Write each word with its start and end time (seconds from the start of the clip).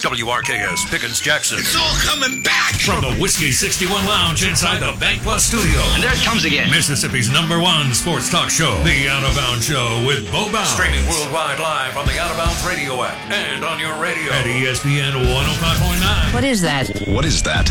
WRKS 0.00 0.90
Pickens 0.90 1.20
Jackson. 1.20 1.58
It's 1.58 1.76
all 1.76 1.94
coming 2.00 2.42
back 2.42 2.74
from 2.80 3.02
the 3.02 3.14
Whiskey 3.20 3.52
61 3.52 4.04
Lounge 4.06 4.42
inside 4.44 4.80
the 4.80 4.98
Bank 4.98 5.22
Plus 5.22 5.44
studio. 5.44 5.80
And 5.94 6.02
there 6.02 6.12
it 6.12 6.24
comes 6.24 6.44
again. 6.44 6.70
Mississippi's 6.70 7.30
number 7.30 7.60
one 7.60 7.92
sports 7.94 8.30
talk 8.30 8.48
show, 8.50 8.74
The 8.82 9.08
Out 9.08 9.22
of 9.22 9.36
Bounds 9.36 9.66
Show 9.66 10.02
with 10.06 10.24
Bo 10.32 10.50
Bounds. 10.50 10.70
Streaming 10.70 11.06
worldwide 11.08 11.60
live 11.60 11.96
on 11.96 12.06
the 12.06 12.18
Out 12.18 12.30
of 12.30 12.36
Bounds 12.38 12.64
radio 12.66 13.02
app 13.02 13.30
and 13.30 13.64
on 13.64 13.78
your 13.78 13.94
radio. 14.00 14.32
At 14.32 14.46
ESPN 14.46 15.12
105.9. 15.12 16.34
What 16.34 16.44
is 16.44 16.62
that? 16.62 16.88
What 17.06 17.24
is 17.24 17.42
that? 17.42 17.66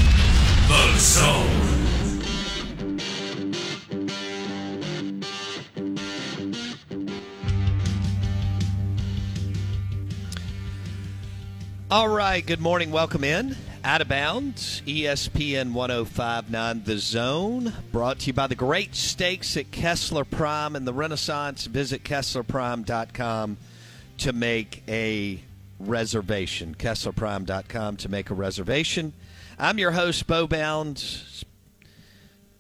The 0.68 0.98
Zone. 1.00 1.71
All 11.92 12.08
right, 12.08 12.46
good 12.46 12.62
morning. 12.62 12.90
Welcome 12.90 13.26
in. 13.26 13.58
Out 13.84 14.00
of 14.00 14.08
bounds, 14.08 14.82
ESPN 14.86 15.74
1059 15.74 16.84
The 16.86 16.98
Zone, 16.98 17.74
brought 17.92 18.20
to 18.20 18.28
you 18.28 18.34
by 18.34 18.48
the 18.48 18.56
great 18.56 18.96
steaks 18.96 19.58
at 19.58 19.72
Kessler 19.72 20.24
Prime 20.24 20.78
and 20.78 20.88
the 20.88 20.94
Renaissance. 20.94 21.66
Visit 21.66 22.06
KesslerPrime.com 22.06 23.58
to 24.20 24.32
make 24.32 24.84
a 24.88 25.42
reservation. 25.82 26.76
KesslerPrime.com 26.76 27.98
to 27.98 28.08
make 28.10 28.30
a 28.30 28.36
reservation. 28.36 29.12
I'm 29.60 29.78
your 29.78 29.92
host, 29.92 30.26
Bo 30.28 30.48
Bounds. 30.48 31.44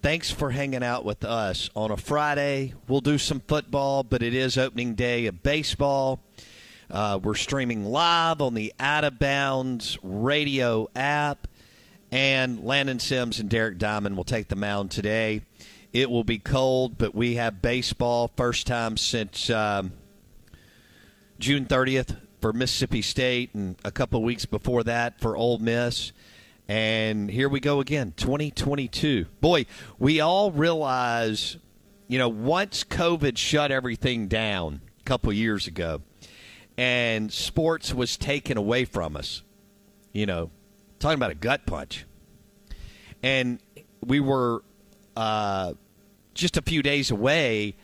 Thanks 0.01 0.29
for 0.29 0.49
hanging 0.49 0.83
out 0.83 1.05
with 1.05 1.23
us 1.23 1.69
on 1.73 1.89
a 1.89 1.95
Friday. 1.95 2.73
We'll 2.89 2.99
do 2.99 3.17
some 3.17 3.39
football, 3.39 4.03
but 4.03 4.23
it 4.23 4.33
is 4.33 4.57
opening 4.57 4.95
day 4.95 5.27
of 5.27 5.41
baseball. 5.41 6.19
Uh, 6.91 7.17
we're 7.23 7.35
streaming 7.35 7.85
live 7.85 8.41
on 8.41 8.53
the 8.53 8.73
Out 8.77 9.05
of 9.05 9.17
Bounds 9.17 9.97
radio 10.03 10.89
app. 10.93 11.47
And 12.11 12.65
Landon 12.65 12.99
Sims 12.99 13.39
and 13.39 13.49
Derek 13.49 13.77
Diamond 13.77 14.17
will 14.17 14.25
take 14.25 14.49
the 14.49 14.57
mound 14.57 14.91
today. 14.91 15.43
It 15.93 16.11
will 16.11 16.25
be 16.25 16.37
cold, 16.37 16.97
but 16.97 17.15
we 17.15 17.35
have 17.35 17.61
baseball 17.61 18.29
first 18.35 18.67
time 18.67 18.97
since 18.97 19.49
um, 19.49 19.93
June 21.39 21.65
30th 21.65 22.17
for 22.41 22.51
Mississippi 22.51 23.01
State 23.01 23.55
and 23.55 23.77
a 23.85 23.91
couple 23.91 24.21
weeks 24.21 24.45
before 24.45 24.83
that 24.83 25.21
for 25.21 25.37
Ole 25.37 25.59
Miss. 25.59 26.11
And 26.67 27.31
here 27.31 27.47
we 27.47 27.61
go 27.61 27.79
again, 27.79 28.13
2022. 28.17 29.27
Boy, 29.39 29.65
we 29.97 30.19
all 30.19 30.51
realize, 30.51 31.55
you 32.09 32.19
know, 32.19 32.27
once 32.27 32.83
COVID 32.83 33.37
shut 33.37 33.71
everything 33.71 34.27
down 34.27 34.81
a 34.99 35.03
couple 35.03 35.31
years 35.31 35.67
ago, 35.67 36.01
and 36.77 37.31
sports 37.31 37.93
was 37.93 38.17
taken 38.17 38.57
away 38.57 38.85
from 38.85 39.15
us. 39.15 39.43
You 40.13 40.25
know, 40.25 40.51
talking 40.99 41.17
about 41.17 41.31
a 41.31 41.35
gut 41.35 41.65
punch. 41.65 42.05
And 43.23 43.59
we 44.05 44.19
were 44.19 44.63
uh, 45.15 45.73
just 46.33 46.57
a 46.57 46.61
few 46.61 46.81
days 46.81 47.11
away 47.11 47.75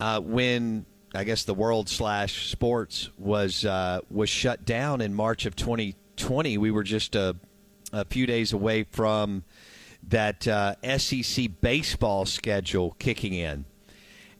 uh, 0.00 0.20
when 0.20 0.84
I 1.14 1.24
guess 1.24 1.44
the 1.44 1.54
world 1.54 1.88
slash 1.88 2.50
sports 2.50 3.10
was 3.18 3.64
uh, 3.64 4.00
was 4.10 4.28
shut 4.28 4.64
down 4.64 5.00
in 5.00 5.14
March 5.14 5.46
of 5.46 5.54
2020. 5.56 6.58
We 6.58 6.70
were 6.70 6.82
just 6.82 7.14
a, 7.14 7.36
a 7.92 8.04
few 8.04 8.26
days 8.26 8.52
away 8.52 8.84
from 8.84 9.44
that 10.08 10.48
uh, 10.48 10.74
SEC 10.98 11.50
baseball 11.60 12.26
schedule 12.26 12.96
kicking 12.98 13.34
in. 13.34 13.64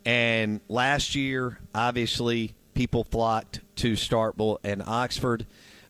And 0.04 0.60
last 0.68 1.14
year, 1.14 1.60
obviously, 1.74 2.54
people 2.75 3.05
flocked 3.05 3.60
to 3.77 3.93
Starkville 3.93 4.59
and 4.65 4.83
Oxford. 4.87 5.47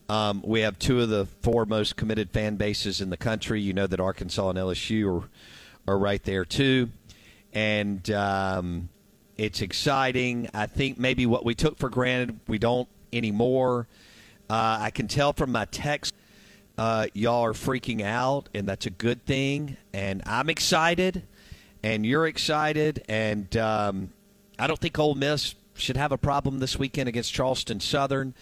Um, 0.09 0.43
we 0.44 0.60
have 0.60 0.78
two 0.78 1.00
of 1.00 1.09
the 1.09 1.26
four 1.43 1.65
most 1.65 1.97
committed 1.97 2.31
fan 2.31 2.56
bases 2.56 3.00
in 3.00 3.10
the 3.10 3.16
country. 3.16 3.60
You 3.60 3.72
know 3.72 3.87
that 3.87 4.00
Arkansas 4.00 4.50
and 4.50 4.59
LSU 4.59 5.22
are, 5.22 5.28
are 5.93 5.98
right 5.98 6.22
there 6.22 6.44
too, 6.44 6.91
and 7.53 8.10
um, 8.10 8.88
it's 9.37 9.62
exciting. 9.62 10.48
I 10.53 10.66
think 10.66 10.98
maybe 10.98 11.26
what 11.26 11.44
we 11.44 11.54
took 11.54 11.78
for 11.78 11.88
granted 11.88 12.41
we 12.47 12.59
don't 12.59 12.88
anymore. 13.12 13.87
Uh, 14.50 14.78
I 14.81 14.91
can 14.91 15.09
tell 15.09 15.32
from 15.32 15.53
my 15.53 15.64
text 15.66 16.12
uh, 16.76 17.06
y'all 17.14 17.44
are 17.44 17.53
freaking 17.53 18.03
out, 18.03 18.49
and 18.54 18.66
that's 18.69 18.87
a 18.87 18.91
good 18.91 19.25
thing. 19.25 19.76
And 19.93 20.22
I'm 20.26 20.50
excited, 20.50 21.22
and 21.82 22.04
you're 22.04 22.26
excited, 22.26 23.04
and 23.09 23.56
um, 23.56 24.12
I 24.59 24.66
don't 24.66 24.78
think 24.78 24.99
Ole 24.99 25.14
Miss 25.14 25.54
should 25.74 25.96
have 25.96 26.12
a 26.12 26.18
problem 26.18 26.58
this 26.58 26.78
weekend 26.78 27.08
against 27.08 27.32
Charleston 27.32 27.80
Southern. 27.80 28.34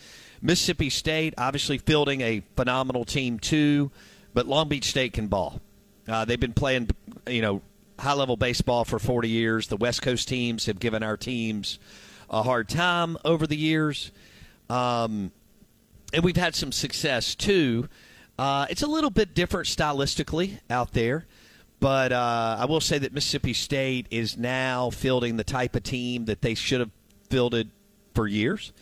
Mississippi 0.43 0.91
State, 0.91 1.35
obviously 1.37 1.79
fielding 1.79 2.21
a 2.23 2.43
phenomenal 2.57 3.05
team 3.05 3.39
too, 3.39 3.91
but 4.33 4.47
Long 4.47 4.69
Beach 4.69 4.85
State 4.85 5.13
can 5.13 5.27
ball. 5.27 5.61
Uh, 6.09 6.25
they've 6.25 6.41
been 6.41 6.55
playing, 6.55 6.89
you 7.29 7.43
know, 7.43 7.63
high 7.99 8.15
level 8.15 8.37
baseball 8.37 8.85
for 8.85 8.99
40 8.99 9.29
years. 9.29 9.69
The 9.69 9.77
West 9.77 10.03
Coast 10.03 10.29
teams 10.29 10.67
have 10.67 10.81
given 10.81 11.03
our 11.03 11.17
teams 11.17 11.79
a 12.31 12.43
hard 12.43 12.69
time 12.69 13.17
over 13.25 13.47
the 13.47 13.57
years. 13.57 14.11
Um, 14.69 15.33
and 16.13 16.25
we've 16.25 16.37
had 16.37 16.55
some 16.55 16.73
success 16.73 17.35
too. 17.35 17.89
Uh, 18.39 18.67
it's 18.71 18.83
a 18.83 18.87
little 18.87 19.11
bit 19.11 19.35
different 19.35 19.67
stylistically 19.67 20.59
out 20.71 20.93
there. 20.93 21.27
But 21.81 22.13
uh, 22.13 22.57
I 22.61 22.67
will 22.67 22.81
say 22.81 22.99
that 22.99 23.13
Mississippi 23.13 23.55
State 23.55 24.07
is 24.11 24.37
now 24.37 24.91
fielding 24.91 25.37
the 25.37 25.45
type 25.45 25.75
of 25.75 25.83
team 25.83 26.27
that 26.27 26.43
they 26.43 26.55
should 26.55 26.81
have 26.81 26.91
fielded 27.31 27.71
for 28.15 28.27
years, 28.27 28.73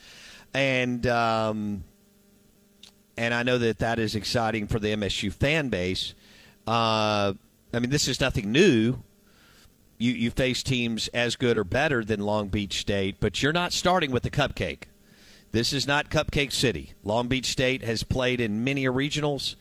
and 0.55 1.07
um, 1.07 1.85
and 3.17 3.35
I 3.35 3.43
know 3.43 3.59
that 3.59 3.79
that 3.79 3.99
is 3.99 4.15
exciting 4.15 4.67
for 4.67 4.79
the 4.79 4.95
MSU 4.97 5.33
fan 5.33 5.69
base. 5.69 6.15
Uh, 6.67 7.35
I 7.73 7.79
mean, 7.79 7.91
this 7.91 8.09
is 8.09 8.21
nothing 8.21 8.51
new. 8.51 8.99
You 9.99 10.13
you 10.13 10.31
face 10.31 10.63
teams 10.63 11.09
as 11.09 11.37
good 11.37 11.59
or 11.59 11.65
better 11.65 12.05
than 12.05 12.21
Long 12.21 12.49
Beach 12.49 12.81
State, 12.81 13.17
but 13.21 13.43
you're 13.43 13.53
not 13.53 13.73
starting 13.73 14.11
with 14.11 14.23
the 14.23 14.31
cupcake. 14.31 14.85
This 15.51 15.73
is 15.73 15.87
not 15.87 16.11
Cupcake 16.11 16.53
City. 16.53 16.93
Long 17.03 17.29
Beach 17.29 17.47
State 17.47 17.83
has 17.83 18.03
played 18.03 18.41
in 18.41 18.65
many 18.65 18.85
regionals, 18.85 19.57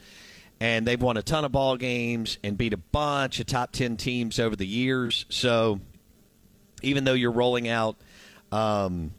and 0.59 0.85
they've 0.85 1.01
won 1.01 1.15
a 1.15 1.21
ton 1.21 1.45
of 1.45 1.53
ball 1.53 1.77
games 1.77 2.37
and 2.43 2.57
beat 2.57 2.73
a 2.73 2.77
bunch 2.77 3.39
of 3.39 3.45
top 3.45 3.71
ten 3.71 3.95
teams 3.95 4.37
over 4.37 4.55
the 4.55 4.67
years. 4.67 5.25
So, 5.29 5.79
even 6.81 7.05
though 7.05 7.13
you're 7.13 7.31
rolling 7.31 7.69
out 7.69 7.95
um, 8.51 9.11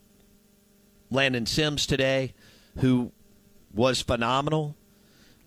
Landon 1.11 1.47
Sims 1.47 1.87
today, 1.87 2.35
who 2.79 3.13
was 3.75 4.01
phenomenal 4.01 4.77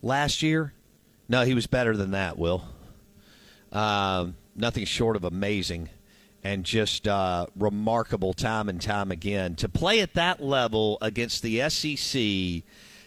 last 0.02 0.42
year. 0.42 0.74
No, 1.30 1.44
he 1.44 1.54
was 1.54 1.68
better 1.68 1.96
than 1.96 2.12
that, 2.12 2.38
Will. 2.38 2.64
Um, 3.72 4.36
nothing 4.56 4.86
short 4.86 5.16
of 5.16 5.24
amazing 5.24 5.90
and 6.44 6.64
just 6.64 7.08
uh, 7.08 7.46
remarkable 7.56 8.34
time 8.34 8.68
and 8.68 8.82
time 8.82 9.12
again. 9.12 9.56
To 9.56 9.70
play 9.70 10.02
at 10.02 10.14
that 10.16 10.42
level 10.42 10.98
against 11.02 11.44
the 11.44 11.70
SEC 11.70 12.64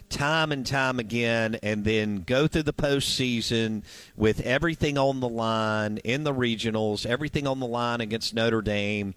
time 0.08 0.52
and 0.52 0.66
time 0.66 0.98
again 0.98 1.58
and 1.62 1.84
then 1.84 2.22
go 2.22 2.46
through 2.46 2.62
the 2.62 2.72
postseason 2.72 3.82
with 4.16 4.40
everything 4.42 4.96
on 4.96 5.20
the 5.20 5.28
line 5.28 5.98
in 5.98 6.24
the 6.24 6.32
regionals, 6.32 7.04
everything 7.04 7.46
on 7.46 7.58
the 7.58 7.66
line 7.66 8.00
against 8.00 8.34
Notre 8.34 8.62
Dame, 8.62 9.14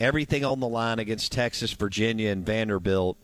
everything 0.00 0.44
on 0.44 0.60
the 0.60 0.68
line 0.68 0.98
against 0.98 1.32
Texas, 1.32 1.72
Virginia, 1.72 2.30
and 2.30 2.44
Vanderbilt. 2.44 3.16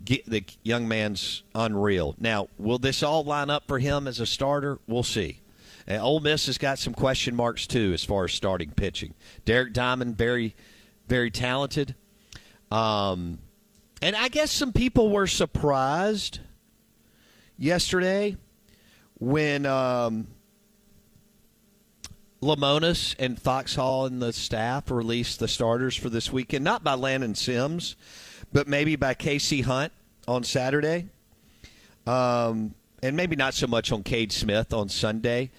the 0.00 0.44
young 0.62 0.86
man's 0.88 1.42
unreal. 1.54 2.14
Now, 2.18 2.48
will 2.58 2.78
this 2.78 3.02
all 3.02 3.24
line 3.24 3.50
up 3.50 3.66
for 3.66 3.78
him 3.78 4.06
as 4.06 4.20
a 4.20 4.26
starter? 4.26 4.78
We'll 4.86 5.02
see. 5.02 5.40
And 5.86 6.02
Ole 6.02 6.20
Miss 6.20 6.46
has 6.46 6.58
got 6.58 6.78
some 6.78 6.92
question 6.92 7.34
marks 7.34 7.66
too 7.66 7.92
as 7.94 8.04
far 8.04 8.24
as 8.24 8.32
starting 8.32 8.70
pitching. 8.70 9.14
Derek 9.44 9.72
Diamond, 9.72 10.18
very, 10.18 10.54
very 11.08 11.30
talented. 11.30 11.94
Um, 12.70 13.38
and 14.02 14.14
I 14.14 14.28
guess 14.28 14.52
some 14.52 14.72
people 14.72 15.10
were 15.10 15.26
surprised 15.26 16.40
yesterday 17.56 18.36
when 19.18 19.66
um, 19.66 20.28
Lemonis 22.42 23.14
and 23.18 23.40
Foxhall 23.40 24.06
and 24.06 24.22
the 24.22 24.32
staff 24.32 24.90
released 24.90 25.40
the 25.40 25.48
starters 25.48 25.96
for 25.96 26.08
this 26.08 26.32
weekend, 26.32 26.64
not 26.64 26.84
by 26.84 26.94
Landon 26.94 27.34
Sims, 27.34 27.96
but 28.52 28.68
maybe 28.68 28.96
by 28.96 29.14
Casey 29.14 29.62
Hunt 29.62 29.92
on 30.26 30.44
Saturday. 30.44 31.08
Um, 32.06 32.74
and 33.02 33.16
maybe 33.16 33.36
not 33.36 33.54
so 33.54 33.66
much 33.66 33.92
on 33.92 34.02
Cade 34.02 34.32
Smith 34.32 34.72
on 34.72 34.88
Sunday. 34.88 35.50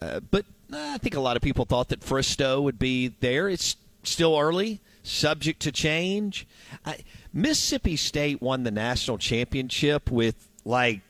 Uh, 0.00 0.20
but 0.20 0.44
I 0.72 0.98
think 0.98 1.14
a 1.14 1.20
lot 1.20 1.36
of 1.36 1.42
people 1.42 1.64
thought 1.64 1.88
that 1.88 2.00
Fristoe 2.00 2.62
would 2.62 2.78
be 2.78 3.08
there. 3.20 3.48
It's 3.48 3.76
still 4.02 4.38
early, 4.38 4.80
subject 5.02 5.60
to 5.62 5.72
change. 5.72 6.46
I, 6.84 6.98
Mississippi 7.32 7.96
State 7.96 8.42
won 8.42 8.62
the 8.62 8.70
national 8.70 9.18
championship 9.18 10.10
with 10.10 10.48
like 10.64 11.00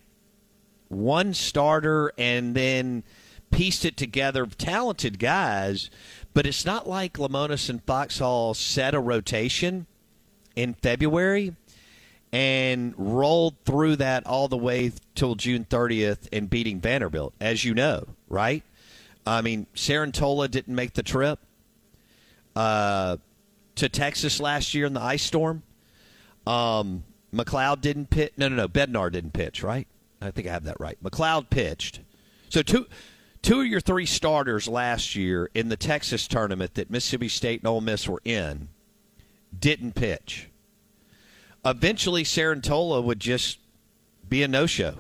one 0.89 1.35
starter 1.35 2.13
and 2.17 2.55
then 2.55 3.03
pieced 3.57 3.87
it 3.87 3.97
together 3.97 4.45
talented 4.45 5.19
guys, 5.19 5.89
but 6.35 6.47
it's 6.47 6.67
not 6.67 6.87
like 6.87 7.15
Lemonis 7.15 7.71
and 7.71 7.83
Foxhall 7.85 8.53
set 8.53 8.95
a 8.95 9.01
rotation 9.01 9.87
in 10.55 10.75
February 10.75 11.57
and 12.31 12.93
rolled 12.99 13.55
through 13.65 13.97
that 13.97 14.27
all 14.27 14.47
the 14.47 14.59
way 14.59 14.93
till 15.15 15.37
June 15.37 15.65
30th 15.65 16.29
and 16.35 16.51
beating 16.51 16.81
Vanderbilt, 16.81 17.33
as 17.41 17.65
you 17.65 17.73
know, 17.73 18.07
right? 18.29 18.63
I 19.27 19.41
mean, 19.41 19.67
Cerantola 19.75 20.51
didn't 20.51 20.75
make 20.75 20.93
the 20.93 21.03
trip 21.03 21.39
uh, 22.55 23.17
to 23.77 23.89
Texas 23.89 24.39
last 24.39 24.75
year 24.75 24.85
in 24.85 24.93
the 24.93 25.01
ice 25.03 25.23
storm. 25.23 25.63
Um, 26.47 27.05
MacLeod 27.33 27.81
didn't 27.81 28.11
pitch. 28.11 28.33
No, 28.37 28.51
no, 28.51 28.57
no. 28.57 28.69
Bednar 28.69 29.11
didn't 29.11 29.33
pitch, 29.33 29.63
right? 29.63 29.89
I 30.21 30.31
think 30.31 30.47
I 30.47 30.51
have 30.51 30.65
that 30.65 30.79
right. 30.79 30.99
MacLeod 31.01 31.49
pitched. 31.49 32.01
So 32.51 32.61
two 32.61 32.87
two 33.43 33.61
of 33.61 33.67
your 33.67 33.81
three 33.81 34.07
starters 34.07 34.69
last 34.69 35.15
year 35.15 35.51
in 35.55 35.69
the 35.69 35.77
Texas 35.77 36.27
tournament 36.27 36.75
that 36.75 36.91
Mississippi 36.91 37.29
State 37.29 37.61
and 37.61 37.69
Ole 37.69 37.81
Miss 37.81 38.09
were 38.09 38.23
in 38.25 38.69
didn't 39.59 39.95
pitch. 39.95 40.51
Eventually, 41.65 42.23
Cerantola 42.23 43.03
would 43.03 43.21
just 43.21 43.59
be 44.29 44.43
a 44.43 44.49
no-show. 44.49 44.97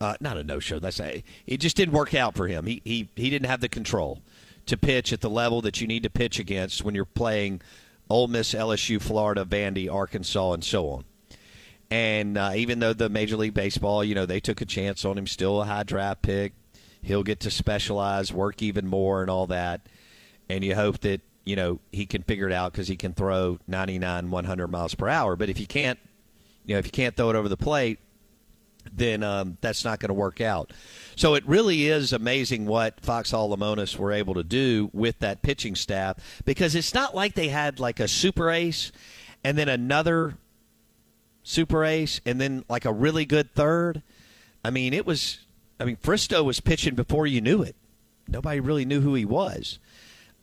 Uh, 0.00 0.14
not 0.20 0.36
a 0.36 0.44
no-show. 0.44 0.78
That's 0.78 1.00
a, 1.00 1.24
it. 1.46 1.56
Just 1.58 1.76
didn't 1.76 1.94
work 1.94 2.14
out 2.14 2.36
for 2.36 2.46
him. 2.46 2.66
He 2.66 2.80
he 2.84 3.08
he 3.16 3.30
didn't 3.30 3.48
have 3.48 3.60
the 3.60 3.68
control 3.68 4.22
to 4.66 4.76
pitch 4.76 5.12
at 5.12 5.20
the 5.20 5.30
level 5.30 5.60
that 5.62 5.80
you 5.80 5.86
need 5.86 6.04
to 6.04 6.10
pitch 6.10 6.38
against 6.38 6.84
when 6.84 6.94
you're 6.94 7.04
playing 7.04 7.60
Ole 8.08 8.28
Miss, 8.28 8.54
LSU, 8.54 9.00
Florida, 9.00 9.44
Vandy, 9.44 9.92
Arkansas, 9.92 10.52
and 10.52 10.62
so 10.62 10.88
on. 10.90 11.04
And 11.90 12.36
uh, 12.36 12.52
even 12.54 12.78
though 12.78 12.92
the 12.92 13.08
Major 13.08 13.36
League 13.36 13.54
Baseball, 13.54 14.04
you 14.04 14.14
know, 14.14 14.26
they 14.26 14.40
took 14.40 14.60
a 14.60 14.66
chance 14.66 15.04
on 15.04 15.16
him, 15.16 15.26
still 15.26 15.62
a 15.62 15.64
high 15.64 15.84
draft 15.84 16.22
pick, 16.22 16.52
he'll 17.02 17.22
get 17.22 17.40
to 17.40 17.50
specialize, 17.50 18.32
work 18.32 18.62
even 18.62 18.86
more, 18.86 19.22
and 19.22 19.30
all 19.30 19.46
that. 19.48 19.82
And 20.48 20.64
you 20.64 20.74
hope 20.74 21.00
that 21.00 21.20
you 21.44 21.56
know 21.56 21.80
he 21.92 22.06
can 22.06 22.22
figure 22.22 22.46
it 22.46 22.52
out 22.52 22.72
because 22.72 22.88
he 22.88 22.96
can 22.96 23.12
throw 23.14 23.58
99, 23.66 24.30
100 24.30 24.68
miles 24.68 24.94
per 24.94 25.08
hour. 25.08 25.36
But 25.36 25.48
if 25.48 25.60
you 25.60 25.66
can't, 25.66 25.98
you 26.64 26.74
know, 26.74 26.78
if 26.78 26.86
you 26.86 26.92
can't 26.92 27.16
throw 27.16 27.30
it 27.30 27.36
over 27.36 27.48
the 27.48 27.56
plate, 27.56 27.98
then 28.92 29.22
um, 29.22 29.58
that's 29.60 29.84
not 29.84 30.00
going 30.00 30.08
to 30.08 30.14
work 30.14 30.40
out. 30.40 30.72
So 31.16 31.34
it 31.34 31.46
really 31.46 31.88
is 31.88 32.12
amazing 32.12 32.66
what 32.66 33.00
Foxhall 33.00 33.54
Lemonis 33.54 33.96
were 33.96 34.12
able 34.12 34.34
to 34.34 34.44
do 34.44 34.90
with 34.92 35.18
that 35.18 35.42
pitching 35.42 35.74
staff 35.74 36.42
because 36.44 36.74
it's 36.74 36.94
not 36.94 37.14
like 37.14 37.34
they 37.34 37.48
had 37.48 37.80
like 37.80 38.00
a 38.00 38.08
super 38.08 38.50
ace 38.50 38.92
and 39.44 39.58
then 39.58 39.68
another 39.68 40.36
super 41.48 41.84
ace, 41.84 42.20
and 42.26 42.40
then 42.40 42.64
like 42.68 42.84
a 42.84 42.92
really 42.92 43.24
good 43.24 43.52
third. 43.54 44.02
I 44.64 44.70
mean, 44.70 44.92
it 44.92 45.06
was. 45.06 45.38
I 45.80 45.84
mean, 45.84 45.96
Fristoe 45.96 46.44
was 46.44 46.60
pitching 46.60 46.94
before 46.94 47.26
you 47.26 47.40
knew 47.40 47.62
it. 47.62 47.76
Nobody 48.26 48.60
really 48.60 48.84
knew 48.84 49.00
who 49.00 49.14
he 49.14 49.24
was. 49.24 49.78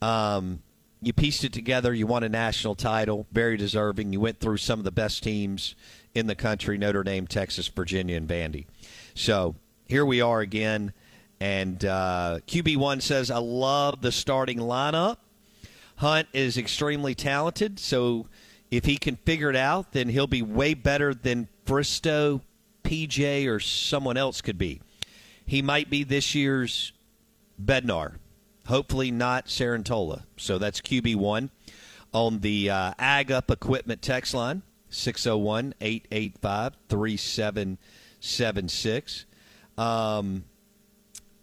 Um, 0.02 0.62
you 1.02 1.12
pieced 1.12 1.44
it 1.44 1.52
together. 1.52 1.92
You 1.94 2.06
won 2.06 2.22
a 2.22 2.28
national 2.28 2.74
title, 2.74 3.26
very 3.32 3.56
deserving. 3.56 4.12
You 4.12 4.20
went 4.20 4.40
through 4.40 4.56
some 4.56 4.80
of 4.80 4.84
the 4.84 4.90
best 4.90 5.22
teams 5.22 5.74
in 6.14 6.26
the 6.26 6.34
country: 6.34 6.78
Notre 6.78 7.02
Dame, 7.02 7.26
Texas, 7.26 7.68
Virginia, 7.68 8.16
and 8.16 8.28
Vandy. 8.28 8.66
So 9.14 9.54
here 9.86 10.04
we 10.04 10.20
are 10.20 10.40
again. 10.40 10.92
And 11.38 11.84
uh, 11.84 12.40
QB1 12.46 13.02
says, 13.02 13.30
I 13.30 13.38
love 13.38 14.00
the 14.00 14.12
starting 14.12 14.58
lineup. 14.58 15.18
Hunt 15.96 16.28
is 16.32 16.58
extremely 16.58 17.14
talented, 17.14 17.78
so 17.78 18.26
if 18.70 18.84
he 18.84 18.96
can 18.96 19.16
figure 19.16 19.48
it 19.48 19.56
out, 19.56 19.92
then 19.92 20.08
he'll 20.08 20.26
be 20.26 20.42
way 20.42 20.74
better 20.74 21.14
than 21.14 21.48
Fristoe, 21.64 22.42
PJ, 22.84 23.46
or 23.46 23.60
someone 23.60 24.16
else 24.16 24.40
could 24.40 24.58
be. 24.58 24.80
He 25.46 25.62
might 25.62 25.88
be 25.88 26.04
this 26.04 26.34
year's 26.34 26.92
Bednar. 27.62 28.16
Hopefully 28.66 29.12
not 29.12 29.46
Cerantola. 29.46 30.24
So 30.36 30.58
that's 30.58 30.80
QB1 30.80 31.50
on 32.12 32.40
the 32.40 32.70
uh, 32.70 32.94
Ag 32.98 33.30
Up 33.30 33.48
Equipment 33.50 34.02
text 34.02 34.34
line, 34.34 34.62
601 34.90 35.74
885 35.80 36.72
3776. 36.88 39.26
Um, 39.78 40.44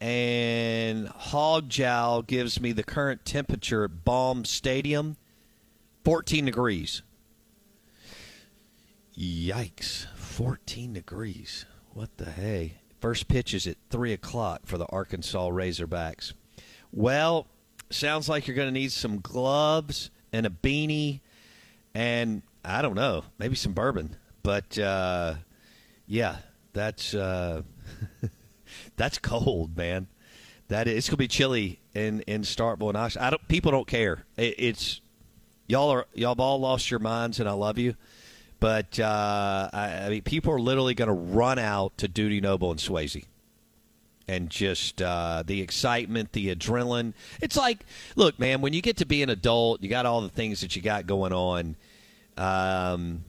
and 0.01 1.07
Hog 1.07 1.69
Jowl 1.69 2.23
gives 2.23 2.59
me 2.59 2.73
the 2.73 2.83
current 2.83 3.23
temperature 3.23 3.85
at 3.85 4.03
Baum 4.03 4.43
Stadium 4.43 5.15
14 6.03 6.43
degrees. 6.43 7.03
Yikes. 9.17 10.07
14 10.15 10.93
degrees. 10.93 11.65
What 11.93 12.17
the 12.17 12.31
hey? 12.31 12.79
First 13.03 13.27
pitch 13.27 13.53
is 13.53 13.67
at 13.67 13.75
3 13.89 14.13
o'clock 14.13 14.61
for 14.63 14.77
the 14.77 14.85
Arkansas 14.85 15.49
Razorbacks. 15.49 16.31
Well, 16.93 17.47
sounds 17.89 18.29
like 18.29 18.47
you're 18.47 18.55
going 18.55 18.69
to 18.69 18.79
need 18.79 18.93
some 18.93 19.19
gloves 19.19 20.09
and 20.31 20.45
a 20.45 20.49
beanie 20.49 21.19
and, 21.93 22.43
I 22.63 22.81
don't 22.81 22.95
know, 22.95 23.25
maybe 23.37 23.55
some 23.55 23.73
bourbon. 23.73 24.15
But, 24.41 24.79
uh, 24.79 25.33
yeah, 26.07 26.37
that's 26.71 27.13
uh, 27.13 27.63
that's 28.95 29.17
cold, 29.17 29.75
man. 29.75 30.07
That 30.69 30.87
is, 30.87 30.99
it's 30.99 31.09
gonna 31.09 31.17
be 31.17 31.27
chilly 31.27 31.81
in 31.93 32.21
in 32.21 32.43
Starkville 32.43 32.87
and. 32.87 32.97
I 32.97 33.29
don't. 33.29 33.47
People 33.49 33.71
don't 33.71 33.87
care. 33.87 34.23
It, 34.37 34.55
it's 34.57 35.01
y'all 35.67 35.89
are 35.89 36.07
y'all 36.13 36.35
have 36.35 36.39
all 36.39 36.61
lost 36.61 36.89
your 36.89 37.01
minds, 37.01 37.41
and 37.41 37.49
I 37.49 37.51
love 37.51 37.77
you. 37.77 37.95
But 38.63 38.97
uh, 38.97 39.69
I, 39.73 40.05
I, 40.05 40.09
mean, 40.09 40.21
people 40.21 40.53
are 40.53 40.59
literally 40.59 40.93
going 40.93 41.09
to 41.09 41.13
run 41.13 41.59
out 41.59 41.97
to 41.97 42.07
Dudy 42.07 42.39
Noble 42.39 42.71
and 42.71 42.79
Swayze, 42.79 43.25
and 44.25 44.49
just 44.49 45.01
uh, 45.01 45.43
the 45.45 45.59
excitement, 45.59 46.31
the 46.31 46.55
adrenaline. 46.55 47.11
It's 47.41 47.57
like, 47.57 47.85
look, 48.15 48.39
man, 48.39 48.61
when 48.61 48.71
you 48.71 48.81
get 48.81 48.95
to 48.97 49.05
be 49.05 49.21
an 49.21 49.29
adult, 49.29 49.83
you 49.83 49.89
got 49.89 50.05
all 50.05 50.21
the 50.21 50.29
things 50.29 50.61
that 50.61 50.77
you 50.77 50.81
got 50.81 51.05
going 51.05 51.33
on. 51.33 51.75
Um, 52.37 53.25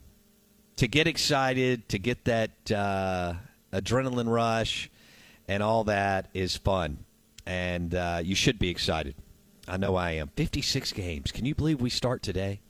to 0.76 0.86
get 0.86 1.08
excited, 1.08 1.88
to 1.88 1.98
get 1.98 2.26
that 2.26 2.70
uh, 2.70 3.34
adrenaline 3.72 4.32
rush, 4.32 4.88
and 5.48 5.64
all 5.64 5.82
that 5.82 6.28
is 6.32 6.56
fun, 6.56 6.98
and 7.44 7.92
uh, 7.92 8.20
you 8.22 8.36
should 8.36 8.60
be 8.60 8.68
excited. 8.68 9.16
I 9.66 9.78
know 9.78 9.96
I 9.96 10.12
am. 10.12 10.28
Fifty-six 10.36 10.92
games. 10.92 11.32
Can 11.32 11.44
you 11.44 11.56
believe 11.56 11.80
we 11.80 11.90
start 11.90 12.22
today? 12.22 12.60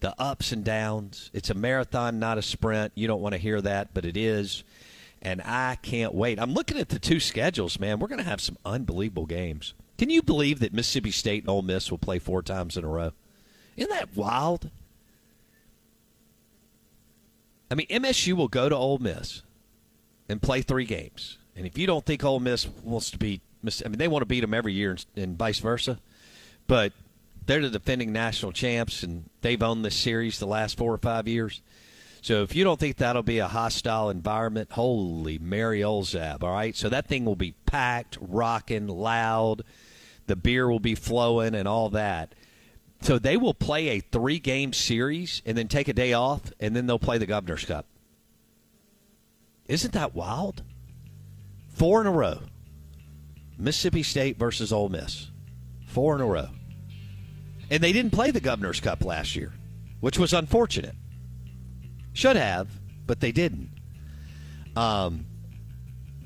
The 0.00 0.14
ups 0.20 0.52
and 0.52 0.64
downs. 0.64 1.30
It's 1.32 1.50
a 1.50 1.54
marathon, 1.54 2.18
not 2.18 2.38
a 2.38 2.42
sprint. 2.42 2.92
You 2.94 3.06
don't 3.06 3.20
want 3.20 3.34
to 3.34 3.38
hear 3.38 3.60
that, 3.60 3.94
but 3.94 4.04
it 4.04 4.16
is. 4.16 4.64
And 5.20 5.42
I 5.42 5.76
can't 5.82 6.14
wait. 6.14 6.38
I'm 6.38 6.54
looking 6.54 6.78
at 6.78 6.90
the 6.90 6.98
two 6.98 7.18
schedules, 7.20 7.80
man. 7.80 7.98
We're 7.98 8.08
going 8.08 8.22
to 8.22 8.28
have 8.28 8.40
some 8.40 8.56
unbelievable 8.64 9.26
games. 9.26 9.74
Can 9.98 10.10
you 10.10 10.22
believe 10.22 10.60
that 10.60 10.72
Mississippi 10.72 11.10
State 11.10 11.42
and 11.42 11.50
Ole 11.50 11.62
Miss 11.62 11.90
will 11.90 11.98
play 11.98 12.20
four 12.20 12.40
times 12.42 12.76
in 12.76 12.84
a 12.84 12.88
row? 12.88 13.12
Isn't 13.76 13.90
that 13.90 14.16
wild? 14.16 14.70
I 17.70 17.74
mean, 17.74 17.88
MSU 17.88 18.34
will 18.34 18.48
go 18.48 18.68
to 18.68 18.76
Ole 18.76 18.98
Miss. 18.98 19.42
and 20.28 20.42
play 20.42 20.62
three 20.62 20.84
games. 20.84 21.38
And 21.56 21.66
if 21.66 21.76
you 21.78 21.86
don't 21.86 22.04
think 22.04 22.22
Ole 22.22 22.38
Miss 22.38 22.68
wants 22.84 23.10
to 23.10 23.18
beat, 23.18 23.40
I 23.84 23.88
mean, 23.88 23.98
they 23.98 24.08
want 24.08 24.22
to 24.22 24.26
beat 24.26 24.40
them 24.40 24.54
every 24.54 24.72
year 24.72 24.96
and 25.16 25.36
vice 25.36 25.58
versa, 25.58 25.98
but 26.66 26.92
they're 27.48 27.62
the 27.62 27.70
defending 27.70 28.12
national 28.12 28.52
champs 28.52 29.02
and 29.02 29.24
they've 29.40 29.62
owned 29.62 29.82
this 29.82 29.96
series 29.96 30.38
the 30.38 30.46
last 30.46 30.76
four 30.76 30.92
or 30.92 30.98
five 30.98 31.26
years. 31.26 31.62
So 32.20 32.42
if 32.42 32.54
you 32.54 32.62
don't 32.62 32.78
think 32.78 32.98
that'll 32.98 33.22
be 33.22 33.38
a 33.38 33.48
hostile 33.48 34.10
environment, 34.10 34.72
holy 34.72 35.38
Mary 35.38 35.80
Olzab, 35.80 36.42
all 36.42 36.52
right? 36.52 36.76
So 36.76 36.90
that 36.90 37.06
thing 37.06 37.24
will 37.24 37.36
be 37.36 37.54
packed, 37.64 38.18
rocking, 38.20 38.86
loud. 38.86 39.62
The 40.26 40.36
beer 40.36 40.68
will 40.68 40.78
be 40.78 40.94
flowing 40.94 41.54
and 41.54 41.66
all 41.66 41.88
that. 41.90 42.34
So 43.00 43.18
they 43.18 43.38
will 43.38 43.54
play 43.54 43.88
a 43.88 44.00
three 44.00 44.40
game 44.40 44.74
series 44.74 45.40
and 45.46 45.56
then 45.56 45.68
take 45.68 45.88
a 45.88 45.94
day 45.94 46.12
off, 46.12 46.52
and 46.60 46.76
then 46.76 46.86
they'll 46.86 46.98
play 46.98 47.16
the 47.16 47.24
Governor's 47.24 47.64
Cup. 47.64 47.86
Isn't 49.68 49.94
that 49.94 50.14
wild? 50.14 50.64
Four 51.68 52.02
in 52.02 52.06
a 52.08 52.12
row. 52.12 52.40
Mississippi 53.56 54.02
State 54.02 54.36
versus 54.36 54.70
Ole 54.70 54.90
Miss. 54.90 55.30
Four 55.86 56.16
in 56.16 56.20
a 56.20 56.26
row. 56.26 56.48
And 57.70 57.82
they 57.82 57.92
didn't 57.92 58.12
play 58.12 58.30
the 58.30 58.40
Governor's 58.40 58.80
Cup 58.80 59.04
last 59.04 59.36
year, 59.36 59.52
which 60.00 60.18
was 60.18 60.32
unfortunate. 60.32 60.94
Should 62.12 62.36
have, 62.36 62.68
but 63.06 63.20
they 63.20 63.32
didn't. 63.32 63.70
Um, 64.74 65.26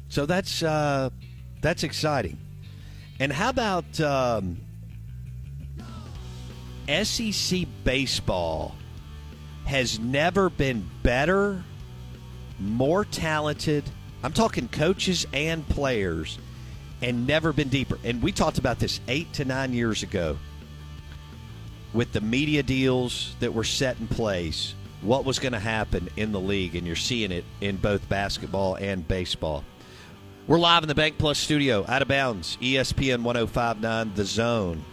so 0.08 0.26
that's 0.26 0.62
uh, 0.62 1.10
that's 1.60 1.82
exciting. 1.82 2.38
And 3.18 3.32
how 3.32 3.50
about 3.50 4.00
um, 4.00 4.58
SEC 6.88 7.66
baseball 7.84 8.74
has 9.64 9.98
never 9.98 10.50
been 10.50 10.88
better, 11.02 11.62
more 12.58 13.04
talented. 13.04 13.84
I'm 14.22 14.32
talking 14.32 14.68
coaches 14.68 15.26
and 15.32 15.66
players, 15.68 16.38
and 17.00 17.26
never 17.26 17.52
been 17.52 17.68
deeper. 17.68 17.98
And 18.04 18.22
we 18.22 18.32
talked 18.32 18.58
about 18.58 18.78
this 18.78 19.00
eight 19.08 19.32
to 19.34 19.44
nine 19.44 19.72
years 19.72 20.02
ago 20.02 20.36
with 21.92 22.12
the 22.12 22.20
media 22.20 22.62
deals 22.62 23.34
that 23.40 23.52
were 23.52 23.64
set 23.64 23.98
in 24.00 24.08
place, 24.08 24.74
what 25.02 25.24
was 25.24 25.38
going 25.38 25.52
to 25.52 25.58
happen 25.58 26.08
in 26.16 26.32
the 26.32 26.40
league, 26.40 26.76
and 26.76 26.86
you're 26.86 26.96
seeing 26.96 27.32
it 27.32 27.44
in 27.60 27.76
both 27.76 28.08
basketball 28.08 28.76
and 28.76 29.06
baseball. 29.06 29.64
We're 30.46 30.58
live 30.58 30.82
in 30.82 30.88
the 30.88 30.94
Bank 30.94 31.18
Plus 31.18 31.38
studio, 31.38 31.84
out 31.88 32.02
of 32.02 32.08
bounds, 32.08 32.56
ESPN 32.60 33.22
1059, 33.22 34.12
The 34.14 34.24
Zone. 34.24 34.84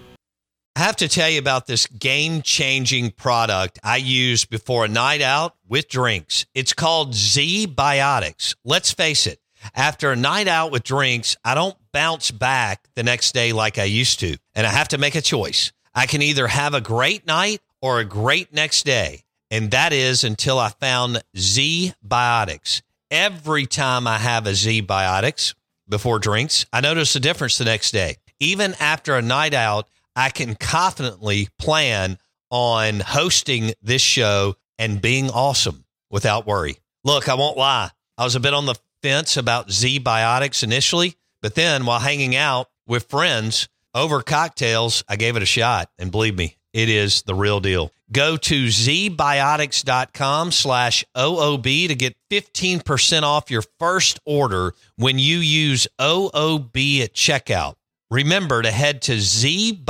I 0.76 0.82
have 0.82 0.98
to 0.98 1.08
tell 1.08 1.30
you 1.30 1.40
about 1.40 1.68
this 1.68 1.88
game 1.88 2.42
changing 2.42 3.12
product 3.12 3.80
I 3.84 3.98
use 3.98 4.46
before 4.46 4.86
a 4.86 4.88
night 4.88 5.22
out 5.22 5.56
with 5.68 5.90
drinks. 5.90 6.46
It's 6.54 6.74
called 6.74 7.14
ZBiotics. 7.14 8.56
Let's 8.64 8.94
face 8.94 9.28
it, 9.28 9.40
after 9.76 10.12
a 10.12 10.16
night 10.16 10.48
out 10.48 10.72
with 10.72 10.84
drinks, 10.84 11.36
I 11.44 11.56
don't 11.56 11.76
bounce 11.92 12.32
back 12.32 12.88
the 12.96 13.04
next 13.04 13.34
day 13.34 13.52
like 13.52 13.78
I 13.78 13.86
used 13.86 14.20
to, 14.22 14.38
and 14.56 14.66
I 14.66 14.70
have 14.70 14.90
to 14.90 14.98
make 14.98 15.16
a 15.16 15.22
choice. 15.22 15.72
I 15.94 16.06
can 16.06 16.22
either 16.22 16.48
have 16.48 16.74
a 16.74 16.82
great 16.82 17.26
night 17.26 17.62
or 17.82 18.00
a 18.00 18.06
great 18.06 18.54
next 18.54 18.86
day. 18.86 19.24
And 19.52 19.72
that 19.72 19.94
is 19.94 20.24
until 20.24 20.60
I 20.60 20.70
found 20.70 21.24
Z 21.38 21.94
Biotics. 22.08 22.82
Every 23.10 23.66
time 23.66 24.06
I 24.06 24.20
have 24.20 24.46
a 24.46 24.52
ZBiotics 24.52 25.56
before 25.88 26.20
drinks, 26.20 26.68
I 26.72 26.82
notice 26.82 27.16
a 27.16 27.20
difference 27.20 27.58
the 27.58 27.66
next 27.66 27.92
day. 27.92 28.18
Even 28.40 28.76
after 28.80 29.16
a 29.16 29.22
night 29.24 29.56
out, 29.56 29.88
I 30.16 30.30
can 30.30 30.54
confidently 30.54 31.48
plan 31.58 32.20
on 32.52 33.00
hosting 33.00 33.74
this 33.82 34.02
show 34.02 34.56
and 34.78 35.02
being 35.02 35.30
awesome 35.32 35.86
without 36.12 36.46
worry. 36.46 36.78
Look, 37.04 37.28
I 37.28 37.34
won't 37.34 37.58
lie. 37.58 37.90
I 38.18 38.24
was 38.24 38.36
a 38.36 38.40
bit 38.40 38.54
on 38.54 38.68
the 38.68 38.76
fence 39.02 39.38
about 39.38 39.70
ZBiotics 39.70 40.64
initially, 40.64 41.16
but 41.42 41.56
then 41.56 41.86
while 41.86 42.00
hanging 42.00 42.36
out 42.36 42.70
with 42.86 43.10
friends, 43.10 43.70
over 43.94 44.22
cocktails, 44.22 45.04
I 45.08 45.16
gave 45.16 45.36
it 45.36 45.44
a 45.44 45.48
shot. 45.48 45.90
And 45.98 46.12
believe 46.12 46.38
me, 46.38 46.58
it 46.74 46.90
is 46.90 47.24
the 47.24 47.36
real 47.36 47.60
deal. 47.60 47.92
Go 48.12 48.38
to 48.38 48.66
zbiotics.com 48.66 50.52
slash 50.52 51.06
OOB 51.16 51.88
to 51.88 51.96
get 51.96 52.16
15% 52.32 53.24
off 53.24 53.52
your 53.52 53.64
first 53.80 54.20
order 54.26 54.74
when 54.96 55.20
you 55.20 55.38
use 55.38 55.88
OOB 56.00 57.02
at 57.02 57.14
checkout. 57.14 57.76
Remember 58.12 58.62
to 58.64 58.72
head 58.72 59.04
to 59.04 59.18
zbiotics.com 59.18 59.84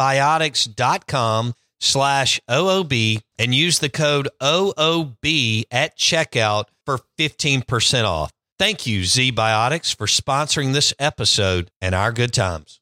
slash 1.79 2.41
OOB 2.49 3.21
and 3.37 3.55
use 3.55 3.79
the 3.79 3.89
code 3.89 4.27
OOB 4.41 5.63
at 5.71 5.97
checkout 5.97 6.65
for 6.85 6.99
15% 7.17 8.03
off. 8.03 8.31
Thank 8.57 8.85
you, 8.85 9.01
ZBiotics, 9.03 9.95
for 9.95 10.05
sponsoring 10.05 10.73
this 10.73 10.93
episode 10.99 11.71
and 11.79 11.95
our 11.95 12.11
good 12.11 12.33
times. 12.33 12.81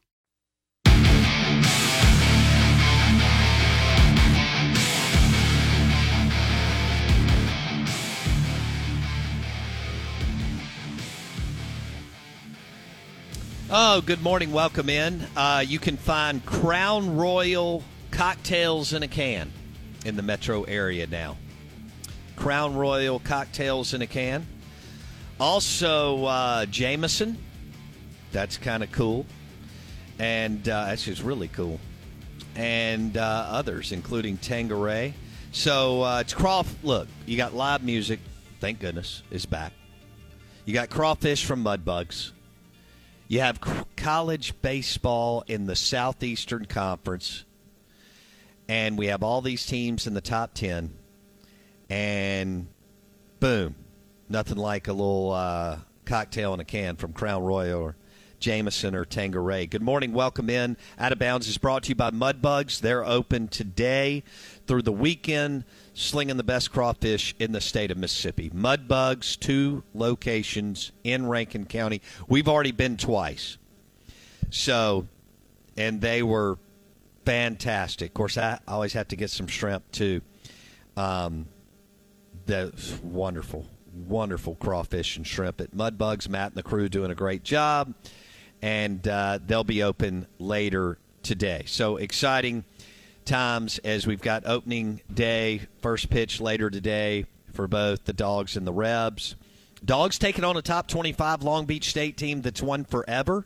Oh, 13.73 14.01
good 14.01 14.21
morning. 14.21 14.51
Welcome 14.51 14.89
in. 14.89 15.25
Uh, 15.33 15.63
you 15.65 15.79
can 15.79 15.95
find 15.95 16.45
Crown 16.45 17.15
Royal 17.15 17.81
cocktails 18.11 18.91
in 18.91 19.01
a 19.01 19.07
can 19.07 19.49
in 20.03 20.17
the 20.17 20.21
metro 20.21 20.63
area 20.63 21.07
now. 21.07 21.37
Crown 22.35 22.75
Royal 22.75 23.19
cocktails 23.19 23.93
in 23.93 24.01
a 24.01 24.07
can. 24.07 24.45
Also, 25.39 26.25
uh, 26.25 26.65
Jameson. 26.65 27.37
That's 28.33 28.57
kind 28.57 28.83
of 28.83 28.91
cool. 28.91 29.25
And 30.19 30.67
uh, 30.67 30.87
that's 30.87 31.05
just 31.05 31.23
really 31.23 31.47
cool. 31.47 31.79
And 32.57 33.15
uh, 33.15 33.45
others, 33.51 33.93
including 33.93 34.35
Tanqueray. 34.35 35.13
So 35.53 36.03
uh, 36.03 36.19
it's 36.19 36.33
crawfish. 36.33 36.75
Look, 36.83 37.07
you 37.25 37.37
got 37.37 37.53
live 37.53 37.85
music. 37.85 38.19
Thank 38.59 38.79
goodness 38.79 39.23
is 39.31 39.45
back. 39.45 39.71
You 40.65 40.73
got 40.73 40.89
crawfish 40.89 41.45
from 41.45 41.63
Mudbugs. 41.63 42.33
You 43.31 43.39
have 43.39 43.61
college 43.95 44.61
baseball 44.61 45.45
in 45.47 45.65
the 45.65 45.77
Southeastern 45.77 46.65
Conference, 46.65 47.45
and 48.67 48.97
we 48.97 49.05
have 49.05 49.23
all 49.23 49.41
these 49.41 49.65
teams 49.65 50.05
in 50.05 50.13
the 50.13 50.19
top 50.19 50.53
10, 50.53 50.93
and 51.89 52.67
boom, 53.39 53.75
nothing 54.27 54.57
like 54.57 54.89
a 54.89 54.91
little 54.91 55.31
uh, 55.31 55.77
cocktail 56.03 56.53
in 56.53 56.59
a 56.59 56.65
can 56.65 56.97
from 56.97 57.13
Crown 57.13 57.41
Royal 57.41 57.79
or 57.79 57.95
Jameson 58.41 58.95
or 58.95 59.05
Tanqueray. 59.05 59.67
Good 59.67 59.83
morning. 59.83 60.11
Welcome 60.11 60.49
in. 60.49 60.75
Out 60.99 61.11
of 61.11 61.19
Bounds 61.19 61.47
is 61.47 61.57
brought 61.57 61.83
to 61.83 61.89
you 61.89 61.95
by 61.95 62.09
Mudbugs. 62.09 62.81
They're 62.81 63.05
open 63.05 63.47
today 63.47 64.23
through 64.67 64.81
the 64.81 64.91
weekend 64.91 65.63
slinging 65.93 66.37
the 66.37 66.43
best 66.43 66.71
crawfish 66.71 67.35
in 67.39 67.51
the 67.51 67.61
state 67.61 67.91
of 67.91 67.97
Mississippi. 67.97 68.49
Mudbugs, 68.49 69.39
two 69.39 69.83
locations 69.93 70.91
in 71.03 71.27
Rankin 71.27 71.65
County. 71.65 72.01
We've 72.27 72.47
already 72.47 72.71
been 72.71 72.97
twice. 72.97 73.57
So, 74.49 75.07
and 75.77 76.01
they 76.01 76.23
were 76.23 76.57
fantastic. 77.25 78.09
Of 78.09 78.13
course, 78.15 78.37
I 78.37 78.59
always 78.67 78.93
have 78.93 79.07
to 79.09 79.15
get 79.15 79.29
some 79.29 79.47
shrimp 79.47 79.89
too. 79.91 80.21
Um, 80.97 81.45
that's 82.45 82.99
wonderful, 83.01 83.67
wonderful 83.93 84.55
crawfish 84.55 85.15
and 85.17 85.25
shrimp 85.25 85.61
at 85.61 85.71
Mudbugs. 85.75 86.27
Matt 86.27 86.47
and 86.47 86.55
the 86.55 86.63
crew 86.63 86.89
doing 86.89 87.11
a 87.11 87.15
great 87.15 87.43
job, 87.43 87.93
and 88.61 89.07
uh, 89.07 89.39
they'll 89.45 89.63
be 89.63 89.83
open 89.83 90.27
later 90.39 90.97
today. 91.23 91.63
So 91.65 91.97
exciting 91.97 92.63
times 93.25 93.79
as 93.79 94.07
we've 94.07 94.21
got 94.21 94.43
opening 94.45 95.01
day, 95.13 95.61
first 95.81 96.09
pitch 96.09 96.41
later 96.41 96.69
today 96.69 97.25
for 97.53 97.67
both 97.67 98.05
the 98.05 98.13
Dogs 98.13 98.55
and 98.55 98.65
the 98.65 98.73
Rebs. 98.73 99.35
Dogs 99.83 100.19
taking 100.19 100.43
on 100.43 100.57
a 100.57 100.61
top 100.61 100.87
25 100.87 101.43
Long 101.43 101.65
Beach 101.65 101.89
State 101.89 102.17
team 102.17 102.41
that's 102.41 102.61
won 102.61 102.85
forever 102.85 103.45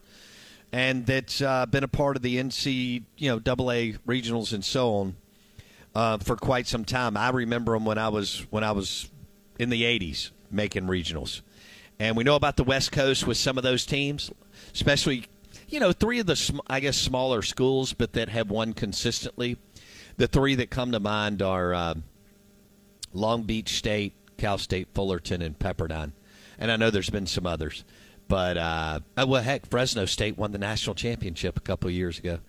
and 0.71 1.05
that's 1.05 1.41
uh, 1.41 1.65
been 1.65 1.83
a 1.83 1.87
part 1.87 2.17
of 2.17 2.21
the 2.21 2.37
NC, 2.37 3.03
you 3.17 3.29
know, 3.29 3.39
double 3.39 3.71
A 3.71 3.93
regionals 4.05 4.51
and 4.51 4.63
so 4.63 4.95
on 4.95 5.15
uh, 5.95 6.17
for 6.17 6.35
quite 6.35 6.67
some 6.67 6.83
time. 6.83 7.15
I 7.15 7.29
remember 7.29 7.73
them 7.73 7.85
when 7.85 7.97
I 7.97 8.09
was 8.09 8.45
when 8.49 8.63
I 8.63 8.73
was 8.73 9.09
in 9.57 9.69
the 9.69 9.83
80s 9.83 10.31
making 10.51 10.83
regionals. 10.83 11.41
And 11.97 12.17
we 12.17 12.25
know 12.25 12.35
about 12.35 12.57
the 12.57 12.65
West 12.65 12.91
Coast 12.91 13.25
with 13.25 13.37
some 13.37 13.57
of 13.57 13.63
those 13.63 13.85
teams, 13.85 14.29
especially, 14.75 15.25
you 15.69 15.79
know, 15.79 15.93
three 15.93 16.19
of 16.19 16.27
the, 16.27 16.35
sm- 16.35 16.59
I 16.67 16.81
guess, 16.81 16.97
smaller 16.97 17.41
schools, 17.41 17.93
but 17.93 18.13
that 18.13 18.29
have 18.29 18.51
won 18.51 18.73
consistently. 18.73 19.57
The 20.17 20.27
three 20.27 20.53
that 20.55 20.69
come 20.69 20.91
to 20.91 20.99
mind 20.99 21.41
are 21.41 21.73
uh, 21.73 21.95
Long 23.13 23.43
Beach 23.43 23.77
State, 23.77 24.13
Cal 24.37 24.57
State 24.57 24.89
Fullerton, 24.93 25.41
and 25.41 25.57
Pepperdine. 25.57 26.11
And 26.59 26.71
I 26.71 26.75
know 26.75 26.89
there's 26.89 27.09
been 27.09 27.25
some 27.25 27.47
others. 27.47 27.85
But, 28.27 28.57
uh, 28.57 28.99
uh 29.17 29.25
well, 29.27 29.41
heck, 29.41 29.65
Fresno 29.65 30.05
State 30.05 30.37
won 30.37 30.51
the 30.51 30.57
national 30.57 30.95
championship 30.95 31.57
a 31.57 31.61
couple 31.61 31.89
years 31.89 32.19
ago, 32.19 32.39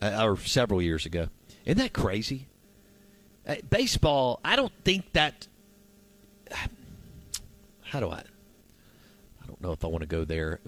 uh, 0.00 0.24
or 0.24 0.38
several 0.38 0.80
years 0.80 1.04
ago. 1.04 1.28
Isn't 1.66 1.78
that 1.78 1.92
crazy? 1.92 2.48
Uh, 3.46 3.56
baseball, 3.68 4.40
I 4.44 4.56
don't 4.56 4.72
think 4.84 5.12
that. 5.12 5.46
How 7.82 8.00
do 8.00 8.08
I? 8.08 8.22
I 9.42 9.46
don't 9.46 9.60
know 9.60 9.72
if 9.72 9.84
I 9.84 9.88
want 9.88 10.02
to 10.02 10.06
go 10.06 10.24
there. 10.24 10.60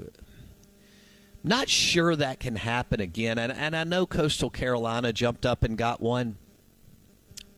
Not 1.44 1.68
sure 1.68 2.14
that 2.14 2.40
can 2.40 2.56
happen 2.56 3.00
again. 3.00 3.38
And, 3.38 3.52
and 3.52 3.74
I 3.74 3.84
know 3.84 4.06
Coastal 4.06 4.50
Carolina 4.50 5.12
jumped 5.12 5.44
up 5.44 5.64
and 5.64 5.76
got 5.76 6.00
one, 6.00 6.36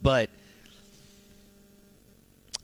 but 0.01 0.31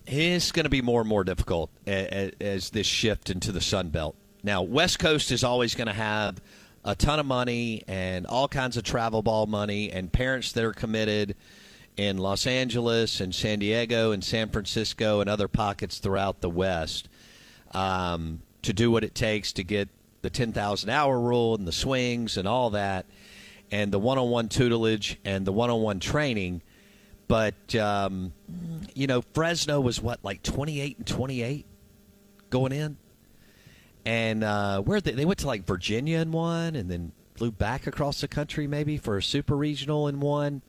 it's 0.06 0.50
going 0.50 0.64
to 0.64 0.70
be 0.70 0.82
more 0.82 1.00
and 1.00 1.08
more 1.08 1.24
difficult 1.24 1.70
as, 1.86 2.32
as 2.40 2.70
this 2.70 2.86
shift 2.86 3.30
into 3.30 3.52
the 3.52 3.60
Sun 3.60 3.90
Belt. 3.90 4.16
Now, 4.42 4.62
West 4.62 4.98
Coast 4.98 5.30
is 5.30 5.44
always 5.44 5.74
going 5.74 5.88
to 5.88 5.92
have 5.92 6.40
a 6.84 6.94
ton 6.94 7.20
of 7.20 7.26
money 7.26 7.82
and 7.86 8.26
all 8.26 8.48
kinds 8.48 8.78
of 8.78 8.82
travel 8.82 9.22
ball 9.22 9.46
money 9.46 9.92
and 9.92 10.10
parents 10.10 10.52
that 10.52 10.64
are 10.64 10.72
committed 10.72 11.36
in 11.96 12.16
Los 12.16 12.46
Angeles 12.46 13.20
and 13.20 13.34
San 13.34 13.58
Diego 13.58 14.12
and 14.12 14.24
San 14.24 14.48
Francisco 14.48 15.20
and 15.20 15.28
other 15.28 15.48
pockets 15.48 15.98
throughout 15.98 16.40
the 16.40 16.48
West 16.48 17.10
um, 17.72 18.40
to 18.62 18.72
do 18.72 18.90
what 18.90 19.04
it 19.04 19.14
takes 19.14 19.52
to 19.52 19.62
get 19.62 19.90
the 20.22 20.30
10,000 20.30 20.90
hour 20.90 21.18
rule 21.18 21.54
and 21.54 21.66
the 21.66 21.72
swings 21.72 22.36
and 22.36 22.46
all 22.46 22.70
that 22.70 23.06
and 23.70 23.92
the 23.92 23.98
one 23.98 24.18
on 24.18 24.30
one 24.30 24.48
tutelage 24.48 25.18
and 25.24 25.46
the 25.46 25.52
one 25.52 25.70
on 25.70 25.80
one 25.80 26.00
training. 26.00 26.62
But, 27.28 27.74
um, 27.76 28.32
you 28.94 29.06
know, 29.06 29.22
Fresno 29.32 29.80
was 29.80 30.00
what, 30.00 30.24
like 30.24 30.42
28 30.42 30.98
and 30.98 31.06
28 31.06 31.66
going 32.50 32.72
in? 32.72 32.96
And 34.04 34.42
uh, 34.42 34.80
where 34.80 35.00
they, 35.00 35.12
they 35.12 35.24
went 35.24 35.38
to 35.40 35.46
like 35.46 35.64
Virginia 35.64 36.18
in 36.18 36.32
one 36.32 36.74
and 36.74 36.90
then 36.90 37.12
flew 37.36 37.52
back 37.52 37.86
across 37.86 38.20
the 38.20 38.28
country 38.28 38.66
maybe 38.66 38.96
for 38.96 39.16
a 39.16 39.22
super 39.22 39.56
regional 39.56 40.08
in 40.08 40.20
one 40.20 40.62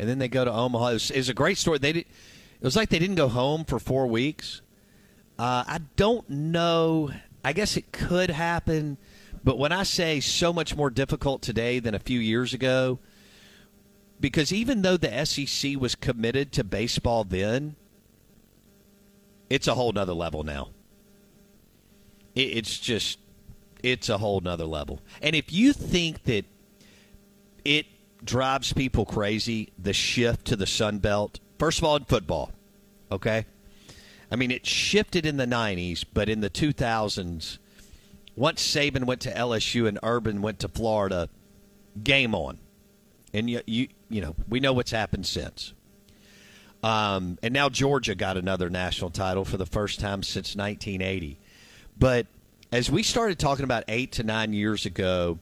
and 0.00 0.08
then 0.08 0.18
they 0.18 0.28
go 0.28 0.46
to 0.46 0.50
Omaha. 0.50 0.88
It 0.88 0.92
was, 0.94 1.10
it 1.10 1.16
was 1.18 1.28
a 1.28 1.34
great 1.34 1.58
story. 1.58 1.76
They 1.76 1.92
did, 1.92 2.06
it 2.06 2.64
was 2.64 2.74
like 2.74 2.88
they 2.88 2.98
didn't 2.98 3.16
go 3.16 3.28
home 3.28 3.66
for 3.66 3.78
four 3.78 4.06
weeks. 4.06 4.62
Uh, 5.38 5.64
I 5.66 5.80
don't 5.96 6.28
know. 6.30 7.10
I 7.44 7.52
guess 7.52 7.76
it 7.76 7.92
could 7.92 8.30
happen, 8.30 8.98
but 9.42 9.58
when 9.58 9.72
I 9.72 9.82
say 9.82 10.20
so 10.20 10.52
much 10.52 10.76
more 10.76 10.90
difficult 10.90 11.42
today 11.42 11.78
than 11.78 11.94
a 11.94 11.98
few 11.98 12.20
years 12.20 12.52
ago, 12.52 12.98
because 14.18 14.52
even 14.52 14.82
though 14.82 14.96
the 14.96 15.24
SEC 15.24 15.76
was 15.80 15.94
committed 15.94 16.52
to 16.52 16.64
baseball 16.64 17.24
then, 17.24 17.76
it's 19.48 19.66
a 19.66 19.74
whole 19.74 19.92
nother 19.92 20.12
level 20.12 20.42
now. 20.42 20.68
It's 22.34 22.78
just, 22.78 23.18
it's 23.82 24.08
a 24.08 24.18
whole 24.18 24.40
nother 24.40 24.66
level. 24.66 25.00
And 25.22 25.34
if 25.34 25.52
you 25.52 25.72
think 25.72 26.24
that 26.24 26.44
it 27.64 27.86
drives 28.24 28.72
people 28.72 29.04
crazy 29.04 29.72
the 29.78 29.92
shift 29.92 30.46
to 30.46 30.56
the 30.56 30.66
Sun 30.66 30.98
Belt. 30.98 31.40
First 31.58 31.78
of 31.78 31.84
all, 31.84 31.96
in 31.96 32.04
football, 32.04 32.52
okay? 33.10 33.46
I 34.30 34.36
mean, 34.36 34.50
it 34.50 34.66
shifted 34.66 35.26
in 35.26 35.36
the 35.36 35.46
90s, 35.46 36.04
but 36.12 36.28
in 36.28 36.40
the 36.40 36.50
2000s, 36.50 37.58
once 38.36 38.62
Saban 38.62 39.04
went 39.04 39.20
to 39.22 39.32
LSU 39.32 39.88
and 39.88 39.98
Urban 40.02 40.40
went 40.40 40.60
to 40.60 40.68
Florida, 40.68 41.28
game 42.02 42.34
on. 42.34 42.58
And 43.32 43.50
you, 43.50 43.60
you, 43.66 43.88
you 44.08 44.20
know, 44.20 44.34
we 44.48 44.60
know 44.60 44.72
what's 44.72 44.92
happened 44.92 45.26
since. 45.26 45.72
Um, 46.82 47.38
and 47.42 47.52
now 47.52 47.68
Georgia 47.68 48.14
got 48.14 48.36
another 48.36 48.70
national 48.70 49.10
title 49.10 49.44
for 49.44 49.56
the 49.56 49.66
first 49.66 50.00
time 50.00 50.22
since 50.22 50.56
1980. 50.56 51.38
But 51.98 52.26
as 52.72 52.90
we 52.90 53.02
started 53.02 53.38
talking 53.38 53.64
about 53.64 53.84
eight 53.88 54.12
to 54.12 54.22
nine 54.22 54.52
years 54.52 54.86
ago, 54.86 55.38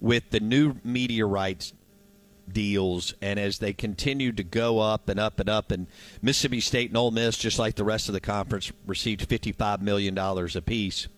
with 0.00 0.30
the 0.30 0.40
new 0.40 0.74
media 0.84 1.24
rights 1.24 1.72
deals, 2.52 3.14
and 3.20 3.38
as 3.38 3.58
they 3.58 3.72
continue 3.72 4.32
to 4.32 4.44
go 4.44 4.78
up 4.78 5.08
and 5.08 5.18
up 5.18 5.40
and 5.40 5.48
up, 5.48 5.70
and 5.70 5.86
Mississippi 6.22 6.60
State 6.60 6.90
and 6.90 6.96
Ole 6.96 7.10
Miss, 7.10 7.36
just 7.36 7.58
like 7.58 7.74
the 7.74 7.84
rest 7.84 8.08
of 8.08 8.12
the 8.12 8.20
conference, 8.20 8.72
received 8.86 9.28
$55 9.28 9.80
million 9.80 10.16
apiece 10.18 11.08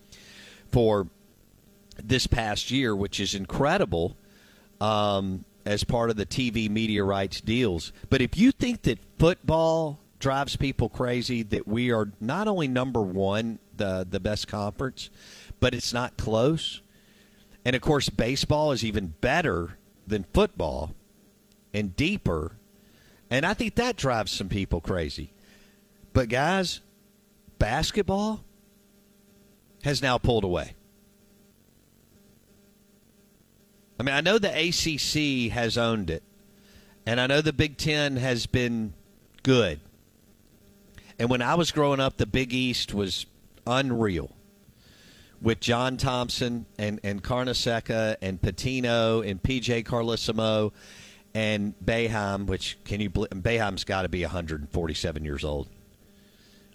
for 0.70 1.06
this 2.02 2.26
past 2.26 2.70
year, 2.70 2.94
which 2.94 3.20
is 3.20 3.34
incredible 3.34 4.16
um, 4.80 5.44
as 5.64 5.84
part 5.84 6.10
of 6.10 6.16
the 6.16 6.26
TV 6.26 6.70
media 6.70 7.04
rights 7.04 7.40
deals. 7.40 7.92
But 8.10 8.22
if 8.22 8.36
you 8.36 8.52
think 8.52 8.82
that 8.82 8.98
football 9.18 9.98
drives 10.18 10.56
people 10.56 10.88
crazy, 10.88 11.42
that 11.44 11.66
we 11.66 11.92
are 11.92 12.10
not 12.20 12.48
only 12.48 12.68
number 12.68 13.02
one, 13.02 13.58
the, 13.76 14.06
the 14.08 14.20
best 14.20 14.48
conference, 14.48 15.10
but 15.60 15.74
it's 15.74 15.92
not 15.92 16.16
close. 16.16 16.80
And 17.64 17.76
of 17.76 17.82
course, 17.82 18.08
baseball 18.08 18.72
is 18.72 18.84
even 18.84 19.14
better 19.20 19.78
than 20.06 20.24
football 20.32 20.94
and 21.78 21.94
deeper. 21.94 22.56
And 23.30 23.46
I 23.46 23.54
think 23.54 23.76
that 23.76 23.96
drives 23.96 24.32
some 24.32 24.48
people 24.48 24.80
crazy. 24.80 25.32
But, 26.12 26.28
guys, 26.28 26.80
basketball 27.58 28.44
has 29.84 30.02
now 30.02 30.18
pulled 30.18 30.44
away. 30.44 30.74
I 34.00 34.02
mean, 34.02 34.14
I 34.14 34.20
know 34.20 34.38
the 34.38 34.48
ACC 34.48 35.52
has 35.52 35.76
owned 35.76 36.10
it, 36.10 36.22
and 37.06 37.20
I 37.20 37.26
know 37.26 37.40
the 37.40 37.52
Big 37.52 37.76
Ten 37.76 38.16
has 38.16 38.46
been 38.46 38.94
good. 39.42 39.80
And 41.18 41.28
when 41.28 41.42
I 41.42 41.56
was 41.56 41.72
growing 41.72 41.98
up, 41.98 42.16
the 42.16 42.26
Big 42.26 42.52
East 42.52 42.94
was 42.94 43.26
unreal 43.66 44.30
with 45.40 45.60
John 45.60 45.96
Thompson 45.96 46.66
and, 46.78 47.00
and 47.02 47.22
Carnesecca 47.22 48.16
and 48.22 48.40
Pitino 48.40 49.28
and 49.28 49.42
PJ 49.42 49.84
Carlesimo 49.84 50.72
and 51.38 51.72
Boeheim, 51.78 52.46
which 52.46 52.76
can 52.84 53.00
you 53.00 53.10
Boeheim's 53.10 53.84
got 53.84 54.02
to 54.02 54.08
be 54.08 54.22
147 54.22 55.24
years 55.24 55.44
old. 55.44 55.68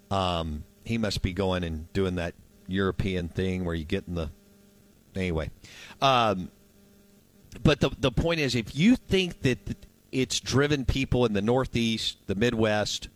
Um, 0.09 0.63
he 0.85 0.97
must 0.97 1.21
be 1.21 1.33
going 1.33 1.65
and 1.65 1.91
doing 1.91 2.15
that 2.15 2.33
European 2.67 3.27
thing 3.27 3.65
where 3.65 3.75
you 3.75 3.83
get 3.83 4.05
in 4.07 4.15
the 4.15 4.29
anyway. 5.17 5.51
Um, 6.01 6.49
but 7.61 7.81
the 7.81 7.89
the 7.99 8.11
point 8.11 8.39
is, 8.39 8.55
if 8.55 8.73
you 8.73 8.95
think 8.95 9.41
that 9.41 9.85
it's 10.13 10.39
driven 10.39 10.85
people 10.85 11.25
in 11.25 11.33
the 11.33 11.41
Northeast, 11.41 12.19
the 12.27 12.35
Midwest, 12.35 13.09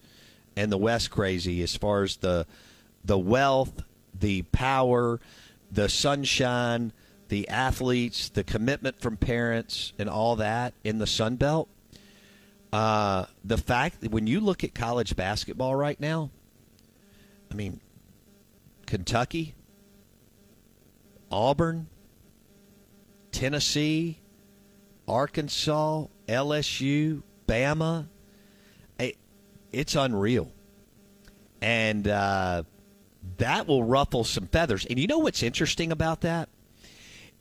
and 0.58 0.70
the 0.70 0.78
West 0.78 1.12
crazy 1.12 1.64
as 1.64 1.78
far 1.78 2.04
as 2.04 2.18
the 2.18 2.46
the 3.06 3.18
wealth, 3.18 3.84
the 4.14 4.42
power, 4.42 5.22
the 5.72 5.88
sunshine 5.88 6.92
the 7.30 7.48
athletes, 7.50 8.30
the 8.30 8.44
commitment 8.44 9.00
from 9.00 9.18
parents, 9.18 9.94
and 10.00 10.10
all 10.10 10.36
that 10.38 10.74
in 10.84 10.98
the 10.98 11.08
Sun 11.08 11.36
Belt. 11.36 11.70
Uh, 12.72 13.26
the 13.44 13.58
fact 13.58 14.02
that 14.02 14.12
when 14.12 14.28
you 14.28 14.40
look 14.40 14.64
at 14.64 14.76
college 14.76 15.16
basketball 15.16 15.76
right 15.76 16.00
now, 16.00 16.30
I 17.52 17.56
mean, 17.56 17.80
Kentucky, 18.86 19.56
Auburn, 21.32 21.88
Tennessee, 23.32 24.20
Arkansas, 25.08 26.06
LSU, 26.28 27.24
Bama, 27.48 28.08
it, 29.00 29.18
it's 29.72 29.96
unreal. 29.96 30.52
And 31.62 32.08
uh, 32.08 32.64
that 33.38 33.68
will 33.68 33.84
ruffle 33.84 34.24
some 34.24 34.48
feathers. 34.48 34.86
And 34.86 35.00
you 35.00 35.08
know 35.08 35.20
what's 35.20 35.44
interesting 35.44 35.92
about 35.92 36.22
that? 36.22 36.50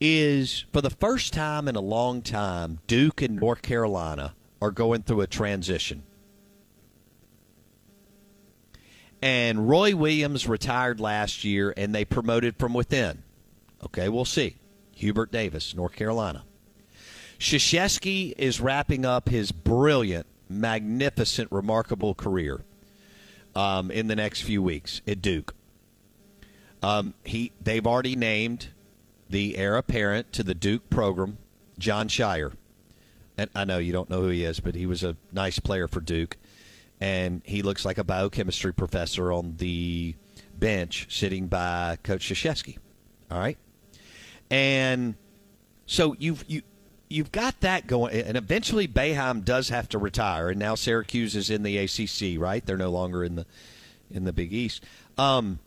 Is 0.00 0.64
for 0.72 0.80
the 0.80 0.90
first 0.90 1.32
time 1.32 1.68
in 1.68 1.76
a 1.76 1.80
long 1.80 2.22
time, 2.22 2.80
Duke 2.86 3.22
and 3.22 3.36
North 3.36 3.62
Carolina 3.62 4.34
are 4.60 4.70
going 4.70 5.02
through 5.02 5.22
a 5.22 5.26
transition. 5.26 6.02
And 9.22 9.68
Roy 9.68 9.96
Williams 9.96 10.46
retired 10.46 11.00
last 11.00 11.42
year, 11.42 11.72
and 11.76 11.94
they 11.94 12.04
promoted 12.04 12.56
from 12.56 12.74
within. 12.74 13.22
Okay, 13.84 14.08
we'll 14.08 14.24
see. 14.24 14.56
Hubert 14.92 15.32
Davis, 15.32 15.74
North 15.74 15.94
Carolina. 15.94 16.44
Krzyzewski 17.38 18.34
is 18.38 18.60
wrapping 18.60 19.04
up 19.04 19.28
his 19.28 19.52
brilliant, 19.52 20.26
magnificent, 20.48 21.50
remarkable 21.52 22.14
career 22.14 22.64
um, 23.54 23.90
in 23.90 24.06
the 24.06 24.16
next 24.16 24.42
few 24.42 24.62
weeks 24.62 25.00
at 25.06 25.20
Duke. 25.20 25.54
Um, 26.82 27.14
he 27.24 27.52
they've 27.60 27.86
already 27.86 28.16
named 28.16 28.68
the 29.28 29.56
heir 29.56 29.76
apparent 29.76 30.32
to 30.34 30.42
the 30.42 30.54
Duke 30.54 30.88
program, 30.90 31.38
Jon 31.78 32.08
Scheyer. 32.08 32.52
And 33.38 33.50
I 33.54 33.64
know 33.64 33.78
you 33.78 33.92
don't 33.92 34.08
know 34.08 34.22
who 34.22 34.28
he 34.28 34.44
is, 34.44 34.60
but 34.60 34.74
he 34.74 34.86
was 34.86 35.02
a 35.02 35.16
nice 35.32 35.58
player 35.58 35.88
for 35.88 36.00
Duke. 36.00 36.36
And 37.00 37.42
he 37.44 37.62
looks 37.62 37.84
like 37.84 37.98
a 37.98 38.04
biochemistry 38.04 38.72
professor 38.72 39.30
on 39.30 39.56
the 39.58 40.14
bench 40.58 41.06
sitting 41.10 41.46
by 41.46 41.98
Coach 42.02 42.28
Krzyzewski. 42.28 42.78
All 43.30 43.38
right, 43.38 43.58
and 44.50 45.14
so 45.86 46.14
you've 46.18 46.44
you 46.48 46.62
you've 47.08 47.32
got 47.32 47.60
that 47.60 47.86
going, 47.86 48.14
and 48.14 48.36
eventually 48.36 48.88
Boeheim 48.88 49.44
does 49.44 49.68
have 49.68 49.88
to 49.90 49.98
retire, 49.98 50.48
and 50.48 50.58
now 50.58 50.74
Syracuse 50.74 51.36
is 51.36 51.50
in 51.50 51.62
the 51.62 51.76
ACC. 51.78 52.40
Right, 52.40 52.64
they're 52.64 52.76
no 52.76 52.90
longer 52.90 53.24
in 53.24 53.34
the 53.34 53.46
in 54.10 54.24
the 54.24 54.32
Big 54.32 54.52
East. 54.52 54.84
Um, 55.18 55.58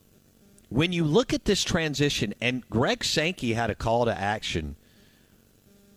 when 0.70 0.94
you 0.94 1.04
look 1.04 1.34
at 1.34 1.46
this 1.46 1.64
transition, 1.64 2.34
and 2.40 2.68
Greg 2.70 3.04
Sankey 3.04 3.54
had 3.54 3.70
a 3.70 3.76
call 3.76 4.06
to 4.06 4.18
action. 4.18 4.76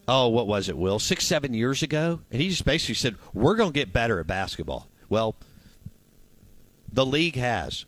Oh, 0.08 0.28
what 0.28 0.46
was 0.46 0.68
it, 0.68 0.76
Will? 0.76 0.98
Six, 0.98 1.26
seven 1.26 1.54
years 1.54 1.82
ago, 1.82 2.20
and 2.30 2.40
he 2.40 2.48
just 2.48 2.64
basically 2.64 2.94
said, 2.96 3.16
"We're 3.32 3.56
going 3.56 3.72
to 3.72 3.78
get 3.78 3.92
better 3.92 4.18
at 4.18 4.26
basketball." 4.26 4.88
Well, 5.08 5.36
the 6.90 7.06
league 7.06 7.36
has 7.36 7.84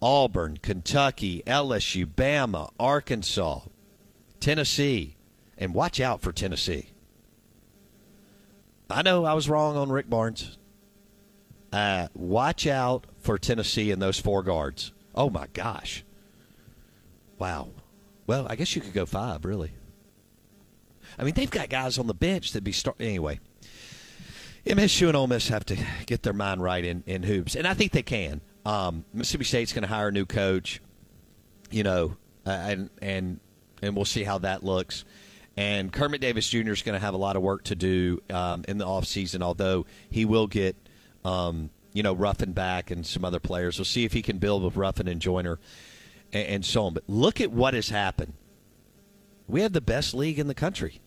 Auburn, 0.00 0.58
Kentucky, 0.62 1.42
LSU, 1.46 2.06
Bama, 2.06 2.70
Arkansas, 2.78 3.60
Tennessee, 4.40 5.16
and 5.58 5.74
watch 5.74 6.00
out 6.00 6.20
for 6.20 6.32
Tennessee. 6.32 6.90
I 8.88 9.02
know 9.02 9.24
I 9.24 9.34
was 9.34 9.48
wrong 9.48 9.76
on 9.76 9.90
Rick 9.90 10.08
Barnes. 10.08 10.58
Uh, 11.72 12.06
watch 12.14 12.66
out 12.66 13.06
for 13.18 13.36
Tennessee 13.36 13.90
and 13.90 14.00
those 14.00 14.20
four 14.20 14.42
guards. 14.42 14.92
Oh 15.16 15.30
my 15.30 15.46
gosh! 15.52 16.04
Wow. 17.38 17.70
Well, 18.26 18.46
I 18.48 18.56
guess 18.56 18.74
you 18.74 18.82
could 18.82 18.92
go 18.92 19.06
five, 19.06 19.44
really. 19.44 19.72
I 21.18 21.24
mean, 21.24 21.34
they've 21.34 21.50
got 21.50 21.68
guys 21.68 21.98
on 21.98 22.06
the 22.06 22.14
bench 22.14 22.52
that 22.52 22.64
be 22.64 22.72
start 22.72 22.96
anyway. 23.00 23.38
MSU 24.66 25.06
and 25.06 25.16
Ole 25.16 25.28
Miss 25.28 25.48
have 25.48 25.64
to 25.66 25.76
get 26.06 26.24
their 26.24 26.32
mind 26.32 26.60
right 26.60 26.84
in, 26.84 27.04
in 27.06 27.22
hoops, 27.22 27.54
and 27.54 27.66
I 27.66 27.74
think 27.74 27.92
they 27.92 28.02
can. 28.02 28.40
Um, 28.64 29.04
Mississippi 29.14 29.44
State's 29.44 29.72
going 29.72 29.82
to 29.82 29.88
hire 29.88 30.08
a 30.08 30.12
new 30.12 30.26
coach, 30.26 30.80
you 31.70 31.84
know, 31.84 32.16
and 32.44 32.90
and 33.00 33.38
and 33.80 33.94
we'll 33.94 34.04
see 34.04 34.24
how 34.24 34.38
that 34.38 34.64
looks. 34.64 35.04
And 35.56 35.92
Kermit 35.92 36.20
Davis 36.20 36.48
Jr. 36.48 36.72
is 36.72 36.82
going 36.82 36.94
to 36.94 37.04
have 37.04 37.14
a 37.14 37.18
lot 37.18 37.36
of 37.36 37.42
work 37.42 37.64
to 37.64 37.76
do 37.76 38.20
um, 38.28 38.64
in 38.68 38.76
the 38.76 38.84
offseason, 38.84 39.40
although 39.40 39.86
he 40.10 40.24
will 40.24 40.46
get, 40.46 40.76
um, 41.24 41.70
you 41.96 42.02
know, 42.02 42.12
Ruffin 42.12 42.52
back 42.52 42.90
and 42.90 43.06
some 43.06 43.24
other 43.24 43.40
players. 43.40 43.78
We'll 43.78 43.86
see 43.86 44.04
if 44.04 44.12
he 44.12 44.20
can 44.20 44.36
build 44.36 44.62
with 44.62 44.76
Ruffin 44.76 45.08
and 45.08 45.18
Joiner 45.18 45.58
and, 46.30 46.46
and 46.46 46.64
so 46.64 46.84
on. 46.84 46.92
But 46.92 47.04
look 47.08 47.40
at 47.40 47.50
what 47.50 47.72
has 47.72 47.88
happened. 47.88 48.34
We 49.48 49.62
have 49.62 49.72
the 49.72 49.80
best 49.80 50.12
league 50.12 50.38
in 50.38 50.46
the 50.46 50.54
country. 50.54 51.00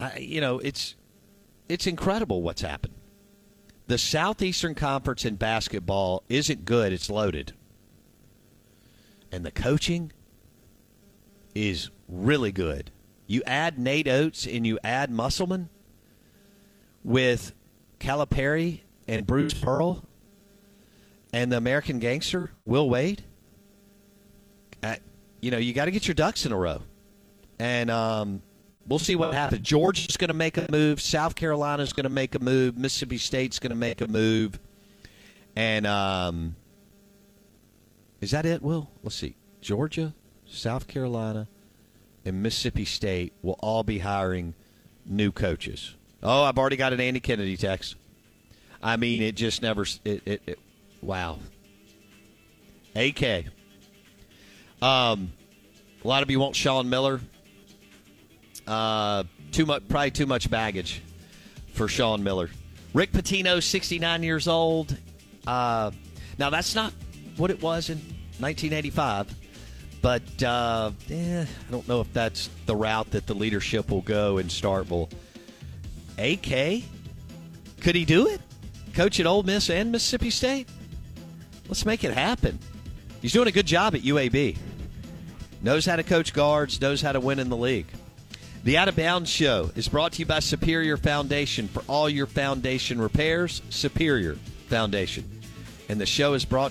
I, 0.00 0.16
you 0.16 0.40
know, 0.40 0.60
it's 0.60 0.94
it's 1.68 1.86
incredible 1.86 2.40
what's 2.40 2.62
happened. 2.62 2.94
The 3.86 3.98
Southeastern 3.98 4.74
Conference 4.74 5.26
in 5.26 5.36
basketball 5.36 6.22
isn't 6.30 6.64
good, 6.64 6.94
it's 6.94 7.10
loaded. 7.10 7.52
And 9.30 9.44
the 9.44 9.50
coaching 9.50 10.10
is 11.54 11.90
really 12.08 12.50
good. 12.50 12.90
You 13.26 13.42
add 13.46 13.78
Nate 13.78 14.08
Oats 14.08 14.46
and 14.46 14.66
you 14.66 14.78
add 14.82 15.10
Musselman 15.10 15.68
with 17.04 17.52
Calipari 18.00 18.80
and 19.08 19.26
Bruce 19.26 19.54
Pearl 19.54 20.04
and 21.32 21.52
the 21.52 21.56
American 21.56 21.98
gangster, 21.98 22.52
Will 22.64 22.88
Wade. 22.88 23.22
Uh, 24.82 24.96
you 25.40 25.50
know, 25.50 25.58
you 25.58 25.72
got 25.72 25.86
to 25.86 25.90
get 25.90 26.06
your 26.06 26.14
ducks 26.14 26.46
in 26.46 26.52
a 26.52 26.56
row. 26.56 26.82
And 27.58 27.90
um, 27.90 28.42
we'll 28.86 28.98
see 28.98 29.16
what 29.16 29.32
happens. 29.34 29.66
Georgia's 29.66 30.16
going 30.16 30.28
to 30.28 30.34
make 30.34 30.56
a 30.56 30.66
move. 30.70 31.00
South 31.00 31.34
Carolina's 31.34 31.92
going 31.92 32.04
to 32.04 32.10
make 32.10 32.34
a 32.34 32.38
move. 32.38 32.76
Mississippi 32.76 33.18
State's 33.18 33.58
going 33.58 33.70
to 33.70 33.76
make 33.76 34.00
a 34.00 34.08
move. 34.08 34.58
And 35.54 35.86
um, 35.86 36.56
is 38.20 38.32
that 38.32 38.44
it, 38.44 38.62
Will? 38.62 38.90
Let's 39.02 39.16
see. 39.16 39.36
Georgia, 39.60 40.14
South 40.46 40.86
Carolina, 40.86 41.48
and 42.24 42.42
Mississippi 42.42 42.84
State 42.84 43.32
will 43.42 43.56
all 43.60 43.82
be 43.82 44.00
hiring 44.00 44.54
new 45.04 45.32
coaches. 45.32 45.94
Oh, 46.22 46.44
I've 46.44 46.58
already 46.58 46.76
got 46.76 46.92
an 46.92 47.00
Andy 47.00 47.20
Kennedy 47.20 47.56
text. 47.56 47.96
I 48.82 48.96
mean, 48.96 49.22
it 49.22 49.34
just 49.34 49.62
never. 49.62 49.86
It, 50.04 50.22
it, 50.26 50.42
it 50.46 50.58
wow. 51.02 51.38
AK. 52.94 53.46
Um, 54.82 55.32
a 56.04 56.08
lot 56.08 56.22
of 56.22 56.30
you 56.30 56.38
want 56.38 56.56
Sean 56.56 56.88
Miller. 56.88 57.20
Uh, 58.66 59.24
too 59.52 59.66
much, 59.66 59.86
probably 59.88 60.10
too 60.10 60.26
much 60.26 60.50
baggage 60.50 61.02
for 61.72 61.88
Sean 61.88 62.22
Miller. 62.22 62.50
Rick 62.94 63.12
Pitino, 63.12 63.62
69 63.62 64.22
years 64.22 64.48
old. 64.48 64.96
Uh, 65.46 65.90
now 66.38 66.50
that's 66.50 66.74
not 66.74 66.92
what 67.36 67.50
it 67.50 67.60
was 67.62 67.90
in 67.90 67.98
1985, 68.38 69.34
but 70.02 70.42
uh, 70.42 70.90
eh, 71.10 71.42
I 71.42 71.70
don't 71.70 71.86
know 71.86 72.00
if 72.00 72.12
that's 72.12 72.50
the 72.66 72.74
route 72.74 73.10
that 73.10 73.26
the 73.26 73.34
leadership 73.34 73.90
will 73.90 74.02
go 74.02 74.38
in 74.38 74.46
Starkville. 74.46 75.10
AK, 76.18 76.84
could 77.80 77.94
he 77.94 78.04
do 78.04 78.28
it? 78.28 78.40
Coach 78.96 79.20
at 79.20 79.26
Ole 79.26 79.42
Miss 79.42 79.68
and 79.68 79.92
Mississippi 79.92 80.30
State. 80.30 80.66
Let's 81.68 81.84
make 81.84 82.02
it 82.02 82.14
happen. 82.14 82.58
He's 83.20 83.34
doing 83.34 83.46
a 83.46 83.52
good 83.52 83.66
job 83.66 83.94
at 83.94 84.00
UAB. 84.00 84.56
Knows 85.60 85.84
how 85.84 85.96
to 85.96 86.02
coach 86.02 86.32
guards. 86.32 86.80
Knows 86.80 87.02
how 87.02 87.12
to 87.12 87.20
win 87.20 87.38
in 87.38 87.50
the 87.50 87.58
league. 87.58 87.88
The 88.64 88.78
Out 88.78 88.88
of 88.88 88.96
Bounds 88.96 89.28
Show 89.28 89.70
is 89.76 89.86
brought 89.86 90.12
to 90.12 90.20
you 90.20 90.26
by 90.26 90.38
Superior 90.38 90.96
Foundation 90.96 91.68
for 91.68 91.82
all 91.86 92.08
your 92.08 92.24
foundation 92.24 92.98
repairs. 92.98 93.60
Superior 93.68 94.36
Foundation. 94.68 95.42
And 95.90 96.00
the 96.00 96.06
show 96.06 96.32
is 96.32 96.46
brought. 96.46 96.70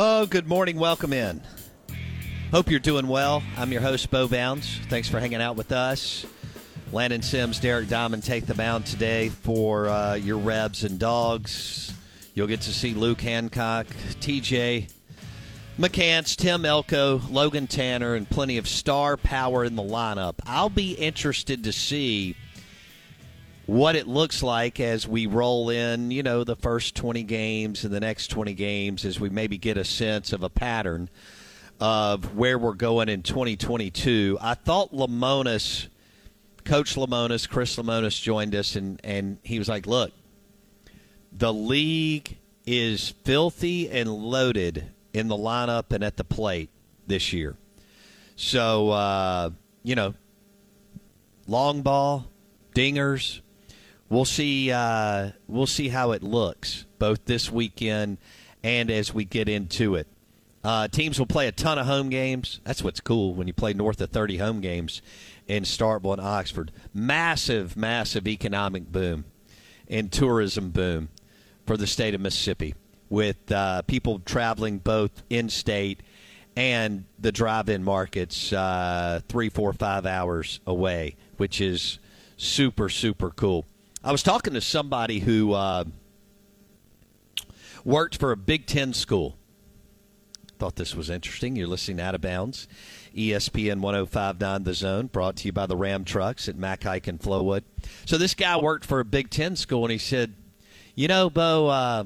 Oh, 0.00 0.26
good 0.26 0.46
morning. 0.46 0.78
Welcome 0.78 1.12
in. 1.12 1.42
Hope 2.52 2.70
you're 2.70 2.78
doing 2.78 3.08
well. 3.08 3.42
I'm 3.56 3.72
your 3.72 3.80
host, 3.80 4.12
Bo 4.12 4.28
Bounds. 4.28 4.78
Thanks 4.88 5.08
for 5.08 5.18
hanging 5.18 5.42
out 5.42 5.56
with 5.56 5.72
us. 5.72 6.24
Landon 6.92 7.20
Sims, 7.20 7.58
Derek 7.58 7.88
Diamond 7.88 8.22
take 8.22 8.46
the 8.46 8.54
mound 8.54 8.86
today 8.86 9.28
for 9.28 9.88
uh, 9.88 10.14
your 10.14 10.38
Rebs 10.38 10.84
and 10.84 11.00
Dogs. 11.00 11.92
You'll 12.34 12.46
get 12.46 12.60
to 12.60 12.72
see 12.72 12.94
Luke 12.94 13.20
Hancock, 13.20 13.88
TJ 14.20 14.88
McCants, 15.80 16.36
Tim 16.36 16.64
Elko, 16.64 17.20
Logan 17.28 17.66
Tanner, 17.66 18.14
and 18.14 18.30
plenty 18.30 18.56
of 18.56 18.68
star 18.68 19.16
power 19.16 19.64
in 19.64 19.74
the 19.74 19.82
lineup. 19.82 20.34
I'll 20.46 20.70
be 20.70 20.92
interested 20.92 21.64
to 21.64 21.72
see 21.72 22.36
what 23.68 23.96
it 23.96 24.08
looks 24.08 24.42
like 24.42 24.80
as 24.80 25.06
we 25.06 25.26
roll 25.26 25.68
in, 25.68 26.10
you 26.10 26.22
know, 26.22 26.42
the 26.42 26.56
first 26.56 26.96
20 26.96 27.22
games 27.24 27.84
and 27.84 27.92
the 27.92 28.00
next 28.00 28.28
20 28.28 28.54
games 28.54 29.04
as 29.04 29.20
we 29.20 29.28
maybe 29.28 29.58
get 29.58 29.76
a 29.76 29.84
sense 29.84 30.32
of 30.32 30.42
a 30.42 30.48
pattern 30.48 31.10
of 31.78 32.34
where 32.34 32.56
we're 32.56 32.72
going 32.72 33.10
in 33.10 33.22
2022. 33.22 34.38
I 34.40 34.54
thought 34.54 34.90
Lemonis, 34.94 35.88
Coach 36.64 36.94
Lemonis, 36.94 37.46
Chris 37.46 37.76
Lemonis 37.76 38.18
joined 38.22 38.54
us, 38.54 38.74
and, 38.74 39.02
and 39.04 39.36
he 39.42 39.58
was 39.58 39.68
like, 39.68 39.86
look, 39.86 40.12
the 41.30 41.52
league 41.52 42.38
is 42.64 43.10
filthy 43.26 43.90
and 43.90 44.10
loaded 44.10 44.88
in 45.12 45.28
the 45.28 45.36
lineup 45.36 45.92
and 45.92 46.02
at 46.02 46.16
the 46.16 46.24
plate 46.24 46.70
this 47.06 47.34
year. 47.34 47.54
So, 48.34 48.88
uh, 48.88 49.50
you 49.82 49.94
know, 49.94 50.14
long 51.46 51.82
ball, 51.82 52.28
dingers. 52.74 53.42
We'll 54.08 54.24
see. 54.24 54.70
Uh, 54.70 55.32
we'll 55.46 55.66
see 55.66 55.88
how 55.88 56.12
it 56.12 56.22
looks 56.22 56.86
both 56.98 57.24
this 57.26 57.50
weekend 57.50 58.18
and 58.62 58.90
as 58.90 59.12
we 59.12 59.24
get 59.24 59.48
into 59.48 59.94
it. 59.94 60.06
Uh, 60.64 60.88
teams 60.88 61.18
will 61.18 61.26
play 61.26 61.46
a 61.46 61.52
ton 61.52 61.78
of 61.78 61.86
home 61.86 62.08
games. 62.08 62.60
That's 62.64 62.82
what's 62.82 63.00
cool 63.00 63.34
when 63.34 63.46
you 63.46 63.52
play 63.52 63.72
north 63.72 64.00
of 64.00 64.10
30 64.10 64.38
home 64.38 64.60
games 64.60 65.02
in 65.46 65.62
Starkville 65.62 66.14
and 66.14 66.20
Oxford. 66.20 66.72
Massive, 66.92 67.76
massive 67.76 68.26
economic 68.26 68.90
boom 68.90 69.24
and 69.88 70.10
tourism 70.10 70.70
boom 70.70 71.08
for 71.66 71.76
the 71.76 71.86
state 71.86 72.14
of 72.14 72.20
Mississippi 72.20 72.74
with 73.08 73.50
uh, 73.52 73.82
people 73.82 74.18
traveling 74.20 74.78
both 74.78 75.22
in 75.30 75.48
state 75.48 76.02
and 76.56 77.04
the 77.18 77.30
drive 77.30 77.68
in 77.68 77.84
markets 77.84 78.52
uh, 78.52 79.20
three, 79.28 79.48
four, 79.48 79.72
five 79.72 80.06
hours 80.06 80.60
away, 80.66 81.14
which 81.36 81.60
is 81.60 82.00
super, 82.36 82.88
super 82.88 83.30
cool. 83.30 83.64
I 84.02 84.12
was 84.12 84.22
talking 84.22 84.54
to 84.54 84.60
somebody 84.60 85.18
who 85.18 85.52
uh, 85.52 85.84
worked 87.84 88.16
for 88.16 88.30
a 88.30 88.36
Big 88.36 88.66
Ten 88.66 88.92
school. 88.92 89.36
Thought 90.58 90.76
this 90.76 90.94
was 90.94 91.10
interesting. 91.10 91.56
You're 91.56 91.66
listening 91.66 92.00
Out 92.00 92.14
of 92.14 92.20
Bounds, 92.20 92.68
ESPN 93.14 93.80
1059 93.80 94.62
The 94.62 94.74
Zone, 94.74 95.06
brought 95.06 95.36
to 95.36 95.46
you 95.46 95.52
by 95.52 95.66
the 95.66 95.76
Ram 95.76 96.04
Trucks 96.04 96.48
at 96.48 96.56
Mac 96.56 96.84
Haik 96.84 97.08
and 97.08 97.20
Flowood. 97.20 97.62
So 98.06 98.18
this 98.18 98.34
guy 98.34 98.56
worked 98.56 98.84
for 98.84 99.00
a 99.00 99.04
Big 99.04 99.30
Ten 99.30 99.56
school, 99.56 99.84
and 99.84 99.92
he 99.92 99.98
said, 99.98 100.34
"You 100.94 101.08
know, 101.08 101.28
Bo, 101.28 101.66
uh, 101.66 102.04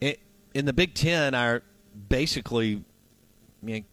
it, 0.00 0.20
in 0.54 0.64
the 0.64 0.72
Big 0.72 0.94
Ten, 0.94 1.34
our 1.34 1.62
basically, 2.08 2.82
I 3.62 3.66
mean, 3.66 3.84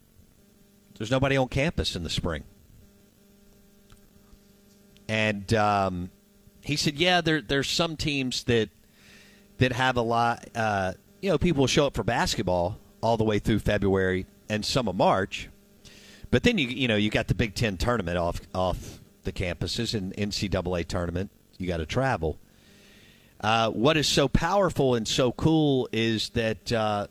there's 0.96 1.12
nobody 1.12 1.36
on 1.36 1.48
campus 1.48 1.94
in 1.94 2.02
the 2.02 2.10
spring." 2.10 2.42
And 5.08 5.52
um, 5.54 6.10
he 6.62 6.76
said, 6.76 6.96
"Yeah, 6.96 7.20
there 7.20 7.40
there's 7.40 7.68
some 7.68 7.96
teams 7.96 8.44
that 8.44 8.68
that 9.58 9.72
have 9.72 9.96
a 9.96 10.02
lot. 10.02 10.48
Uh, 10.54 10.92
you 11.20 11.30
know, 11.30 11.38
people 11.38 11.66
show 11.66 11.86
up 11.86 11.94
for 11.94 12.04
basketball 12.04 12.78
all 13.00 13.16
the 13.16 13.24
way 13.24 13.38
through 13.38 13.60
February 13.60 14.26
and 14.48 14.64
some 14.64 14.88
of 14.88 14.94
March, 14.94 15.48
but 16.30 16.42
then 16.42 16.58
you 16.58 16.68
you 16.68 16.88
know 16.88 16.96
you 16.96 17.10
got 17.10 17.28
the 17.28 17.34
Big 17.34 17.54
Ten 17.54 17.76
tournament 17.76 18.18
off 18.18 18.40
off 18.54 19.00
the 19.24 19.32
campuses 19.32 19.94
and 19.94 20.14
NCAA 20.14 20.86
tournament. 20.86 21.30
You 21.58 21.66
got 21.66 21.78
to 21.78 21.86
travel. 21.86 22.38
Uh, 23.40 23.70
what 23.70 23.96
is 23.96 24.06
so 24.08 24.28
powerful 24.28 24.94
and 24.94 25.06
so 25.06 25.32
cool 25.32 25.88
is 25.92 26.30
that 26.30 26.72
uh, 26.72 27.06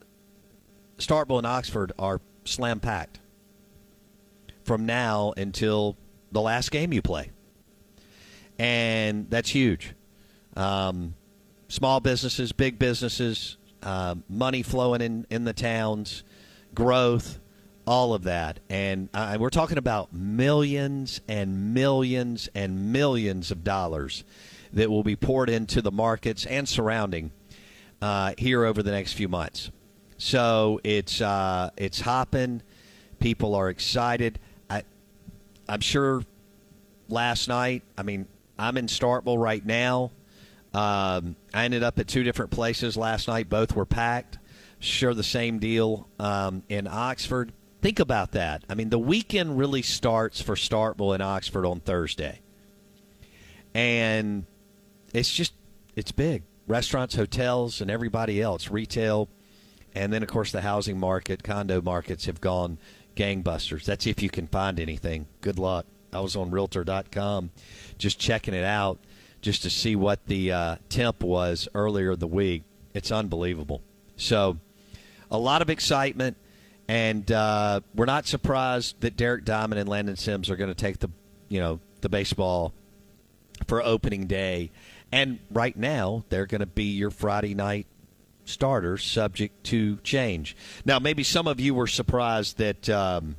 Starkville 0.97 1.38
and 1.38 1.47
Oxford 1.47 1.93
are 1.97 2.19
slam 2.43 2.79
packed 2.79 3.19
from 4.63 4.86
now 4.86 5.33
until 5.38 5.95
the 6.31 6.41
last 6.41 6.69
game 6.69 6.91
you 6.91 7.01
play 7.01 7.31
and 8.59 9.29
that's 9.29 9.49
huge. 9.49 9.93
Um, 10.55 11.13
small 11.67 11.99
businesses, 11.99 12.51
big 12.51 12.79
businesses, 12.79 13.57
uh, 13.83 14.15
money 14.27 14.63
flowing 14.63 15.01
in, 15.01 15.27
in 15.29 15.43
the 15.43 15.53
towns, 15.53 16.23
growth, 16.73 17.39
all 17.85 18.13
of 18.13 18.23
that. 18.23 18.59
And 18.69 19.09
uh, 19.13 19.37
we're 19.39 19.49
talking 19.49 19.77
about 19.77 20.11
millions 20.13 21.21
and 21.27 21.73
millions 21.73 22.49
and 22.53 22.91
millions 22.91 23.51
of 23.51 23.63
dollars 23.63 24.23
that 24.73 24.89
will 24.89 25.03
be 25.03 25.15
poured 25.15 25.49
into 25.49 25.81
the 25.81 25.91
markets 25.91 26.45
and 26.45 26.67
surrounding 26.67 27.31
uh, 28.01 28.33
here 28.37 28.65
over 28.65 28.83
the 28.83 28.91
next 28.91 29.13
few 29.13 29.27
months. 29.27 29.71
So 30.17 30.81
it's 30.83 31.21
uh, 31.21 31.69
it's 31.77 32.01
hopping. 32.01 32.61
People 33.19 33.55
are 33.55 33.69
excited. 33.69 34.39
I, 34.69 34.83
I'm 35.69 35.81
sure 35.81 36.23
last 37.07 37.47
night. 37.47 37.83
I 37.97 38.03
mean, 38.03 38.27
I'm 38.57 38.77
in 38.77 38.87
Starkville 38.87 39.41
right 39.41 39.65
now. 39.65 40.11
Um, 40.73 41.35
I 41.53 41.65
ended 41.65 41.83
up 41.83 41.97
at 41.99 42.07
two 42.07 42.23
different 42.23 42.51
places 42.51 42.97
last 42.97 43.27
night. 43.27 43.49
Both 43.49 43.75
were 43.75 43.85
packed. 43.85 44.37
Sure, 44.79 45.13
the 45.13 45.23
same 45.23 45.59
deal 45.59 46.07
um, 46.19 46.63
in 46.69 46.87
Oxford. 46.87 47.51
Think 47.81 47.99
about 47.99 48.33
that. 48.33 48.63
I 48.69 48.75
mean, 48.75 48.89
the 48.89 48.99
weekend 48.99 49.57
really 49.57 49.81
starts 49.81 50.41
for 50.41 50.55
Starkville 50.55 51.13
and 51.13 51.23
Oxford 51.23 51.65
on 51.65 51.79
Thursday, 51.79 52.41
and 53.73 54.45
it's 55.13 55.33
just 55.33 55.53
it's 55.95 56.11
big. 56.11 56.43
Restaurants, 56.67 57.15
hotels, 57.15 57.81
and 57.81 57.89
everybody 57.89 58.41
else, 58.41 58.69
retail, 58.69 59.29
and 59.95 60.11
then 60.11 60.21
of 60.21 60.29
course 60.29 60.51
the 60.51 60.61
housing 60.61 60.99
market, 60.99 61.43
condo 61.43 61.81
markets 61.81 62.25
have 62.25 62.41
gone 62.41 62.77
gangbusters. 63.15 63.85
That's 63.85 64.05
if 64.05 64.21
you 64.21 64.29
can 64.29 64.47
find 64.47 64.79
anything. 64.79 65.27
Good 65.41 65.57
luck. 65.57 65.85
I 66.13 66.19
was 66.19 66.35
on 66.35 66.51
Realtor.com 66.51 67.51
just 67.97 68.19
checking 68.19 68.53
it 68.53 68.63
out 68.63 68.99
just 69.41 69.63
to 69.63 69.69
see 69.69 69.95
what 69.95 70.25
the 70.25 70.51
uh, 70.51 70.75
temp 70.89 71.23
was 71.23 71.67
earlier 71.73 72.13
in 72.13 72.19
the 72.19 72.27
week. 72.27 72.63
It's 72.93 73.11
unbelievable. 73.11 73.81
So, 74.15 74.57
a 75.29 75.37
lot 75.37 75.61
of 75.61 75.69
excitement, 75.69 76.37
and 76.87 77.29
uh, 77.31 77.81
we're 77.93 78.05
not 78.05 78.25
surprised 78.25 78.99
that 79.01 79.15
Derek 79.15 79.45
Diamond 79.45 79.79
and 79.79 79.89
Landon 79.89 80.15
Sims 80.15 80.49
are 80.49 80.55
going 80.55 80.69
to 80.69 80.75
take 80.75 80.99
the, 80.99 81.09
you 81.49 81.59
know, 81.59 81.79
the 82.01 82.09
baseball 82.09 82.73
for 83.67 83.83
opening 83.83 84.27
day. 84.27 84.71
And 85.11 85.39
right 85.51 85.75
now, 85.75 86.23
they're 86.29 86.45
going 86.45 86.61
to 86.61 86.65
be 86.65 86.91
your 86.91 87.11
Friday 87.11 87.53
night 87.53 87.87
starters, 88.45 89.03
subject 89.03 89.63
to 89.65 89.97
change. 89.97 90.55
Now, 90.85 90.99
maybe 90.99 91.23
some 91.23 91.47
of 91.47 91.59
you 91.59 91.73
were 91.73 91.87
surprised 91.87 92.57
that 92.57 92.89
um, 92.89 93.35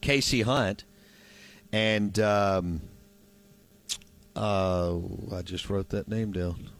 Casey 0.00 0.42
Hunt 0.42 0.84
and 1.72 2.18
um, 2.18 2.80
uh, 4.36 4.96
I 5.34 5.42
just 5.42 5.68
wrote 5.68 5.90
that 5.90 6.08
name 6.08 6.32
down. 6.32 6.70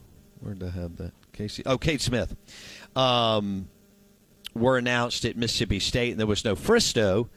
Where 0.40 0.54
did 0.54 0.68
I 0.68 0.70
have 0.70 0.96
that? 0.96 1.12
Casey. 1.32 1.62
Oh, 1.66 1.78
Cade 1.78 2.00
Smith. 2.00 2.36
Um, 2.96 3.68
were 4.54 4.78
announced 4.78 5.24
at 5.24 5.36
Mississippi 5.36 5.80
State, 5.80 6.10
and 6.10 6.20
there 6.20 6.26
was 6.26 6.44
no 6.44 6.54
Fristoe, 6.54 7.28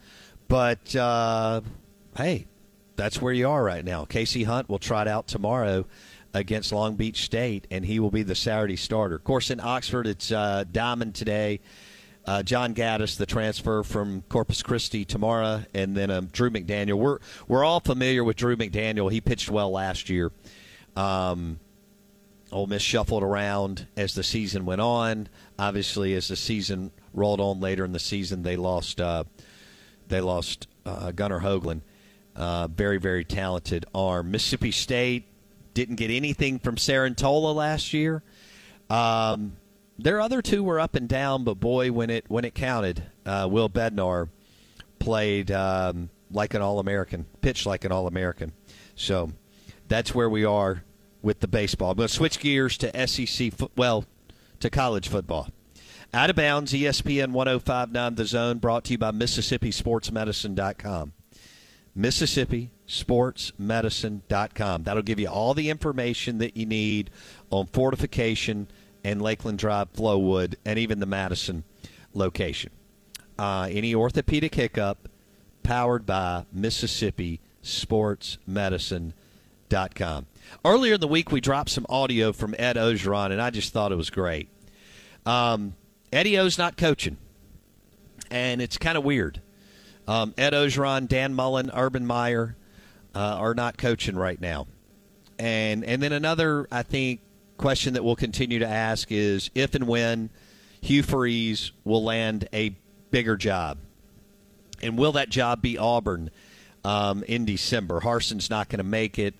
but 0.48 0.94
uh, 0.96 1.60
hey, 2.16 2.46
that's 2.96 3.20
where 3.20 3.32
you 3.32 3.48
are 3.48 3.62
right 3.62 3.84
now. 3.84 4.04
Casey 4.04 4.44
Hunt 4.44 4.68
will 4.68 4.78
trot 4.78 5.08
out 5.08 5.26
tomorrow 5.28 5.86
against 6.34 6.72
Long 6.72 6.96
Beach 6.96 7.22
State, 7.24 7.66
and 7.70 7.84
he 7.84 8.00
will 8.00 8.10
be 8.10 8.22
the 8.22 8.34
Saturday 8.34 8.76
starter. 8.76 9.16
Of 9.16 9.24
course, 9.24 9.50
in 9.50 9.60
Oxford, 9.60 10.06
it's 10.06 10.32
uh, 10.32 10.64
Diamond 10.70 11.14
today. 11.14 11.60
Uh, 12.24 12.42
John 12.42 12.74
Gaddis, 12.74 13.16
the 13.16 13.26
transfer 13.26 13.82
from 13.82 14.22
Corpus 14.28 14.62
Christi 14.62 15.04
tomorrow, 15.04 15.64
and 15.74 15.96
then 15.96 16.10
um, 16.10 16.26
Drew 16.26 16.50
McDaniel. 16.50 16.94
We're 16.94 17.18
we're 17.48 17.64
all 17.64 17.80
familiar 17.80 18.22
with 18.22 18.36
Drew 18.36 18.56
McDaniel. 18.56 19.10
He 19.10 19.20
pitched 19.20 19.50
well 19.50 19.72
last 19.72 20.08
year. 20.08 20.30
Um, 20.94 21.58
Ole 22.52 22.66
Miss 22.66 22.82
shuffled 22.82 23.22
around 23.22 23.86
as 23.96 24.14
the 24.14 24.22
season 24.22 24.64
went 24.66 24.80
on. 24.80 25.28
Obviously, 25.58 26.14
as 26.14 26.28
the 26.28 26.36
season 26.36 26.92
rolled 27.12 27.40
on 27.40 27.60
later 27.60 27.84
in 27.84 27.92
the 27.92 27.98
season, 27.98 28.42
they 28.42 28.56
lost 28.56 29.00
uh, 29.00 29.24
they 30.06 30.20
lost 30.20 30.68
uh, 30.86 31.10
Gunnar 31.10 31.40
Hoagland. 31.40 31.80
Uh, 32.36 32.68
very 32.68 32.98
very 32.98 33.24
talented 33.24 33.84
arm. 33.94 34.30
Mississippi 34.30 34.70
State 34.70 35.24
didn't 35.74 35.96
get 35.96 36.10
anything 36.10 36.58
from 36.60 36.76
Cerantola 36.76 37.54
last 37.54 37.92
year. 37.92 38.22
Um, 38.90 39.56
their 40.02 40.20
other 40.20 40.42
two 40.42 40.62
were 40.62 40.80
up 40.80 40.94
and 40.94 41.08
down, 41.08 41.44
but 41.44 41.54
boy, 41.54 41.92
when 41.92 42.10
it 42.10 42.24
when 42.28 42.44
it 42.44 42.54
counted, 42.54 43.04
uh, 43.24 43.48
Will 43.50 43.68
Bednar 43.68 44.28
played 44.98 45.50
um, 45.50 46.10
like 46.30 46.54
an 46.54 46.62
All 46.62 46.78
American, 46.78 47.26
pitched 47.40 47.66
like 47.66 47.84
an 47.84 47.92
All 47.92 48.06
American. 48.06 48.52
So 48.94 49.32
that's 49.88 50.14
where 50.14 50.30
we 50.30 50.44
are 50.44 50.84
with 51.22 51.40
the 51.40 51.48
baseball. 51.48 51.92
I'm 51.92 51.96
going 51.96 52.08
to 52.08 52.14
switch 52.14 52.38
gears 52.40 52.76
to 52.78 53.06
SEC, 53.06 53.52
fo- 53.52 53.70
well, 53.76 54.04
to 54.60 54.70
college 54.70 55.08
football. 55.08 55.48
Out 56.14 56.30
of 56.30 56.36
bounds, 56.36 56.72
ESPN 56.72 57.32
1059 57.32 58.14
The 58.16 58.24
Zone, 58.26 58.58
brought 58.58 58.84
to 58.84 58.92
you 58.92 58.98
by 58.98 59.12
MississippiSportsMedicine.com. 59.12 61.12
MississippiSportsMedicine.com. 61.96 64.82
That'll 64.82 65.02
give 65.02 65.20
you 65.20 65.28
all 65.28 65.54
the 65.54 65.70
information 65.70 66.36
that 66.38 66.56
you 66.56 66.66
need 66.66 67.10
on 67.50 67.66
fortification 67.66 68.68
and 69.04 69.20
Lakeland 69.20 69.58
Drive, 69.58 69.92
Flowood, 69.92 70.54
and 70.64 70.78
even 70.78 71.00
the 71.00 71.06
Madison 71.06 71.64
location. 72.14 72.70
Uh, 73.38 73.68
any 73.70 73.94
orthopedic 73.94 74.54
hiccup, 74.54 75.08
powered 75.62 76.04
by 76.06 76.44
Mississippi 76.52 77.40
Sports 77.62 78.38
Medicine.com. 78.46 80.26
Earlier 80.64 80.94
in 80.94 81.00
the 81.00 81.08
week, 81.08 81.32
we 81.32 81.40
dropped 81.40 81.70
some 81.70 81.86
audio 81.88 82.32
from 82.32 82.54
Ed 82.58 82.76
Orgeron, 82.76 83.30
and 83.32 83.40
I 83.40 83.50
just 83.50 83.72
thought 83.72 83.92
it 83.92 83.96
was 83.96 84.10
great. 84.10 84.48
Um, 85.24 85.74
Eddie 86.12 86.38
O's 86.38 86.58
not 86.58 86.76
coaching, 86.76 87.16
and 88.30 88.60
it's 88.60 88.76
kind 88.76 88.98
of 88.98 89.04
weird. 89.04 89.40
Um, 90.06 90.34
Ed 90.36 90.52
Orgeron, 90.52 91.08
Dan 91.08 91.32
Mullen, 91.34 91.70
Urban 91.72 92.06
Meyer 92.06 92.56
uh, 93.14 93.18
are 93.18 93.54
not 93.54 93.78
coaching 93.78 94.16
right 94.16 94.40
now, 94.40 94.66
and 95.38 95.84
and 95.84 96.02
then 96.02 96.12
another 96.12 96.66
I 96.72 96.82
think 96.82 97.20
question 97.62 97.94
that 97.94 98.02
we'll 98.02 98.16
continue 98.16 98.58
to 98.58 98.66
ask 98.66 99.12
is 99.12 99.48
if 99.54 99.76
and 99.76 99.86
when 99.86 100.30
Hugh 100.80 101.04
Freeze 101.04 101.70
will 101.84 102.02
land 102.02 102.48
a 102.52 102.76
bigger 103.12 103.36
job, 103.36 103.78
and 104.82 104.98
will 104.98 105.12
that 105.12 105.30
job 105.30 105.62
be 105.62 105.78
Auburn 105.78 106.30
um, 106.84 107.22
in 107.22 107.44
December? 107.44 108.00
Harsin's 108.00 108.50
not 108.50 108.68
going 108.68 108.78
to 108.78 108.84
make 108.84 109.16
it. 109.16 109.34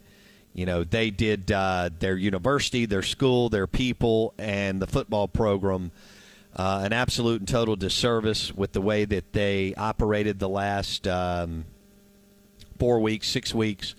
You 0.55 0.67
know, 0.67 0.85
they 0.85 1.11
did 1.11 1.51
uh, 1.51 1.91
their 1.99 2.17
university, 2.17 2.87
their 2.87 3.03
school, 3.03 3.49
their 3.49 3.67
people, 3.67 4.35
and 4.39 4.81
the 4.81 4.87
football 4.87 5.27
program 5.27 5.91
uh, 6.55 6.83
an 6.85 6.93
absolute 6.93 7.41
and 7.41 7.49
total 7.49 7.75
disservice 7.75 8.53
with 8.55 8.73
the 8.73 8.81
way 8.81 9.05
that 9.05 9.33
they 9.33 9.75
operated 9.75 10.39
the 10.39 10.49
last 10.49 11.09
um, 11.09 11.65
four 12.79 13.01
weeks, 13.01 13.29
six 13.29 13.53
weeks, 13.53 13.97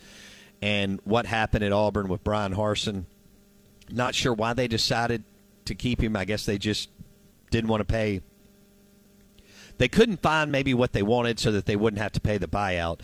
and 0.62 1.02
what 1.04 1.26
happened 1.26 1.66
at 1.66 1.74
Auburn 1.74 2.08
with 2.08 2.24
Brian 2.24 2.54
Harsin. 2.56 3.06
Not 3.94 4.16
sure 4.16 4.34
why 4.34 4.54
they 4.54 4.68
decided 4.68 5.24
to 5.66 5.76
keep 5.76 6.02
him. 6.02 6.16
I 6.16 6.26
guess 6.26 6.46
they 6.46 6.58
just 6.58 6.90
didn't 7.52 7.70
want 7.70 7.82
to 7.82 7.86
pay. 7.86 8.22
They 9.78 9.88
couldn't 9.88 10.22
find 10.22 10.52
maybe 10.52 10.74
what 10.74 10.94
they 10.94 11.04
wanted 11.04 11.40
so 11.40 11.52
that 11.52 11.66
they 11.66 11.76
wouldn't 11.76 12.02
have 12.02 12.12
to 12.14 12.20
pay 12.20 12.38
the 12.38 12.48
buyout. 12.48 13.00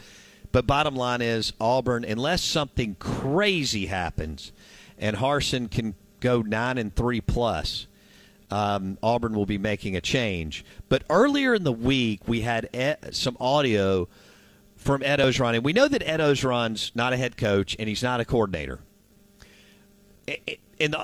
But 0.51 0.65
bottom 0.65 0.95
line 0.95 1.21
is, 1.21 1.53
Auburn, 1.61 2.03
unless 2.03 2.43
something 2.43 2.95
crazy 2.95 3.85
happens 3.85 4.51
and 4.97 5.17
Harsin 5.17 5.69
can 5.69 5.93
go 6.19 6.41
nine 6.41 6.77
and 6.77 6.93
three 6.95 7.21
plus, 7.21 7.87
um, 8.51 8.97
Auburn 9.03 9.33
will 9.33 9.45
be 9.45 9.59
making 9.59 9.95
a 9.95 10.01
change. 10.01 10.65
But 10.89 11.03
earlier 11.09 11.53
in 11.53 11.63
the 11.63 11.71
week, 11.71 12.21
we 12.27 12.41
had 12.41 12.67
some 13.11 13.37
audio 13.39 14.07
from 14.75 15.03
Ed 15.03 15.19
Orgeron, 15.19 15.55
and 15.55 15.63
we 15.63 15.73
know 15.73 15.87
that 15.87 16.01
Ed 16.07 16.19
Orgeron's 16.19 16.91
not 16.95 17.13
a 17.13 17.17
head 17.17 17.37
coach 17.37 17.75
and 17.77 17.87
he's 17.87 18.01
not 18.01 18.19
a 18.19 18.25
coordinator. 18.25 18.79
And 20.79 20.95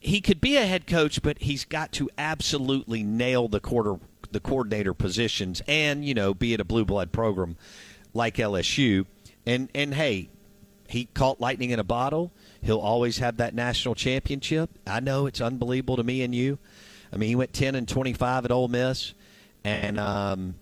he 0.00 0.20
could 0.20 0.40
be 0.40 0.56
a 0.56 0.66
head 0.66 0.86
coach, 0.86 1.22
but 1.22 1.38
he's 1.40 1.64
got 1.64 1.92
to 1.92 2.08
absolutely 2.16 3.02
nail 3.02 3.48
the 3.48 3.60
quarter 3.60 3.98
the 4.30 4.40
coordinator 4.40 4.92
positions, 4.92 5.62
and 5.66 6.04
you 6.04 6.14
know, 6.14 6.34
be 6.34 6.52
it 6.52 6.60
a 6.60 6.64
blue 6.64 6.84
blood 6.84 7.12
program 7.12 7.56
like 8.12 8.36
LSU. 8.36 9.06
And 9.46 9.70
and 9.74 9.94
hey, 9.94 10.28
he 10.88 11.06
caught 11.06 11.40
lightning 11.40 11.70
in 11.70 11.78
a 11.78 11.84
bottle. 11.84 12.32
He'll 12.60 12.78
always 12.78 13.18
have 13.18 13.38
that 13.38 13.54
national 13.54 13.94
championship. 13.94 14.70
I 14.86 15.00
know 15.00 15.26
it's 15.26 15.40
unbelievable 15.40 15.96
to 15.96 16.04
me 16.04 16.22
and 16.22 16.34
you. 16.34 16.58
I 17.12 17.16
mean, 17.16 17.30
he 17.30 17.36
went 17.36 17.54
10 17.54 17.74
and 17.74 17.88
25 17.88 18.44
at 18.44 18.50
Ole 18.50 18.68
Miss, 18.68 19.14
and 19.64 19.98
um, 19.98 20.56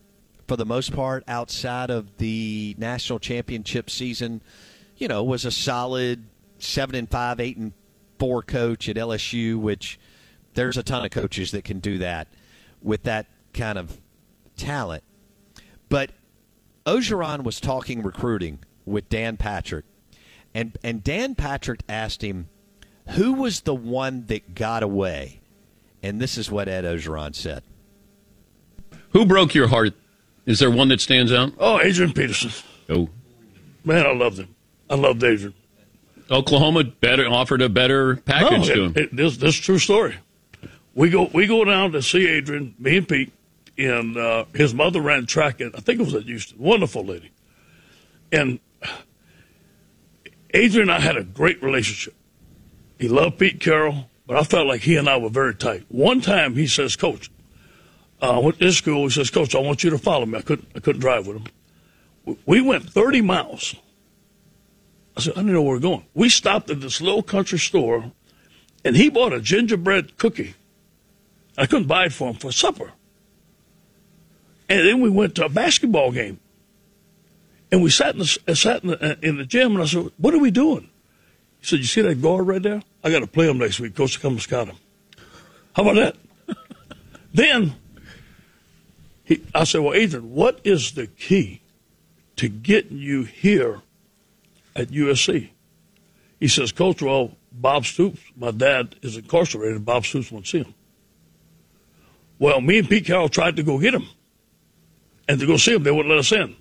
for 0.46 0.56
the 0.56 0.66
most 0.66 0.92
part, 0.92 1.24
outside 1.26 1.90
of 1.90 2.18
the 2.18 2.76
national 2.78 3.18
championship 3.18 3.90
season, 3.90 4.40
you 4.96 5.08
know, 5.08 5.24
was 5.24 5.44
a 5.44 5.50
solid 5.50 6.24
seven 6.58 6.94
and 6.94 7.10
five, 7.10 7.40
eight 7.40 7.56
and 7.56 7.72
four 8.18 8.42
coach 8.42 8.88
at 8.88 8.96
LSU. 8.96 9.57
Which 9.57 9.98
there's 10.55 10.76
a 10.76 10.83
ton 10.83 11.05
of 11.05 11.11
coaches 11.11 11.50
that 11.52 11.64
can 11.64 11.81
do 11.81 11.98
that 11.98 12.29
with 12.83 13.05
that 13.05 13.26
kind 13.52 13.79
of 13.79 14.00
talent. 14.57 15.05
But 15.88 16.11
Orgeron 16.85 17.42
was 17.44 17.61
talking 17.61 18.02
recruiting 18.02 18.61
with 18.85 19.09
Dan 19.09 19.37
Patrick, 19.37 19.85
and 20.55 20.76
and 20.83 21.02
Dan 21.02 21.35
Patrick 21.35 21.81
asked 21.88 22.22
him 22.22 22.48
who 23.11 23.35
was 23.35 23.61
the 23.61 23.74
one 23.74 24.26
that 24.26 24.55
got 24.55 24.83
away 24.83 25.40
and 26.07 26.20
this 26.20 26.38
is 26.38 26.50
what 26.50 26.68
Ed 26.68 26.85
Orgeron 26.85 27.35
said. 27.35 27.64
Who 29.11 29.26
broke 29.26 29.55
your 29.55 29.66
heart? 29.68 29.94
Is 30.44 30.61
there 30.61 30.70
one 30.70 30.88
that 30.88 31.00
stands 31.00 31.33
out? 31.33 31.52
Oh, 31.59 31.81
Adrian 31.81 32.12
Peterson. 32.12 32.52
Oh. 32.88 33.09
Man, 33.85 34.07
I 34.07 34.12
loved 34.12 34.38
him. 34.38 34.55
I 34.88 34.94
loved 34.94 35.24
Adrian. 35.24 35.55
Oklahoma 36.30 36.84
better 36.84 37.28
offered 37.28 37.62
a 37.62 37.68
better 37.68 38.16
package 38.16 38.68
no, 38.68 38.74
to 38.74 38.84
him. 38.84 38.92
It, 38.92 38.96
it, 38.96 39.16
this, 39.16 39.36
this 39.36 39.54
true 39.54 39.78
story. 39.78 40.16
We 40.94 41.10
go 41.10 41.30
we 41.32 41.46
go 41.46 41.64
down 41.64 41.92
to 41.92 42.02
see 42.02 42.26
Adrian, 42.26 42.74
me 42.78 42.96
and 42.96 43.08
Pete, 43.08 43.32
and 43.76 44.16
uh, 44.16 44.46
his 44.54 44.72
mother 44.72 45.00
ran 45.00 45.26
track 45.26 45.60
at 45.60 45.76
I 45.76 45.80
think 45.80 46.00
it 46.00 46.04
was 46.04 46.14
at 46.14 46.24
Houston. 46.24 46.58
Wonderful 46.58 47.04
lady. 47.04 47.30
And 48.32 48.58
Adrian 50.54 50.88
and 50.88 50.92
I 50.92 51.00
had 51.00 51.16
a 51.16 51.24
great 51.24 51.62
relationship. 51.62 52.14
He 52.98 53.08
loved 53.08 53.38
Pete 53.38 53.60
Carroll. 53.60 54.08
But 54.26 54.36
I 54.36 54.42
felt 54.42 54.66
like 54.66 54.80
he 54.80 54.96
and 54.96 55.08
I 55.08 55.16
were 55.18 55.28
very 55.28 55.54
tight. 55.54 55.84
One 55.88 56.20
time 56.20 56.54
he 56.54 56.66
says, 56.66 56.96
Coach, 56.96 57.30
uh, 58.20 58.32
I 58.32 58.38
went 58.38 58.58
to 58.58 58.64
this 58.64 58.78
school. 58.78 59.04
He 59.04 59.10
says, 59.10 59.30
Coach, 59.30 59.54
I 59.54 59.60
want 59.60 59.84
you 59.84 59.90
to 59.90 59.98
follow 59.98 60.26
me. 60.26 60.38
I 60.38 60.42
couldn't, 60.42 60.68
I 60.74 60.80
couldn't 60.80 61.00
drive 61.00 61.26
with 61.26 61.36
him. 61.36 62.36
We 62.44 62.60
went 62.60 62.90
30 62.90 63.20
miles. 63.20 63.76
I 65.16 65.20
said, 65.20 65.33
I 65.35 65.37
didn't 65.37 65.55
know 65.55 65.62
where 65.62 65.72
we 65.72 65.79
are 65.79 65.81
going. 65.81 66.05
We 66.14 66.29
stopped 66.29 66.70
at 66.70 66.81
this 66.81 67.00
little 67.00 67.22
country 67.22 67.59
store, 67.59 68.12
and 68.85 68.96
he 68.96 69.09
bought 69.09 69.33
a 69.33 69.40
gingerbread 69.40 70.18
cookie. 70.18 70.55
I 71.57 71.66
couldn't 71.66 71.87
buy 71.87 72.07
it 72.07 72.12
for 72.12 72.29
him 72.29 72.35
for 72.37 72.52
supper. 72.52 72.92
And 74.68 74.87
then 74.87 75.00
we 75.00 75.09
went 75.09 75.35
to 75.37 75.46
a 75.46 75.48
basketball 75.48 76.12
game. 76.12 76.40
And 77.72 77.83
we 77.83 77.90
sat 77.90 78.14
in 78.14 78.20
the, 78.20 78.38
uh, 78.46 78.55
sat 78.55 78.83
in 78.85 78.90
the, 78.90 79.12
uh, 79.12 79.16
in 79.22 79.38
the 79.38 79.44
gym, 79.44 79.72
and 79.72 79.83
I 79.83 79.87
said, 79.87 80.11
What 80.18 80.35
are 80.35 80.38
we 80.38 80.50
doing? 80.50 80.88
He 81.61 81.66
said, 81.66 81.79
You 81.79 81.85
see 81.85 82.02
that 82.02 82.20
guard 82.20 82.46
right 82.46 82.62
there? 82.62 82.83
I 83.02 83.11
got 83.11 83.20
to 83.20 83.26
play 83.26 83.48
him 83.48 83.59
next 83.59 83.81
week. 83.81 83.94
Coach 83.94 84.20
come 84.20 84.38
scout 84.38 84.68
him. 84.68 84.76
How 85.74 85.83
about 85.83 86.16
that? 86.46 86.57
then 87.35 87.74
he, 89.24 89.42
I 89.55 89.64
said, 89.64 89.81
Well, 89.81 89.94
Adrian, 89.94 90.35
what 90.35 90.61
is 90.62 90.92
the 90.92 91.07
key 91.07 91.62
to 92.37 92.48
getting 92.48 92.98
you 92.98 93.24
here 93.24 93.81
at 94.76 94.88
USC? 94.88 95.50
He 96.38 96.48
says, 96.48 96.72
Coach, 96.72 97.02
well, 97.02 97.32
Bob 97.50 97.86
Stoops, 97.86 98.20
my 98.36 98.50
dad 98.50 98.96
is 99.02 99.16
incarcerated. 99.16 99.84
Bob 99.84 100.04
Stoops 100.04 100.30
won't 100.30 100.46
see 100.46 100.58
him. 100.58 100.74
Well, 102.38 102.60
me 102.60 102.78
and 102.78 102.88
Pete 102.88 103.06
Carroll 103.06 103.30
tried 103.30 103.56
to 103.56 103.62
go 103.62 103.78
get 103.78 103.94
him 103.94 104.06
and 105.28 105.40
to 105.40 105.46
go 105.46 105.56
see 105.56 105.74
him. 105.74 105.82
They 105.82 105.90
wouldn't 105.90 106.10
let 106.10 106.18
us 106.18 106.32
in. 106.32 106.54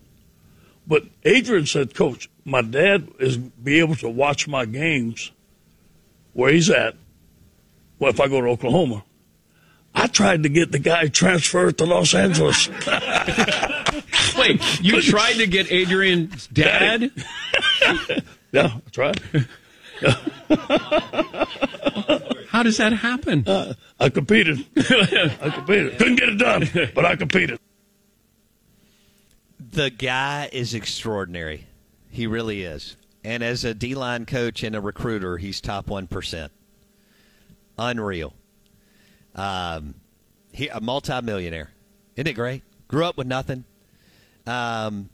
But 0.88 1.04
Adrian 1.24 1.66
said, 1.66 1.94
Coach, 1.94 2.30
my 2.46 2.62
dad 2.62 3.10
is 3.20 3.38
be 3.38 3.80
able 3.80 3.96
to 3.96 4.10
watch 4.10 4.48
my 4.48 4.66
games 4.66 5.32
where 6.34 6.52
he's 6.52 6.70
at. 6.70 6.96
Well, 8.00 8.12
if 8.12 8.20
I 8.20 8.28
go 8.28 8.42
to 8.42 8.48
Oklahoma, 8.48 9.04
I 9.94 10.08
tried 10.08 10.44
to 10.44 10.50
get 10.50 10.72
the 10.72 10.80
guy 10.80 11.08
transferred 11.08 11.78
to 11.80 11.86
Los 11.86 12.14
Angeles. 12.14 12.68
Wait, 14.38 14.62
you 14.82 15.02
tried 15.10 15.34
to 15.34 15.48
get 15.48 15.72
Adrian's 15.72 16.48
dad? 16.48 17.12
yeah, 18.52 18.72
I 18.76 18.90
tried. 18.92 19.22
How 22.50 22.64
does 22.64 22.78
that 22.78 22.94
happen? 22.94 23.48
Uh, 23.48 23.74
I 24.00 24.10
competed. 24.10 24.66
I 24.78 25.52
competed. 25.54 25.98
Couldn't 25.98 26.16
get 26.16 26.30
it 26.30 26.38
done, 26.38 26.70
but 26.94 27.06
I 27.06 27.16
competed. 27.16 27.60
The 29.60 29.90
guy 29.90 30.50
is 30.54 30.74
extraordinary. 30.74 31.68
He 32.10 32.28
really 32.28 32.64
is. 32.64 32.96
And 33.26 33.44
as 33.44 33.66
a 33.66 33.74
D 33.74 33.96
line 33.96 34.26
coach 34.26 34.64
and 34.64 34.76
a 34.76 34.82
recruiter, 34.82 35.38
he's 35.38 35.60
top 35.60 35.88
1%. 35.88 36.50
Unreal. 37.78 38.34
Um, 39.34 39.96
he, 40.54 40.70
a 40.70 40.80
multimillionaire. 40.80 41.72
Isn't 42.16 42.28
it 42.28 42.34
great? 42.34 42.64
Grew 42.88 43.04
up 43.04 43.18
with 43.18 43.28
nothing. 43.28 43.66
Um, 44.48 45.10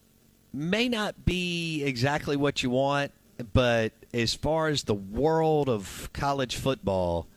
may 0.53 0.89
not 0.89 1.25
be 1.25 1.83
exactly 1.83 2.35
what 2.35 2.63
you 2.63 2.69
want, 2.69 3.11
but 3.53 3.93
as 4.13 4.33
far 4.33 4.67
as 4.67 4.83
the 4.83 4.93
world 4.93 5.69
of 5.69 6.09
college 6.13 6.55
football, 6.55 7.27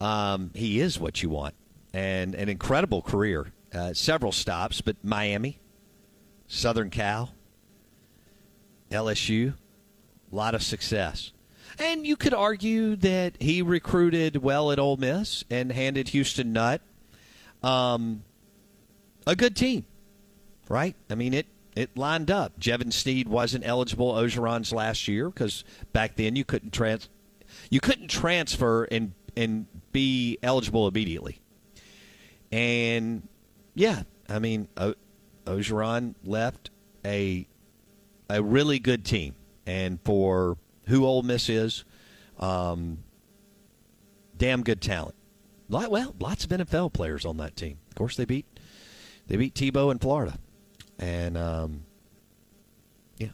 um, 0.00 0.50
he 0.54 0.80
is 0.80 0.98
what 0.98 1.22
you 1.22 1.30
want. 1.30 1.54
And 1.92 2.34
an 2.34 2.48
incredible 2.48 3.02
career. 3.02 3.52
Uh, 3.72 3.92
several 3.92 4.32
stops, 4.32 4.80
but 4.80 4.96
Miami, 5.04 5.60
Southern 6.48 6.90
Cal, 6.90 7.32
LSU, 8.90 9.54
a 10.32 10.34
lot 10.34 10.54
of 10.56 10.62
success. 10.62 11.32
And 11.78 12.04
you 12.04 12.16
could 12.16 12.34
argue 12.34 12.96
that 12.96 13.40
he 13.40 13.62
recruited 13.62 14.38
well 14.38 14.72
at 14.72 14.80
Ole 14.80 14.96
Miss 14.96 15.44
and 15.50 15.70
handed 15.70 16.08
Houston 16.08 16.52
Nutt 16.52 16.80
um, 17.62 18.24
a 19.26 19.36
good 19.36 19.54
team, 19.54 19.84
right? 20.68 20.96
I 21.08 21.14
mean, 21.14 21.34
it 21.34 21.46
it 21.76 21.96
lined 21.96 22.30
up. 22.30 22.58
Jevan 22.58 22.92
Snead 22.92 23.28
wasn't 23.28 23.66
eligible 23.66 24.12
Orgeron's 24.12 24.72
last 24.72 25.08
year 25.08 25.28
because 25.30 25.64
back 25.92 26.16
then 26.16 26.36
you 26.36 26.44
couldn't 26.44 26.72
trans 26.72 27.08
you 27.70 27.80
couldn't 27.80 28.08
transfer 28.08 28.84
and 28.84 29.12
and 29.36 29.66
be 29.92 30.38
eligible 30.42 30.88
immediately. 30.88 31.40
And 32.52 33.28
yeah, 33.74 34.02
I 34.28 34.38
mean, 34.38 34.68
o- 34.76 34.94
Orgeron 35.46 36.14
left 36.24 36.70
a 37.04 37.46
a 38.28 38.42
really 38.42 38.78
good 38.78 39.04
team, 39.04 39.34
and 39.66 39.98
for 40.04 40.56
who 40.86 41.04
Ole 41.04 41.22
Miss 41.22 41.48
is, 41.48 41.84
um, 42.38 42.98
damn 44.36 44.62
good 44.62 44.80
talent. 44.80 45.14
Well, 45.68 46.14
lots 46.18 46.44
of 46.44 46.50
NFL 46.50 46.92
players 46.92 47.24
on 47.24 47.36
that 47.36 47.54
team. 47.54 47.78
Of 47.90 47.94
course, 47.94 48.16
they 48.16 48.24
beat 48.24 48.46
they 49.28 49.36
beat 49.36 49.54
Tebow 49.54 49.92
in 49.92 49.98
Florida, 49.98 50.38
and 51.00 51.36
um, 51.36 51.82
yeah. 53.16 53.30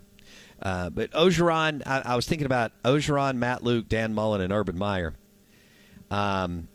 Uh, 0.62 0.88
but 0.88 1.10
Orgeron, 1.10 1.82
I, 1.84 2.02
I, 2.06 2.16
was 2.16 2.26
thinking 2.26 2.46
about 2.46 2.72
Orgeron, 2.84 3.36
Matt 3.36 3.62
Luke, 3.62 3.88
Dan 3.88 4.14
Mullen, 4.14 4.40
and 4.40 4.52
Urban 4.52 4.78
Meyer. 4.78 5.14
Um, 6.10 6.68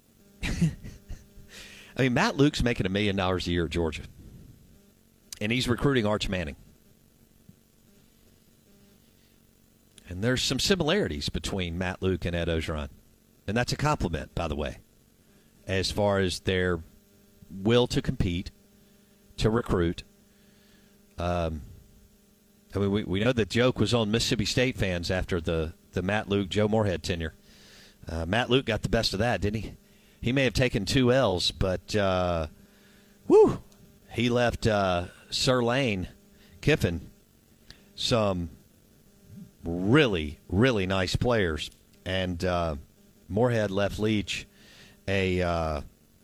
I 0.42 2.02
mean, 2.02 2.14
Matt 2.14 2.36
Luke's 2.36 2.62
making 2.62 2.86
a 2.86 2.88
million 2.88 3.16
dollars 3.16 3.46
a 3.46 3.50
year 3.50 3.64
at 3.64 3.70
Georgia, 3.70 4.04
and 5.40 5.52
he's 5.52 5.68
recruiting 5.68 6.06
Arch 6.06 6.28
Manning. 6.28 6.56
And 10.08 10.24
there's 10.24 10.42
some 10.42 10.58
similarities 10.58 11.28
between 11.28 11.76
Matt 11.76 12.00
Luke 12.00 12.24
and 12.24 12.34
Ed 12.34 12.48
Orgeron. 12.48 12.88
And 13.46 13.56
that's 13.56 13.72
a 13.72 13.76
compliment, 13.76 14.34
by 14.34 14.48
the 14.48 14.56
way, 14.56 14.78
as 15.66 15.90
far 15.90 16.18
as 16.18 16.40
their 16.40 16.80
will 17.50 17.86
to 17.88 18.00
compete, 18.00 18.50
to 19.36 19.50
recruit. 19.50 20.04
Um, 21.18 21.62
I 22.74 22.78
mean, 22.78 22.90
we, 22.90 23.04
we 23.04 23.20
know 23.20 23.32
the 23.32 23.44
joke 23.44 23.78
was 23.78 23.94
on 23.94 24.10
Mississippi 24.10 24.44
State 24.44 24.76
fans 24.76 25.10
after 25.10 25.40
the, 25.40 25.72
the 25.92 26.02
Matt 26.02 26.28
Luke, 26.28 26.48
Joe 26.48 26.68
Moorhead 26.68 27.02
tenure. 27.02 27.34
Uh, 28.08 28.24
Matt 28.26 28.50
Luke 28.50 28.66
got 28.66 28.82
the 28.82 28.88
best 28.88 29.12
of 29.12 29.18
that, 29.18 29.40
didn't 29.40 29.62
he? 29.62 29.72
He 30.20 30.32
may 30.32 30.44
have 30.44 30.54
taken 30.54 30.84
two 30.84 31.12
L's, 31.12 31.50
but 31.50 31.94
uh, 31.94 32.48
he 34.10 34.28
left 34.28 34.66
uh, 34.66 35.06
Sir 35.30 35.62
Lane 35.62 36.08
Kiffin 36.60 37.10
some 37.94 38.50
really, 39.64 40.38
really 40.48 40.86
nice 40.86 41.16
players. 41.16 41.70
And 42.04 42.42
uh, 42.44 42.76
Moorhead 43.28 43.70
left 43.70 43.98
Leach 43.98 44.46
a 45.06 45.42
uh, 45.42 45.80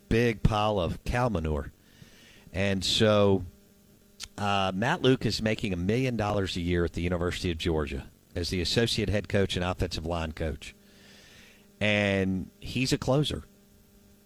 big 0.09 0.43
pile 0.43 0.79
of 0.79 1.03
cow 1.05 1.29
manure. 1.29 1.73
And 2.53 2.85
so 2.85 3.45
uh, 4.39 4.73
Matt 4.75 5.03
Luke 5.03 5.25
is 5.27 5.41
making 5.41 5.73
a 5.73 5.77
million 5.77 6.17
dollars 6.17 6.57
a 6.57 6.61
year 6.61 6.85
at 6.85 6.93
the 6.93 7.03
University 7.03 7.51
of 7.51 7.59
Georgia 7.59 8.05
as 8.35 8.51
the 8.51 8.61
associate 8.61 9.09
head 9.09 9.29
coach 9.29 9.57
and 9.57 9.65
offensive 9.65 10.07
line 10.07 10.33
coach. 10.33 10.75
And 11.81 12.51
he's 12.61 12.93
a 12.93 12.99
closer. 12.99 13.45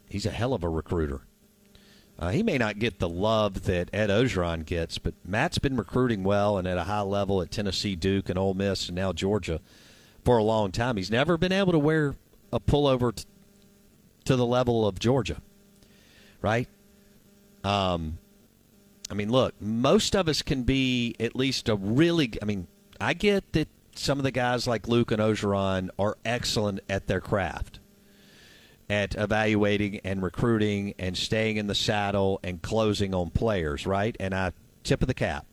He's 0.09 0.27
a 0.27 0.31
hell 0.31 0.55
of 0.55 0.65
a 0.65 0.69
recruiter. 0.69 1.23
Uh, 2.19 2.31
he 2.31 2.43
may 2.43 2.59
not 2.59 2.79
get 2.79 2.99
the 2.99 3.09
love 3.09 3.65
that 3.65 3.91
Ed 3.93 4.11
Orgeron 4.11 4.65
gets, 4.65 4.99
but 4.99 5.15
Matt's 5.25 5.59
been 5.59 5.77
recruiting 5.77 6.25
well 6.25 6.59
and 6.59 6.67
at 6.67 6.77
a 6.77 6.85
high 6.85 7.03
level 7.03 7.41
at 7.43 7.51
Tennessee, 7.51 7.95
Duke, 7.95 8.29
and 8.29 8.39
Ole 8.39 8.55
Miss, 8.55 8.89
and 8.89 8.97
now 8.97 9.13
Georgia 9.13 9.61
for 10.25 10.37
a 10.39 10.43
long 10.43 10.73
time. 10.73 10.97
He's 10.97 11.13
never 11.13 11.37
been 11.37 11.53
able 11.53 11.73
to 11.73 11.79
wear 11.79 12.17
a 12.53 12.59
pullover 12.59 13.15
t- 13.15 13.25
to 14.25 14.35
the 14.35 14.47
level 14.47 14.87
of 14.87 14.99
Georgia, 14.99 15.41
right? 16.43 16.69
Um, 17.63 18.19
I 19.11 19.15
mean, 19.15 19.31
look, 19.31 19.55
most 19.61 20.15
of 20.15 20.29
us 20.29 20.43
can 20.43 20.65
be 20.65 21.15
at 21.19 21.35
least 21.35 21.69
a 21.69 21.77
really. 21.77 22.33
I 22.43 22.45
mean, 22.45 22.67
I 23.01 23.15
get 23.15 23.53
that 23.53 23.69
some 23.95 24.19
of 24.19 24.25
the 24.25 24.31
guys 24.31 24.67
like 24.67 24.87
Luke 24.87 25.11
and 25.11 25.21
Orgeron 25.21 25.89
are 25.99 26.17
excellent 26.25 26.81
at 26.89 27.07
their 27.07 27.21
craft 27.21 27.81
at 28.91 29.15
evaluating 29.17 30.01
and 30.05 30.23
recruiting 30.23 30.95
and 30.99 31.17
staying 31.17 31.57
in 31.57 31.67
the 31.67 31.75
saddle 31.75 32.41
and 32.43 32.63
closing 32.63 33.15
on 33.15 33.31
players, 33.31 33.87
right? 33.87 34.17
And 34.19 34.35
I 34.35 34.53
tip 34.83 35.03
of 35.03 35.09
the 35.09 35.15
cap 35.15 35.47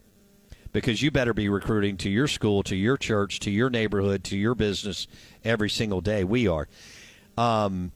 because 0.72 1.02
you 1.02 1.12
better 1.12 1.34
be 1.34 1.50
recruiting 1.50 1.98
to 1.98 2.10
your 2.10 2.28
school, 2.28 2.64
to 2.64 2.76
your 2.76 2.98
church, 2.98 3.40
to 3.42 3.52
your 3.52 3.70
neighborhood, 3.70 4.24
to 4.26 4.38
your 4.38 4.56
business 4.56 5.08
every 5.44 5.70
single 5.70 6.02
day. 6.02 6.24
We 6.24 6.48
are, 6.48 6.68
um, 7.38 7.92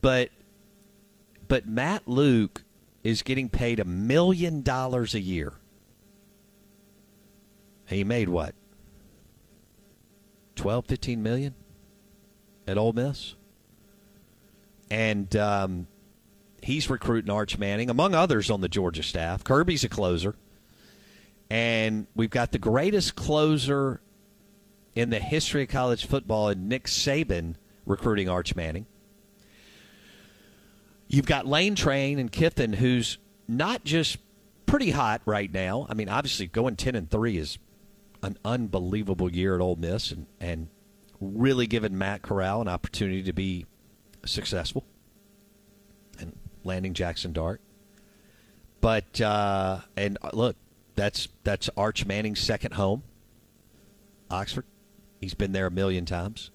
but 0.00 0.30
but 1.48 1.66
Matt 1.66 2.06
Luke 2.06 2.62
is 3.02 3.22
getting 3.22 3.48
paid 3.48 3.80
a 3.80 3.84
million 3.84 4.62
dollars 4.62 5.14
a 5.14 5.20
year. 5.20 5.54
He 7.86 8.04
made 8.04 8.28
what? 8.28 8.54
12, 10.56 10.86
15 10.86 11.22
million 11.22 11.54
at 12.66 12.76
Ole 12.76 12.92
Miss? 12.92 13.34
and 14.90 15.34
um, 15.36 15.86
he's 16.62 16.90
recruiting 16.90 17.30
Arch 17.30 17.56
Manning, 17.58 17.88
among 17.88 18.14
others 18.14 18.50
on 18.50 18.60
the 18.60 18.68
Georgia 18.68 19.02
staff. 19.02 19.44
Kirby's 19.44 19.84
a 19.84 19.88
closer, 19.88 20.34
and 21.48 22.06
we've 22.14 22.30
got 22.30 22.52
the 22.52 22.58
greatest 22.58 23.14
closer 23.14 24.00
in 24.94 25.10
the 25.10 25.20
history 25.20 25.62
of 25.62 25.68
college 25.68 26.06
football 26.06 26.48
in 26.48 26.68
Nick 26.68 26.84
Saban 26.86 27.54
recruiting 27.86 28.28
Arch 28.28 28.56
Manning. 28.56 28.86
You've 31.12 31.26
got 31.26 31.44
Lane 31.44 31.74
Train 31.74 32.20
and 32.20 32.30
Kiffin, 32.30 32.72
who's 32.72 33.18
not 33.48 33.82
just 33.82 34.18
pretty 34.64 34.92
hot 34.92 35.22
right 35.26 35.52
now. 35.52 35.86
I 35.90 35.94
mean, 35.94 36.08
obviously, 36.08 36.46
going 36.46 36.76
ten 36.76 36.94
and 36.94 37.10
three 37.10 37.36
is 37.36 37.58
an 38.22 38.38
unbelievable 38.44 39.30
year 39.30 39.56
at 39.56 39.60
Ole 39.60 39.74
Miss, 39.74 40.12
and 40.12 40.26
and 40.40 40.68
really 41.20 41.66
giving 41.66 41.98
Matt 41.98 42.22
Corral 42.22 42.60
an 42.60 42.68
opportunity 42.68 43.24
to 43.24 43.32
be 43.32 43.66
successful 44.24 44.84
and 46.20 46.36
landing 46.62 46.94
Jackson 46.94 47.32
Dart. 47.32 47.60
But 48.80 49.20
uh, 49.20 49.80
and 49.96 50.16
uh, 50.22 50.30
look, 50.32 50.54
that's 50.94 51.26
that's 51.42 51.68
Arch 51.76 52.06
Manning's 52.06 52.38
second 52.38 52.74
home. 52.74 53.02
Oxford, 54.30 54.64
he's 55.20 55.34
been 55.34 55.50
there 55.50 55.66
a 55.66 55.72
million 55.72 56.06
times. 56.06 56.52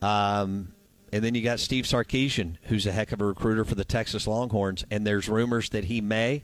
Um, 0.00 0.73
and 1.14 1.22
then 1.22 1.36
you 1.36 1.42
got 1.42 1.60
Steve 1.60 1.84
Sarkisian, 1.84 2.56
who's 2.64 2.86
a 2.86 2.90
heck 2.90 3.12
of 3.12 3.20
a 3.20 3.24
recruiter 3.24 3.64
for 3.64 3.76
the 3.76 3.84
Texas 3.84 4.26
Longhorns, 4.26 4.84
and 4.90 5.06
there's 5.06 5.28
rumors 5.28 5.70
that 5.70 5.84
he 5.84 6.00
may 6.00 6.42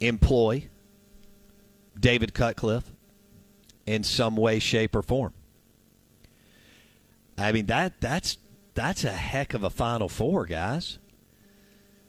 employ 0.00 0.70
David 2.00 2.32
Cutcliffe 2.32 2.90
in 3.84 4.02
some 4.04 4.36
way, 4.36 4.58
shape, 4.58 4.96
or 4.96 5.02
form. 5.02 5.34
I 7.36 7.52
mean 7.52 7.66
that 7.66 8.00
that's 8.00 8.38
that's 8.72 9.04
a 9.04 9.12
heck 9.12 9.52
of 9.52 9.62
a 9.62 9.68
Final 9.68 10.08
Four, 10.08 10.46
guys. 10.46 10.98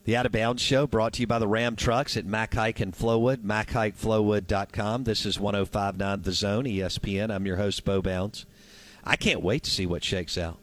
The 0.05 0.15
Out 0.15 0.25
of 0.25 0.31
Bounds 0.31 0.61
Show 0.61 0.87
brought 0.87 1.11
to 1.13 1.21
you 1.23 1.27
by 1.27 1.39
the 1.39 1.47
Ram 1.47 1.75
Trucks 1.75 2.15
at 2.15 2.25
Mac 2.25 2.53
Haik 2.53 2.79
and 2.79 2.93
Flowood, 2.93 3.43
MacHaikFlowood.com. 3.43 5.03
This 5.03 5.25
is 5.25 5.41
1059 5.41 6.21
The 6.21 6.31
Zone, 6.31 6.63
ESPN. 6.63 7.35
I'm 7.35 7.45
your 7.45 7.57
host, 7.57 7.83
Bo 7.83 8.01
Bounds. 8.01 8.45
I 9.05 9.15
can't 9.15 9.41
wait 9.41 9.63
to 9.63 9.71
see 9.71 9.85
what 9.85 10.03
shakes 10.03 10.37
out. 10.37 10.57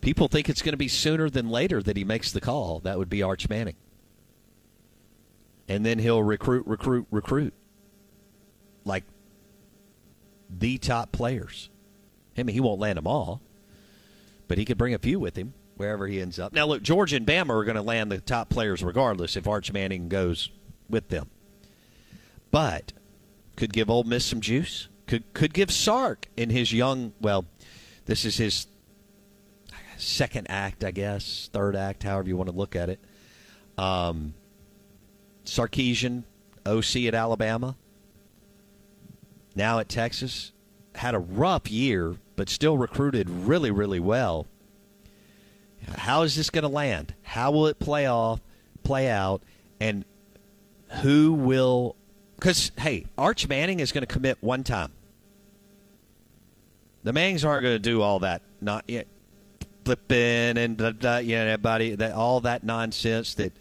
People 0.00 0.28
think 0.28 0.48
it's 0.48 0.62
going 0.62 0.72
to 0.72 0.78
be 0.78 0.88
sooner 0.88 1.28
than 1.28 1.50
later 1.50 1.82
that 1.82 1.96
he 1.96 2.04
makes 2.04 2.30
the 2.30 2.40
call. 2.40 2.80
That 2.80 2.98
would 2.98 3.08
be 3.08 3.22
Arch 3.22 3.48
Manning. 3.48 3.74
And 5.68 5.84
then 5.84 5.98
he'll 5.98 6.22
recruit, 6.22 6.66
recruit, 6.66 7.06
recruit. 7.10 7.52
Like 8.84 9.04
the 10.48 10.78
top 10.78 11.12
players. 11.12 11.68
I 12.36 12.44
mean, 12.44 12.54
he 12.54 12.60
won't 12.60 12.80
land 12.80 12.96
them 12.96 13.06
all, 13.06 13.42
but 14.46 14.56
he 14.56 14.64
could 14.64 14.78
bring 14.78 14.94
a 14.94 14.98
few 14.98 15.18
with 15.18 15.36
him 15.36 15.52
wherever 15.76 16.06
he 16.06 16.20
ends 16.20 16.38
up. 16.38 16.52
Now, 16.52 16.66
look, 16.66 16.82
Georgia 16.82 17.16
and 17.16 17.26
Bama 17.26 17.50
are 17.50 17.64
going 17.64 17.76
to 17.76 17.82
land 17.82 18.10
the 18.10 18.18
top 18.18 18.48
players 18.48 18.82
regardless 18.82 19.36
if 19.36 19.46
Arch 19.46 19.72
Manning 19.72 20.08
goes 20.08 20.50
with 20.88 21.08
them. 21.08 21.28
But 22.50 22.92
could 23.56 23.72
give 23.72 23.90
Ole 23.90 24.04
Miss 24.04 24.24
some 24.24 24.40
juice. 24.40 24.88
Could 25.08 25.32
could 25.32 25.54
give 25.54 25.72
Sark 25.72 26.28
in 26.36 26.50
his 26.50 26.72
young. 26.72 27.14
Well, 27.20 27.46
this 28.04 28.24
is 28.26 28.36
his 28.36 28.66
second 29.96 30.46
act, 30.50 30.84
I 30.84 30.90
guess, 30.90 31.48
third 31.52 31.74
act, 31.74 32.02
however 32.02 32.28
you 32.28 32.36
want 32.36 32.50
to 32.50 32.54
look 32.54 32.76
at 32.76 32.90
it. 32.90 33.00
Um, 33.78 34.34
Sarkisian, 35.44 36.24
OC 36.66 37.06
at 37.06 37.14
Alabama, 37.14 37.74
now 39.56 39.78
at 39.78 39.88
Texas, 39.88 40.52
had 40.94 41.14
a 41.14 41.18
rough 41.18 41.70
year, 41.70 42.16
but 42.36 42.50
still 42.50 42.76
recruited 42.76 43.30
really, 43.30 43.70
really 43.70 44.00
well. 44.00 44.46
How 45.96 46.22
is 46.22 46.36
this 46.36 46.50
going 46.50 46.62
to 46.62 46.68
land? 46.68 47.14
How 47.22 47.50
will 47.50 47.66
it 47.66 47.78
play 47.78 48.06
off, 48.06 48.40
play 48.82 49.08
out, 49.08 49.42
and 49.80 50.04
who 51.02 51.32
will? 51.32 51.96
Because 52.36 52.72
hey, 52.78 53.06
Arch 53.16 53.48
Manning 53.48 53.80
is 53.80 53.90
going 53.90 54.02
to 54.02 54.12
commit 54.12 54.38
one 54.40 54.64
time. 54.64 54.92
The 57.08 57.14
Mannings 57.14 57.42
aren't 57.42 57.62
going 57.62 57.74
to 57.74 57.78
do 57.78 58.02
all 58.02 58.18
that. 58.18 58.42
Not 58.60 58.84
yet. 58.86 59.06
Flipping 59.86 60.58
and 60.58 60.76
blah, 60.76 60.90
blah, 60.90 61.16
you 61.16 61.36
know, 61.36 61.46
everybody 61.46 61.94
that 61.94 62.12
all 62.12 62.40
that 62.40 62.64
nonsense 62.64 63.32
that 63.36 63.54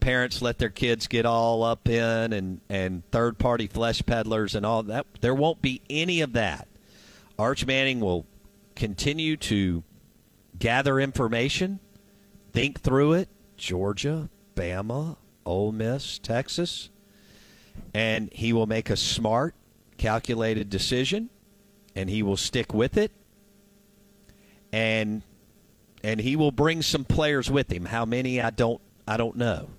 parents 0.00 0.40
let 0.40 0.56
their 0.56 0.70
kids 0.70 1.06
get 1.06 1.26
all 1.26 1.62
up 1.62 1.90
in 1.90 2.32
and 2.32 2.62
and 2.70 3.02
third 3.10 3.36
party 3.36 3.66
flesh 3.66 4.02
peddlers 4.06 4.54
and 4.54 4.64
all 4.64 4.82
that. 4.84 5.04
There 5.20 5.34
won't 5.34 5.60
be 5.60 5.82
any 5.90 6.22
of 6.22 6.32
that. 6.32 6.68
Arch 7.38 7.66
Manning 7.66 8.00
will 8.00 8.24
continue 8.74 9.36
to 9.36 9.82
gather 10.58 10.98
information, 10.98 11.80
think 12.54 12.80
through 12.80 13.12
it. 13.12 13.28
Georgia, 13.58 14.30
Bama, 14.54 15.18
Ole 15.44 15.72
Miss, 15.72 16.18
Texas, 16.18 16.88
and 17.92 18.32
he 18.32 18.54
will 18.54 18.66
make 18.66 18.88
a 18.88 18.96
smart, 18.96 19.54
calculated 19.98 20.70
decision, 20.70 21.28
and 21.96 22.10
he 22.10 22.22
will 22.22 22.36
stick 22.36 22.72
with 22.72 22.96
it. 22.96 23.10
And 24.72 25.22
and 26.04 26.20
he 26.20 26.36
will 26.36 26.52
bring 26.52 26.82
some 26.82 27.04
players 27.04 27.50
with 27.50 27.72
him. 27.72 27.86
How 27.86 28.04
many 28.04 28.40
I 28.40 28.50
don't 28.50 28.80
I 29.08 29.16
don't 29.16 29.36
know. 29.36 29.70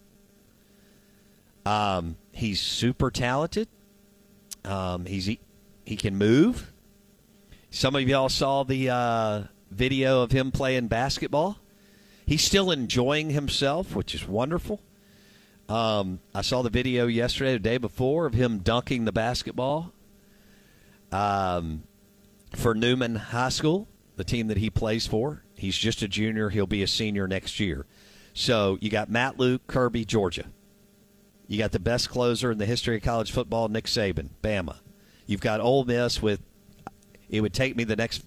Um, 1.65 2.17
he's 2.31 2.59
super 2.59 3.11
talented. 3.11 3.67
Um, 4.65 5.05
he's 5.05 5.27
he, 5.27 5.39
he 5.85 5.95
can 5.95 6.17
move. 6.17 6.73
Some 7.69 7.95
of 7.95 8.01
y'all 8.01 8.29
saw 8.29 8.63
the 8.63 8.89
uh, 8.89 9.43
video 9.69 10.21
of 10.23 10.31
him 10.31 10.51
playing 10.51 10.87
basketball. 10.87 11.57
He's 12.25 12.43
still 12.43 12.71
enjoying 12.71 13.29
himself, 13.29 13.95
which 13.95 14.15
is 14.15 14.27
wonderful. 14.27 14.81
Um, 15.69 16.19
I 16.33 16.41
saw 16.41 16.61
the 16.61 16.69
video 16.69 17.07
yesterday, 17.07 17.53
the 17.53 17.59
day 17.59 17.77
before, 17.77 18.25
of 18.25 18.33
him 18.33 18.59
dunking 18.59 19.05
the 19.05 19.11
basketball 19.11 19.93
um, 21.11 21.83
for 22.55 22.73
Newman 22.73 23.15
High 23.15 23.49
School, 23.49 23.87
the 24.15 24.23
team 24.23 24.47
that 24.47 24.57
he 24.57 24.69
plays 24.69 25.07
for. 25.07 25.43
He's 25.55 25.77
just 25.77 26.01
a 26.01 26.07
junior. 26.07 26.49
He'll 26.49 26.67
be 26.67 26.83
a 26.83 26.87
senior 26.87 27.27
next 27.27 27.59
year. 27.59 27.85
So 28.33 28.77
you 28.81 28.89
got 28.89 29.09
Matt 29.09 29.39
Luke, 29.39 29.65
Kirby, 29.67 30.05
Georgia. 30.05 30.45
You 31.47 31.57
got 31.57 31.71
the 31.71 31.79
best 31.79 32.09
closer 32.09 32.51
in 32.51 32.57
the 32.57 32.65
history 32.65 32.97
of 32.97 33.03
college 33.03 33.31
football, 33.31 33.67
Nick 33.69 33.85
Saban, 33.85 34.29
Bama. 34.43 34.77
You've 35.25 35.41
got 35.41 35.59
Ole 35.59 35.85
Miss 35.85 36.21
with. 36.21 36.41
It 37.29 37.41
would 37.41 37.53
take 37.53 37.75
me 37.75 37.83
the 37.83 37.95
next 37.95 38.23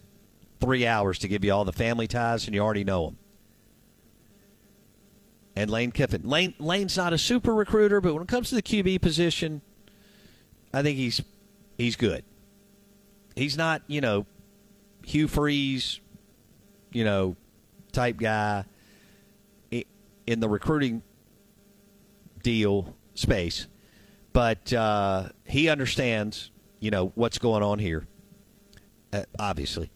three 0.61 0.87
hours 0.87 1.19
to 1.21 1.29
give 1.29 1.45
you 1.45 1.53
all 1.53 1.65
the 1.65 1.73
family 1.73 2.07
ties, 2.07 2.47
and 2.47 2.55
you 2.55 2.61
already 2.61 2.85
know 2.85 3.07
them. 3.07 3.19
And 5.57 5.71
Lane 5.71 5.93
Kiffin. 5.93 6.23
Lane 6.25 6.55
Lane's 6.59 6.97
not 6.97 7.13
a 7.13 7.19
super 7.19 7.55
recruiter, 7.55 8.01
but 8.01 8.15
when 8.15 8.23
it 8.23 8.29
comes 8.29 8.49
to 8.51 8.55
the 8.55 8.63
QB 8.63 9.01
position, 9.03 9.63
I 10.73 10.83
think 10.83 10.97
he's 10.97 11.21
he's 11.77 11.97
good. 11.97 12.25
He's 13.41 13.57
not, 13.57 13.81
you 13.87 14.03
know, 14.03 14.27
Hugh 15.03 15.27
Freeze, 15.27 15.99
you 16.93 17.05
know, 17.05 17.37
type 17.91 18.19
guy 18.19 18.67
in 19.71 20.41
the 20.41 20.49
recruiting 20.49 21.01
deal 22.43 22.95
space, 23.15 23.67
but 24.35 24.71
uh, 24.75 25.31
he 25.45 25.71
understands, 25.71 26.51
you 26.81 26.91
know, 26.91 27.13
what's 27.15 27.39
going 27.39 27.63
on 27.63 27.79
here, 27.79 28.07
uh, 29.15 29.23
obviously. 29.39 29.91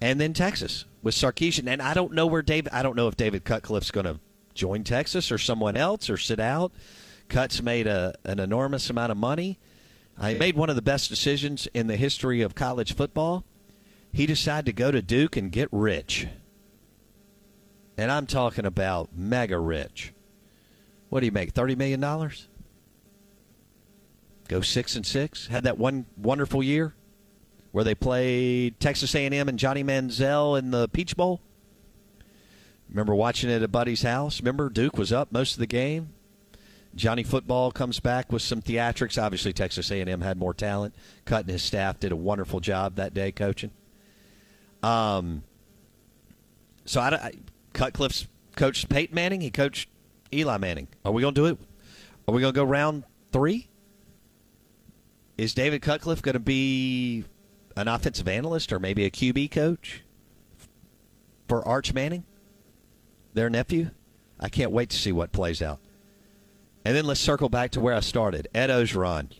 And 0.00 0.18
then 0.18 0.32
Texas 0.32 0.86
with 1.02 1.14
Sarkisian, 1.14 1.68
and 1.68 1.82
I 1.82 1.92
don't 1.92 2.14
know 2.14 2.26
where 2.26 2.40
David. 2.40 2.72
I 2.72 2.82
don't 2.82 2.96
know 2.96 3.08
if 3.08 3.18
David 3.18 3.44
Cutcliffe's 3.44 3.90
going 3.90 4.06
to 4.06 4.18
join 4.54 4.82
Texas 4.82 5.30
or 5.30 5.36
someone 5.36 5.76
else 5.76 6.08
or 6.08 6.16
sit 6.16 6.40
out. 6.40 6.72
Cut's 7.28 7.60
made 7.60 7.86
a, 7.86 8.14
an 8.24 8.38
enormous 8.38 8.88
amount 8.88 9.12
of 9.12 9.18
money. 9.18 9.58
I 10.20 10.34
made 10.34 10.56
one 10.56 10.68
of 10.68 10.76
the 10.76 10.82
best 10.82 11.08
decisions 11.08 11.68
in 11.74 11.86
the 11.86 11.96
history 11.96 12.42
of 12.42 12.54
college 12.54 12.94
football. 12.94 13.44
He 14.12 14.26
decided 14.26 14.66
to 14.66 14.72
go 14.72 14.90
to 14.90 15.00
Duke 15.00 15.36
and 15.36 15.52
get 15.52 15.68
rich. 15.70 16.26
And 17.96 18.10
I'm 18.10 18.26
talking 18.26 18.64
about 18.64 19.10
mega 19.14 19.58
rich. 19.58 20.12
What 21.08 21.20
do 21.20 21.26
you 21.26 21.32
make? 21.32 21.54
$30 21.54 21.76
million? 21.76 22.00
Go 24.48 24.60
6 24.60 24.96
and 24.96 25.06
6? 25.06 25.46
Had 25.48 25.64
that 25.64 25.78
one 25.78 26.06
wonderful 26.16 26.62
year 26.62 26.94
where 27.70 27.84
they 27.84 27.94
played 27.94 28.80
Texas 28.80 29.14
A&M 29.14 29.48
and 29.48 29.58
Johnny 29.58 29.84
Manziel 29.84 30.58
in 30.58 30.70
the 30.70 30.88
Peach 30.88 31.16
Bowl? 31.16 31.40
Remember 32.88 33.14
watching 33.14 33.50
it 33.50 33.62
at 33.62 33.70
buddy's 33.70 34.02
house? 34.02 34.40
Remember 34.40 34.68
Duke 34.70 34.96
was 34.96 35.12
up 35.12 35.30
most 35.30 35.52
of 35.52 35.58
the 35.58 35.66
game? 35.66 36.10
Johnny 36.94 37.22
Football 37.22 37.70
comes 37.70 38.00
back 38.00 38.32
with 38.32 38.42
some 38.42 38.62
theatrics. 38.62 39.22
Obviously, 39.22 39.52
Texas 39.52 39.90
A&M 39.90 40.20
had 40.20 40.38
more 40.38 40.54
talent. 40.54 40.94
Cut 41.24 41.42
and 41.44 41.50
his 41.50 41.62
staff 41.62 42.00
did 42.00 42.12
a 42.12 42.16
wonderful 42.16 42.60
job 42.60 42.96
that 42.96 43.14
day 43.14 43.30
coaching. 43.30 43.70
Um, 44.82 45.42
so 46.84 47.00
I, 47.00 47.08
I 47.08 47.32
Cutcliffe's 47.72 48.26
coached 48.56 48.88
Peyton 48.88 49.14
Manning. 49.14 49.40
He 49.40 49.50
coached 49.50 49.88
Eli 50.32 50.56
Manning. 50.56 50.88
Are 51.04 51.12
we 51.12 51.22
going 51.22 51.34
to 51.34 51.40
do 51.40 51.46
it? 51.46 51.58
Are 52.26 52.34
we 52.34 52.40
going 52.40 52.52
to 52.52 52.56
go 52.56 52.64
round 52.64 53.04
three? 53.32 53.68
Is 55.36 55.54
David 55.54 55.82
Cutcliffe 55.82 56.22
going 56.22 56.32
to 56.34 56.40
be 56.40 57.24
an 57.76 57.86
offensive 57.86 58.26
analyst 58.26 58.72
or 58.72 58.80
maybe 58.80 59.04
a 59.04 59.10
QB 59.10 59.52
coach 59.52 60.02
for 61.46 61.66
Arch 61.66 61.94
Manning, 61.94 62.24
their 63.34 63.48
nephew? 63.48 63.90
I 64.40 64.48
can't 64.48 64.72
wait 64.72 64.90
to 64.90 64.96
see 64.96 65.12
what 65.12 65.32
plays 65.32 65.62
out. 65.62 65.80
And 66.88 66.96
then 66.96 67.04
let's 67.04 67.20
circle 67.20 67.50
back 67.50 67.72
to 67.72 67.80
where 67.80 67.92
I 67.92 68.00
started. 68.00 68.48
Ed 68.54 68.70
Orgeron, 68.70 69.30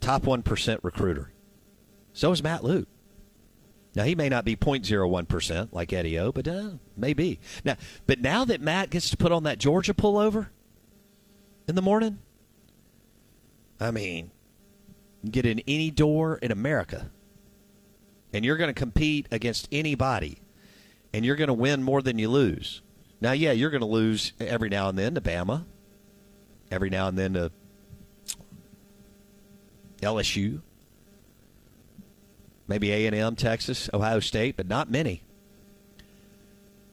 top 0.00 0.22
1% 0.22 0.78
recruiter. 0.82 1.30
So 2.14 2.32
is 2.32 2.42
Matt 2.42 2.64
Luke. 2.64 2.88
Now 3.94 4.04
he 4.04 4.14
may 4.14 4.30
not 4.30 4.46
be 4.46 4.56
0.01% 4.56 5.68
like 5.72 5.92
Eddie 5.92 6.18
O, 6.18 6.32
but 6.32 6.48
uh, 6.48 6.70
maybe. 6.96 7.38
Now, 7.66 7.76
but 8.06 8.22
now 8.22 8.46
that 8.46 8.62
Matt 8.62 8.88
gets 8.88 9.10
to 9.10 9.18
put 9.18 9.30
on 9.30 9.42
that 9.42 9.58
Georgia 9.58 9.92
pullover 9.92 10.48
in 11.68 11.74
the 11.74 11.82
morning, 11.82 12.20
I 13.78 13.90
mean, 13.90 14.30
get 15.30 15.44
in 15.44 15.60
any 15.68 15.90
door 15.90 16.38
in 16.38 16.50
America, 16.50 17.10
and 18.32 18.42
you're 18.42 18.56
going 18.56 18.72
to 18.72 18.80
compete 18.80 19.26
against 19.30 19.68
anybody, 19.70 20.38
and 21.12 21.26
you're 21.26 21.36
going 21.36 21.48
to 21.48 21.52
win 21.52 21.82
more 21.82 22.00
than 22.00 22.18
you 22.18 22.30
lose. 22.30 22.80
Now, 23.20 23.32
yeah, 23.32 23.52
you're 23.52 23.70
going 23.70 23.80
to 23.80 23.86
lose 23.86 24.32
every 24.38 24.68
now 24.68 24.88
and 24.88 24.98
then 24.98 25.14
to 25.14 25.20
Bama, 25.20 25.64
every 26.70 26.90
now 26.90 27.08
and 27.08 27.18
then 27.18 27.34
to 27.34 27.50
LSU, 30.00 30.60
maybe 32.68 32.92
A 32.92 33.06
and 33.06 33.14
M, 33.14 33.36
Texas, 33.36 33.88
Ohio 33.94 34.20
State, 34.20 34.56
but 34.56 34.66
not 34.68 34.90
many. 34.90 35.22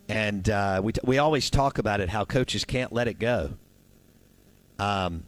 And 0.08 0.50
uh, 0.50 0.82
we 0.84 0.94
we 1.04 1.18
always 1.18 1.50
talk 1.50 1.78
about 1.78 2.02
it 2.02 2.10
how 2.10 2.26
coaches 2.26 2.66
can't 2.66 2.92
let 2.92 3.08
it 3.08 3.20
go. 3.20 3.54
Um, 4.80 5.24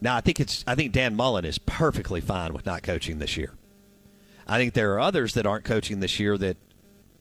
now 0.00 0.16
I 0.16 0.20
think 0.20 0.40
it's 0.40 0.64
I 0.66 0.74
think 0.74 0.92
Dan 0.92 1.14
Mullen 1.14 1.44
is 1.44 1.58
perfectly 1.58 2.20
fine 2.20 2.52
with 2.52 2.66
not 2.66 2.82
coaching 2.82 3.18
this 3.18 3.36
year. 3.36 3.52
I 4.46 4.58
think 4.58 4.74
there 4.74 4.92
are 4.94 5.00
others 5.00 5.34
that 5.34 5.46
aren't 5.46 5.64
coaching 5.64 6.00
this 6.00 6.18
year 6.18 6.36
that 6.38 6.56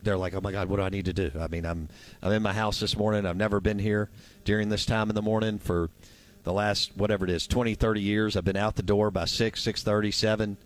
they're 0.04 0.18
like, 0.18 0.34
oh 0.34 0.42
my 0.42 0.52
God, 0.52 0.70
what 0.70 0.78
do 0.78 0.84
I 0.84 0.90
need 0.90 1.06
to 1.06 1.14
do? 1.14 1.32
I 1.40 1.48
mean, 1.48 1.66
I'm 1.66 1.90
I'm 2.22 2.32
in 2.32 2.44
my 2.44 2.54
house 2.54 2.80
this 2.80 2.98
morning. 2.98 3.26
I've 3.26 3.38
never 3.38 3.60
been 3.60 3.80
here 3.80 4.10
during 4.44 4.70
this 4.70 4.86
time 4.86 5.10
in 5.10 5.16
the 5.16 5.22
morning 5.22 5.60
for 5.60 5.90
the 6.44 6.54
last 6.54 6.92
whatever 6.96 7.24
it 7.24 7.32
is 7.32 7.48
20 7.48 7.74
30 7.74 8.02
years 8.02 8.36
i've 8.36 8.44
been 8.44 8.58
out 8.58 8.76
the 8.76 8.84
door 8.84 9.10
by 9.10 9.24
6 9.24 9.66
6.30 9.66 10.14
7 10.14 10.58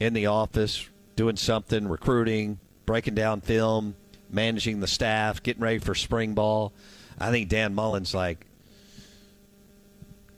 in 0.00 0.12
the 0.14 0.26
office 0.26 0.88
doing 1.16 1.36
something, 1.36 1.88
recruiting, 1.88 2.58
breaking 2.84 3.14
down 3.14 3.40
film, 3.40 3.96
managing 4.30 4.80
the 4.80 4.86
staff, 4.86 5.42
getting 5.42 5.62
ready 5.62 5.78
for 5.78 5.94
spring 5.94 6.34
ball. 6.34 6.72
I 7.18 7.30
think 7.30 7.48
Dan 7.48 7.74
Mullen's 7.74 8.14
like, 8.14 8.46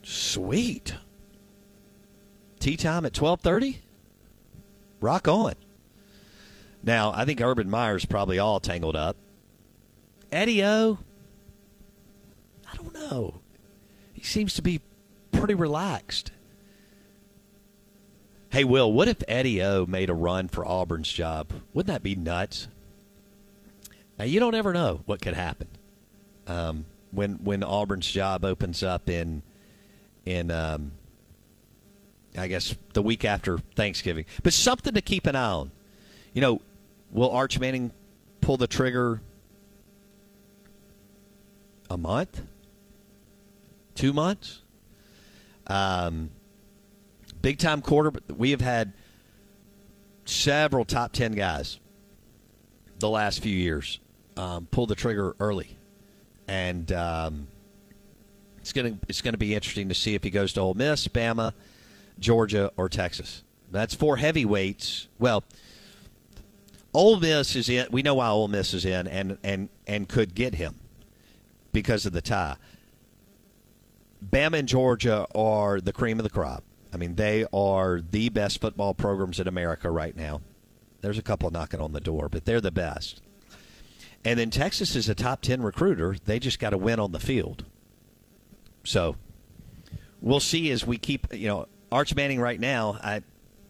sweet. 0.02 0.94
Tea 2.60 2.76
time 2.76 3.04
at 3.04 3.12
twelve 3.12 3.40
thirty. 3.40 3.80
Rock 5.00 5.28
on. 5.28 5.54
Now 6.82 7.12
I 7.14 7.24
think 7.24 7.40
Urban 7.40 7.68
Meyer's 7.68 8.04
probably 8.04 8.38
all 8.38 8.60
tangled 8.60 8.96
up. 8.96 9.16
Eddie 10.30 10.64
O. 10.64 10.98
I 12.70 12.76
don't 12.76 12.94
know. 12.94 13.40
He 14.12 14.22
seems 14.22 14.54
to 14.54 14.62
be 14.62 14.80
pretty 15.32 15.54
relaxed. 15.54 16.32
Hey, 18.50 18.64
Will, 18.64 18.90
what 18.92 19.08
if 19.08 19.22
Eddie 19.28 19.62
O 19.62 19.86
made 19.86 20.10
a 20.10 20.14
run 20.14 20.48
for 20.48 20.66
Auburn's 20.66 21.12
job? 21.12 21.52
Wouldn't 21.72 21.92
that 21.92 22.02
be 22.02 22.14
nuts? 22.14 22.68
Now, 24.18 24.24
you 24.24 24.40
don't 24.40 24.54
ever 24.54 24.72
know 24.72 25.02
what 25.06 25.22
could 25.22 25.34
happen 25.34 25.68
um, 26.46 26.86
when 27.10 27.34
when 27.44 27.62
Auburn's 27.62 28.10
job 28.10 28.44
opens 28.44 28.82
up 28.82 29.08
in 29.08 29.42
in 30.24 30.50
um, 30.50 30.92
I 32.36 32.48
guess 32.48 32.74
the 32.94 33.02
week 33.02 33.24
after 33.24 33.58
Thanksgiving. 33.76 34.24
But 34.42 34.52
something 34.52 34.94
to 34.94 35.00
keep 35.00 35.26
an 35.26 35.36
eye 35.36 35.50
on. 35.50 35.70
You 36.32 36.40
know, 36.40 36.60
will 37.10 37.30
Arch 37.30 37.58
Manning 37.58 37.92
pull 38.40 38.56
the 38.56 38.66
trigger 38.66 39.20
a 41.90 41.96
month, 41.96 42.42
two 43.94 44.12
months? 44.12 44.62
Um, 45.66 46.30
big 47.42 47.58
time 47.58 47.82
quarter. 47.82 48.12
We 48.34 48.50
have 48.52 48.60
had 48.60 48.92
several 50.24 50.84
top 50.84 51.12
10 51.12 51.32
guys 51.32 51.78
the 52.98 53.08
last 53.08 53.42
few 53.42 53.54
years 53.54 54.00
um, 54.36 54.66
pull 54.70 54.86
the 54.86 54.94
trigger 54.94 55.36
early. 55.40 55.76
And 56.46 56.90
um, 56.92 57.48
it's 58.58 58.72
going 58.72 58.98
to 58.98 59.06
it's 59.08 59.20
to 59.22 59.36
be 59.36 59.54
interesting 59.54 59.88
to 59.88 59.94
see 59.94 60.14
if 60.14 60.22
he 60.22 60.30
goes 60.30 60.52
to 60.54 60.60
Ole 60.60 60.74
Miss, 60.74 61.06
Bama, 61.08 61.52
Georgia, 62.18 62.72
or 62.76 62.88
Texas. 62.88 63.42
That's 63.70 63.94
four 63.94 64.16
heavyweights. 64.16 65.08
Well, 65.18 65.44
Ole 66.94 67.20
Miss 67.20 67.54
is 67.54 67.68
in. 67.68 67.86
We 67.90 68.02
know 68.02 68.14
why 68.14 68.28
Ole 68.28 68.48
Miss 68.48 68.74
is 68.74 68.84
in, 68.84 69.06
and 69.06 69.38
and 69.42 69.68
and 69.86 70.08
could 70.08 70.34
get 70.34 70.54
him 70.54 70.76
because 71.72 72.06
of 72.06 72.12
the 72.12 72.22
tie. 72.22 72.56
Bama 74.26 74.58
and 74.58 74.68
Georgia 74.68 75.26
are 75.34 75.80
the 75.80 75.92
cream 75.92 76.18
of 76.18 76.24
the 76.24 76.30
crop. 76.30 76.64
I 76.92 76.96
mean, 76.96 77.14
they 77.14 77.44
are 77.52 78.00
the 78.00 78.30
best 78.30 78.60
football 78.60 78.94
programs 78.94 79.38
in 79.38 79.46
America 79.46 79.90
right 79.90 80.16
now. 80.16 80.40
There's 81.00 81.18
a 81.18 81.22
couple 81.22 81.50
knocking 81.50 81.80
on 81.80 81.92
the 81.92 82.00
door, 82.00 82.28
but 82.28 82.44
they're 82.44 82.60
the 82.60 82.70
best. 82.70 83.22
And 84.24 84.38
then 84.38 84.50
Texas 84.50 84.96
is 84.96 85.08
a 85.08 85.14
top 85.14 85.42
10 85.42 85.62
recruiter. 85.62 86.16
They 86.24 86.38
just 86.38 86.58
got 86.58 86.70
to 86.70 86.78
win 86.78 86.98
on 86.98 87.12
the 87.12 87.20
field. 87.20 87.64
So 88.84 89.16
we'll 90.20 90.40
see 90.40 90.70
as 90.70 90.86
we 90.86 90.98
keep, 90.98 91.32
you 91.32 91.46
know, 91.46 91.68
Arch 91.92 92.14
Manning 92.14 92.40
right 92.40 92.58
now, 92.58 92.98
I, 93.02 93.22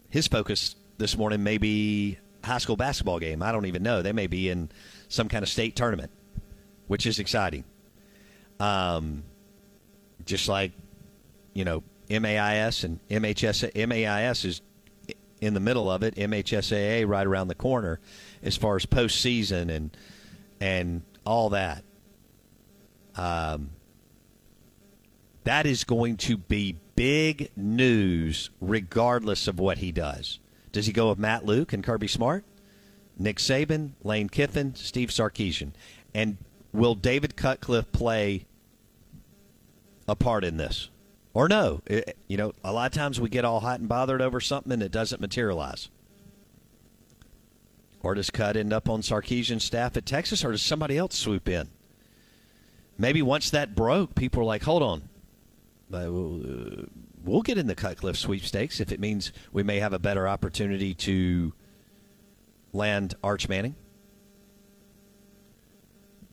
his 0.08 0.26
focus 0.26 0.76
this 0.96 1.16
morning 1.16 1.42
may 1.42 1.58
be 1.58 2.18
high 2.44 2.58
school 2.58 2.76
basketball 2.76 3.18
game. 3.18 3.42
I 3.42 3.52
don't 3.52 3.66
even 3.66 3.82
know. 3.82 4.02
They 4.02 4.12
may 4.12 4.26
be 4.26 4.48
in 4.48 4.70
some 5.08 5.28
kind 5.28 5.42
of 5.42 5.48
state 5.48 5.76
tournament, 5.76 6.10
which 6.86 7.06
is 7.06 7.18
exciting. 7.18 7.64
Um, 8.60 9.24
just 10.24 10.48
like, 10.48 10.72
you 11.54 11.64
know, 11.64 11.82
MAIS 12.10 12.84
and 12.84 13.00
MHS, 13.08 13.88
MAIS 13.88 14.44
is 14.44 14.62
in 15.40 15.54
the 15.54 15.60
middle 15.60 15.90
of 15.90 16.02
it, 16.02 16.16
MHSAA 16.16 17.06
right 17.06 17.26
around 17.26 17.48
the 17.48 17.54
corner 17.54 18.00
as 18.42 18.56
far 18.56 18.76
as 18.76 18.86
postseason 18.86 19.70
and 19.70 19.96
and 20.60 21.02
all 21.24 21.50
that. 21.50 21.84
Um, 23.14 23.70
that 25.44 25.66
is 25.66 25.84
going 25.84 26.16
to 26.18 26.36
be 26.36 26.76
big 26.94 27.50
news 27.56 28.50
regardless 28.60 29.48
of 29.48 29.58
what 29.58 29.78
he 29.78 29.92
does. 29.92 30.40
Does 30.72 30.86
he 30.86 30.92
go 30.92 31.08
with 31.10 31.18
Matt 31.18 31.44
Luke 31.44 31.72
and 31.72 31.82
Kirby 31.82 32.08
Smart? 32.08 32.44
Nick 33.18 33.38
Saban, 33.38 33.92
Lane 34.04 34.28
Kiffin, 34.28 34.74
Steve 34.74 35.08
Sarkisian. 35.08 35.72
And 36.14 36.38
will 36.72 36.94
David 36.94 37.36
Cutcliffe 37.36 37.90
play 37.92 38.46
a 40.06 40.14
part 40.14 40.44
in 40.44 40.56
this? 40.56 40.90
Or 41.34 41.48
no? 41.48 41.82
It, 41.86 42.16
you 42.26 42.36
know, 42.36 42.52
a 42.64 42.72
lot 42.72 42.86
of 42.86 42.92
times 42.92 43.20
we 43.20 43.28
get 43.28 43.44
all 43.44 43.60
hot 43.60 43.80
and 43.80 43.88
bothered 43.88 44.22
over 44.22 44.40
something 44.40 44.72
and 44.72 44.82
it 44.82 44.92
doesn't 44.92 45.20
materialize. 45.20 45.88
Or 48.00 48.14
does 48.14 48.30
Cut 48.30 48.56
end 48.56 48.72
up 48.72 48.88
on 48.88 49.02
Sarkisian's 49.02 49.64
staff 49.64 49.96
at 49.96 50.06
Texas, 50.06 50.44
or 50.44 50.52
does 50.52 50.62
somebody 50.62 50.96
else 50.96 51.16
swoop 51.16 51.48
in? 51.48 51.68
Maybe 52.96 53.22
once 53.22 53.50
that 53.50 53.74
broke, 53.74 54.14
people 54.14 54.42
are 54.42 54.44
like, 54.44 54.62
hold 54.62 54.82
on. 54.82 55.08
Uh, 55.92 56.86
We'll 57.28 57.42
get 57.42 57.58
in 57.58 57.66
the 57.66 57.74
Cutcliffe 57.74 58.16
sweepstakes 58.16 58.80
if 58.80 58.90
it 58.90 59.00
means 59.00 59.32
we 59.52 59.62
may 59.62 59.80
have 59.80 59.92
a 59.92 59.98
better 59.98 60.26
opportunity 60.26 60.94
to 60.94 61.52
land 62.72 63.14
Arch 63.22 63.48
Manning. 63.48 63.74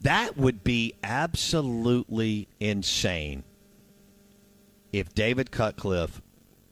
That 0.02 0.38
would 0.38 0.64
be 0.64 0.94
absolutely 1.04 2.48
insane 2.60 3.44
if 4.94 5.14
David 5.14 5.52
Cutcliffe 5.52 6.22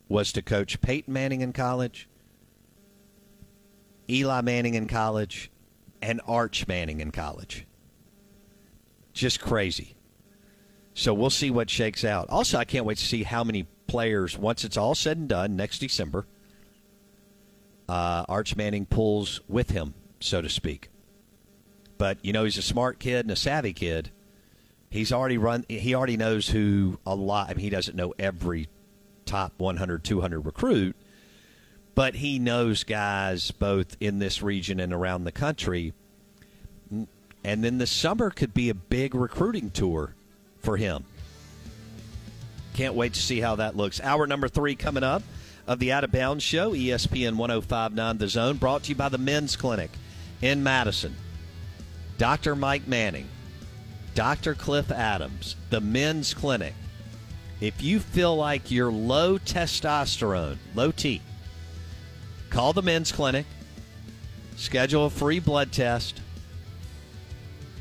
was 0.07 0.31
to 0.33 0.41
coach 0.41 0.79
Peyton 0.79 1.13
Manning 1.13 1.41
in 1.41 1.51
college, 1.51 2.07
Eli 4.09 4.41
Manning 4.41 4.75
in 4.75 4.87
college, 4.87 5.51
and 6.01 6.21
Arch 6.25 6.67
Manning 6.67 7.01
in 7.01 7.11
college. 7.11 7.65
Just 9.11 9.41
crazy. 9.41 9.95
So 10.93 11.13
we'll 11.13 11.29
see 11.29 11.49
what 11.49 11.69
shakes 11.69 12.05
out. 12.05 12.29
Also, 12.29 12.57
I 12.57 12.65
can't 12.65 12.85
wait 12.85 12.99
to 12.99 13.05
see 13.05 13.23
how 13.23 13.43
many 13.43 13.67
players, 13.93 14.35
once 14.39 14.65
it's 14.65 14.75
all 14.75 14.95
said 14.95 15.17
and 15.17 15.29
done 15.29 15.55
next 15.55 15.77
December, 15.77 16.25
uh, 17.87 18.25
Arch 18.27 18.55
Manning 18.55 18.87
pulls 18.87 19.39
with 19.47 19.69
him, 19.69 19.93
so 20.19 20.41
to 20.41 20.49
speak. 20.49 20.89
But 21.99 22.17
you 22.23 22.33
know, 22.33 22.43
he's 22.43 22.57
a 22.57 22.63
smart 22.63 22.97
kid 22.97 23.23
and 23.25 23.29
a 23.29 23.35
savvy 23.35 23.71
kid. 23.71 24.09
He's 24.89 25.13
already 25.13 25.37
run. 25.37 25.63
He 25.69 25.93
already 25.93 26.17
knows 26.17 26.47
who 26.47 26.97
a 27.05 27.13
lot. 27.13 27.51
I 27.51 27.53
mean, 27.53 27.65
he 27.65 27.69
doesn't 27.69 27.95
know 27.95 28.15
every 28.17 28.67
top 29.27 29.53
100, 29.59 30.03
200 30.03 30.39
recruit, 30.39 30.95
but 31.93 32.15
he 32.15 32.39
knows 32.39 32.83
guys 32.83 33.51
both 33.51 33.95
in 33.99 34.17
this 34.17 34.41
region 34.41 34.79
and 34.79 34.91
around 34.91 35.25
the 35.25 35.31
country. 35.31 35.93
And 36.89 37.63
then 37.63 37.77
the 37.77 37.85
summer 37.85 38.31
could 38.31 38.55
be 38.55 38.69
a 38.69 38.73
big 38.73 39.13
recruiting 39.13 39.69
tour 39.69 40.15
for 40.57 40.77
him. 40.77 41.05
Can't 42.73 42.95
wait 42.95 43.13
to 43.13 43.21
see 43.21 43.39
how 43.39 43.55
that 43.57 43.77
looks. 43.77 44.01
Hour 44.01 44.25
number 44.25 44.47
three 44.47 44.75
coming 44.75 45.03
up 45.03 45.21
of 45.67 45.79
the 45.79 45.91
Out 45.91 46.03
of 46.03 46.11
Bounds 46.11 46.43
Show, 46.43 46.71
ESPN 46.71 47.37
1059 47.37 48.17
The 48.17 48.27
Zone, 48.27 48.57
brought 48.57 48.83
to 48.83 48.89
you 48.89 48.95
by 48.95 49.09
the 49.09 49.17
Men's 49.17 49.55
Clinic 49.55 49.91
in 50.41 50.63
Madison. 50.63 51.15
Dr. 52.17 52.55
Mike 52.55 52.87
Manning, 52.87 53.27
Dr. 54.15 54.55
Cliff 54.55 54.91
Adams, 54.91 55.55
the 55.69 55.81
Men's 55.81 56.33
Clinic. 56.33 56.73
If 57.61 57.81
you 57.81 57.99
feel 57.99 58.35
like 58.35 58.71
you're 58.71 58.91
low 58.91 59.37
testosterone, 59.37 60.57
low 60.75 60.91
T, 60.91 61.21
call 62.49 62.73
the 62.73 62.81
Men's 62.81 63.11
Clinic, 63.11 63.45
schedule 64.55 65.05
a 65.05 65.09
free 65.09 65.39
blood 65.39 65.71
test, 65.71 66.21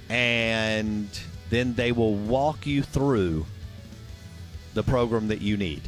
and 0.08 1.08
then 1.50 1.74
they 1.74 1.92
will 1.92 2.14
walk 2.14 2.66
you 2.66 2.82
through 2.82 3.46
the 4.74 4.82
program 4.82 5.28
that 5.28 5.40
you 5.40 5.56
need. 5.56 5.82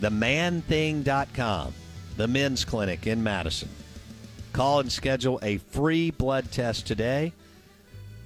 TheManThing.com, 0.00 1.74
the 2.16 2.28
men's 2.28 2.64
clinic 2.64 3.06
in 3.06 3.22
Madison. 3.22 3.68
Call 4.52 4.80
and 4.80 4.92
schedule 4.92 5.38
a 5.42 5.58
free 5.58 6.10
blood 6.10 6.50
test 6.50 6.86
today. 6.86 7.32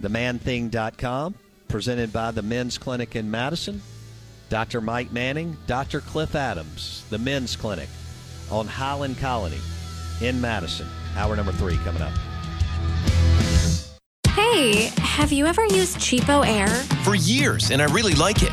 TheManThing.com, 0.03 1.35
presented 1.69 2.13
by 2.13 2.31
the 2.31 2.43
Men's 2.43 2.79
Clinic 2.79 3.17
in 3.17 3.31
Madison. 3.31 3.81
Dr. 4.49 4.81
Mike 4.81 5.13
Manning, 5.13 5.57
Dr. 5.67 6.01
Cliff 6.01 6.35
Adams, 6.35 7.05
the 7.11 7.19
Men's 7.19 7.57
Clinic 7.57 7.89
on 8.51 8.67
Highland 8.67 9.19
Colony 9.19 9.59
in 10.21 10.41
Madison. 10.41 10.87
Hour 11.17 11.37
number 11.37 11.53
three 11.53 11.77
coming 11.79 12.03
up. 12.03 12.13
Hey, 14.31 14.91
have 14.99 15.33
you 15.33 15.47
ever 15.47 15.65
used 15.65 15.97
CheapOair? 15.97 16.69
For 17.05 17.15
years, 17.15 17.71
and 17.71 17.81
I 17.81 17.87
really 17.87 18.15
like 18.15 18.43
it. 18.43 18.53